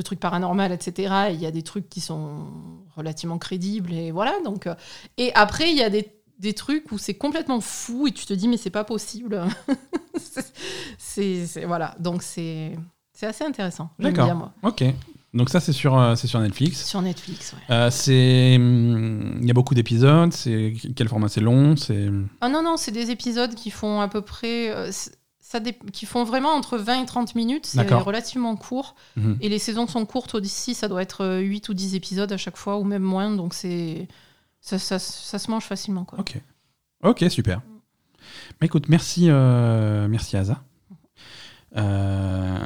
[0.03, 1.13] trucs paranormaux, etc.
[1.29, 2.45] Et il y a des trucs qui sont
[2.95, 3.93] relativement crédibles.
[3.93, 4.35] Et voilà.
[4.45, 4.75] Donc, euh,
[5.17, 6.16] et après, il y a des,
[6.53, 9.43] trucs où c'est complètement fou et tu te dis, mais c'est pas possible.
[10.97, 11.95] c'est voilà.
[11.99, 12.77] Donc, c'est.
[13.13, 13.89] C'est assez intéressant.
[13.97, 14.35] D'accord.
[14.35, 14.53] moi.
[14.61, 14.83] Ok.
[15.33, 16.85] Donc ça, c'est sur, euh, c'est sur Netflix.
[16.85, 17.75] Sur Netflix, ouais.
[17.75, 20.31] Euh, c'est, hum, il y a beaucoup d'épisodes.
[20.33, 21.27] C'est quel format?
[21.27, 21.75] C'est long?
[21.75, 22.09] C'est.
[22.41, 24.91] Ah non non, c'est des épisodes qui font à peu près, euh,
[25.39, 25.59] ça
[25.91, 27.65] qui font vraiment entre 20 et 30 minutes.
[27.65, 28.95] C'est relativement court.
[29.15, 29.37] Mhm.
[29.41, 30.37] Et les saisons sont courtes.
[30.37, 33.31] D'ici, ça doit être 8 ou 10 épisodes à chaque fois ou même moins.
[33.35, 34.07] Donc c'est,
[34.61, 36.19] ça, ça, ça, se mange facilement quoi.
[36.19, 36.41] Ok.
[37.03, 37.61] Ok, super.
[38.59, 40.63] Bah, écoute, merci, merci Asa.
[41.75, 42.57] Euh,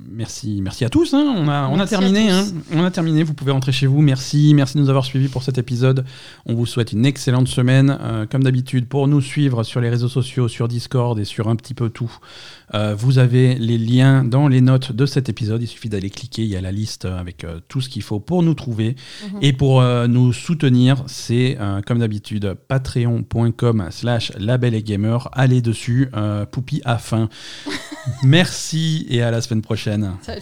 [0.00, 1.14] merci, merci à tous.
[1.14, 1.34] Hein.
[1.36, 2.30] On a, on a terminé.
[2.30, 2.44] Hein.
[2.72, 3.22] On a terminé.
[3.22, 4.00] Vous pouvez rentrer chez vous.
[4.02, 6.04] Merci, merci de nous avoir suivis pour cet épisode.
[6.46, 7.98] On vous souhaite une excellente semaine.
[8.00, 11.56] Euh, comme d'habitude, pour nous suivre sur les réseaux sociaux, sur Discord et sur un
[11.56, 12.12] petit peu tout,
[12.74, 15.62] euh, vous avez les liens dans les notes de cet épisode.
[15.62, 16.42] Il suffit d'aller cliquer.
[16.42, 19.38] Il y a la liste avec tout ce qu'il faut pour nous trouver mhm.
[19.42, 21.04] et pour nous soutenir.
[21.06, 25.28] C'est comme d'habitude patreon.com/slash label et gamer.
[25.32, 26.10] Allez dessus.
[26.50, 27.28] Poupie à fin.
[28.22, 30.16] merci Merci et à la semaine prochaine.
[30.22, 30.40] Salut.